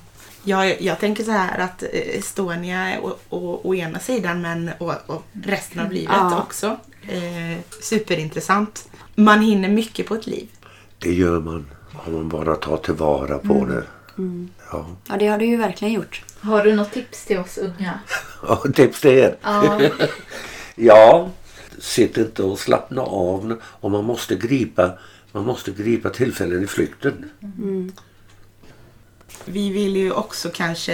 Jag, 0.44 0.82
jag 0.82 1.00
tänker 1.00 1.24
så 1.24 1.32
här 1.32 1.60
att 1.60 1.84
eh, 1.84 1.90
Estonia 2.20 2.78
är 2.78 3.06
å, 3.06 3.16
å, 3.30 3.62
å 3.64 3.76
ena 3.76 4.00
sidan 4.00 4.42
men 4.42 4.72
och, 4.78 4.94
och 5.06 5.24
resten 5.46 5.86
av 5.86 5.92
livet 5.92 6.16
Ja. 6.16 6.42
också. 6.42 6.78
Eh, 7.10 7.60
superintressant. 7.82 8.90
Man 9.16 9.42
hinner 9.42 9.70
mycket 9.70 10.06
på 10.08 10.16
ett 10.16 10.28
liv. 10.28 10.48
det 11.00 11.14
gör 11.14 11.40
man. 11.40 11.68
Om 12.06 12.14
man 12.14 12.30
bara 12.30 12.56
tar 12.56 12.78
tillvara 12.78 13.38
på 13.38 13.66
det. 13.66 13.84
Ja. 14.72 14.86
ja, 15.08 15.18
det 15.20 15.28
har 15.28 15.38
du 15.38 15.46
ju 15.46 15.58
verkligen 15.58 15.94
gjort. 15.94 16.24
Har 16.42 16.64
du 16.64 16.76
något 16.76 16.92
tips 16.92 17.26
till 17.26 17.38
oss 17.40 17.58
unga? 17.58 18.00
ja, 18.48 18.56
tips 18.76 19.02
till 19.02 19.12
er. 19.12 19.36
Ja, 19.44 19.80
Ja, 20.76 21.30
sitt 21.80 22.18
inte 22.18 22.44
och 22.44 22.60
slappna 22.60 23.02
av. 23.02 23.60
Och 23.64 23.92
man 23.92 24.06
måste 24.06 24.36
gripa, 24.36 24.92
man 25.32 25.46
måste 25.46 25.72
gripa 25.72 26.10
tillfällen 26.10 26.64
i 26.64 26.68
flykten. 26.68 27.26
Vi 29.46 29.70
vill 29.70 29.96
ju 29.96 30.12
också 30.12 30.50
kanske 30.54 30.94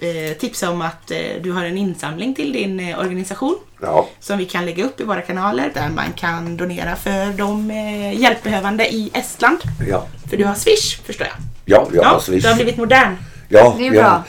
eh, 0.00 0.36
tipsa 0.38 0.70
om 0.70 0.82
att 0.82 1.10
eh, 1.10 1.18
du 1.42 1.52
har 1.52 1.64
en 1.64 1.78
insamling 1.78 2.34
till 2.34 2.52
din 2.52 2.80
eh, 2.80 2.98
organisation. 3.00 3.58
Ja, 3.80 4.08
Som 4.20 4.38
vi 4.38 4.44
kan 4.46 4.66
lägga 4.66 4.84
upp 4.84 5.00
i 5.00 5.04
våra 5.04 5.20
kanaler 5.22 5.70
där 5.74 5.88
man 5.88 6.12
kan 6.16 6.56
donera 6.56 6.96
för 6.96 7.32
de 7.38 7.70
eh, 7.70 8.20
hjälpbehövande 8.20 8.92
i 8.94 9.10
Estland. 9.14 9.58
ja, 9.88 10.06
För 10.30 10.36
du 10.36 10.44
har 10.44 10.54
Swish 10.54 11.00
förstår 11.04 11.26
jag. 11.26 11.36
ja, 11.64 11.88
jag 11.92 12.04
har 12.04 12.16
du 12.16 12.22
swish. 12.22 12.44
har 12.46 12.54
blivit 12.54 12.76
modern. 12.76 13.16
Ja, 13.48 13.74
Det 13.78 13.86
är 13.88 13.92
ja. 13.94 14.00
bra. 14.02 14.24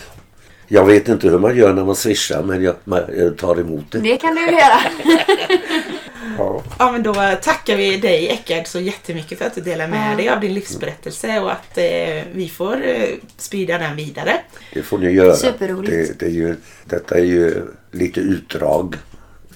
Jag 0.68 0.86
vet 0.86 1.08
inte 1.08 1.28
hur 1.30 1.40
man 1.40 1.56
gör 1.58 1.74
när 1.74 1.86
man 1.86 1.96
swishar 1.96 2.44
men 2.44 2.64
jag, 2.64 2.76
man, 2.84 3.02
jag 3.18 3.38
tar 3.38 3.60
emot 3.60 3.92
det. 3.92 4.00
Det 4.00 4.18
kan 4.18 4.36
du 4.36 4.42
göra. 4.42 4.80
Ja. 6.38 6.64
Ja 6.80 6.92
men 6.92 7.04
då 7.04 7.14
tackar 7.42 7.78
vi 7.78 7.98
dig 7.98 8.28
Eckard 8.28 8.68
så 8.68 8.80
jättemycket 8.80 9.38
för 9.38 9.46
att 9.46 9.56
du 9.56 9.62
delar 9.62 9.88
med 9.88 10.18
dig 10.18 10.30
av 10.30 10.40
din 10.40 10.54
livsberättelse 10.54 11.40
och 11.40 11.52
att 11.52 11.78
eh, 11.78 12.24
vi 12.34 12.52
får 12.58 12.86
eh, 12.88 13.10
sprida 13.38 13.78
den 13.78 13.96
vidare. 13.96 14.34
Det 14.74 14.84
får 14.84 14.98
ni 14.98 15.12
göra. 15.12 15.36
Superroligt. 15.36 15.92
Det, 15.92 16.20
det 16.20 16.26
är 16.26 16.30
ju, 16.30 16.56
detta 16.86 17.18
är 17.18 17.24
ju 17.24 17.66
lite 17.92 18.20
utdrag 18.20 18.96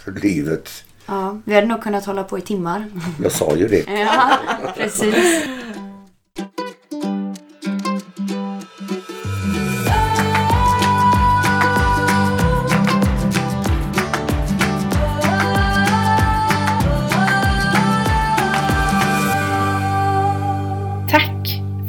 för 0.04 0.12
livet. 0.12 0.84
Ja, 1.06 1.42
vi 1.46 1.56
hade 1.56 1.68
nog 1.68 1.84
kunnat 1.84 2.06
hålla 2.06 2.24
på 2.24 2.38
i 2.38 2.42
timmar. 2.42 2.86
Jag 3.24 3.32
sa 3.32 3.56
ju 3.56 3.68
det. 3.68 3.86
Ja, 3.90 4.38
precis. 4.78 5.44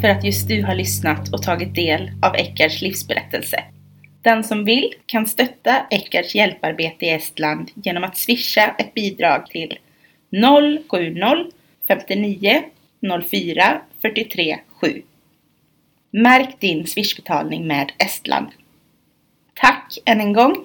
För 0.09 0.13
att 0.13 0.25
just 0.25 0.49
du 0.49 0.63
har 0.63 0.75
lyssnat 0.75 1.33
och 1.33 1.43
tagit 1.43 1.75
del 1.75 2.11
av 2.23 2.37
Eckards 2.37 2.83
livsberättelse. 2.83 3.65
Den 4.23 4.45
som 4.45 4.65
vill 4.65 4.95
kan 5.07 5.27
stötta 5.27 5.87
Eckards 5.91 6.35
hjälparbete 6.35 7.07
i 7.07 7.11
Estland 7.11 7.71
genom 7.75 8.05
att 8.05 8.17
swisha 8.17 8.75
ett 8.79 8.95
bidrag 8.95 9.47
till 9.47 9.79
070 10.91 11.53
59 11.89 12.63
04 13.31 13.81
43 14.03 14.59
7. 14.81 15.03
Märk 16.11 16.61
din 16.61 16.87
swishbetalning 16.87 17.67
med 17.67 17.93
Estland. 17.99 18.49
Tack 19.55 19.99
än 20.05 20.21
en 20.21 20.33
gång. 20.33 20.57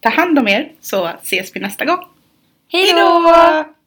Ta 0.00 0.08
hand 0.08 0.38
om 0.38 0.48
er 0.48 0.72
så 0.80 1.06
ses 1.06 1.56
vi 1.56 1.60
nästa 1.60 1.84
gång. 1.84 2.04
Hej 2.72 2.92
då! 2.92 3.81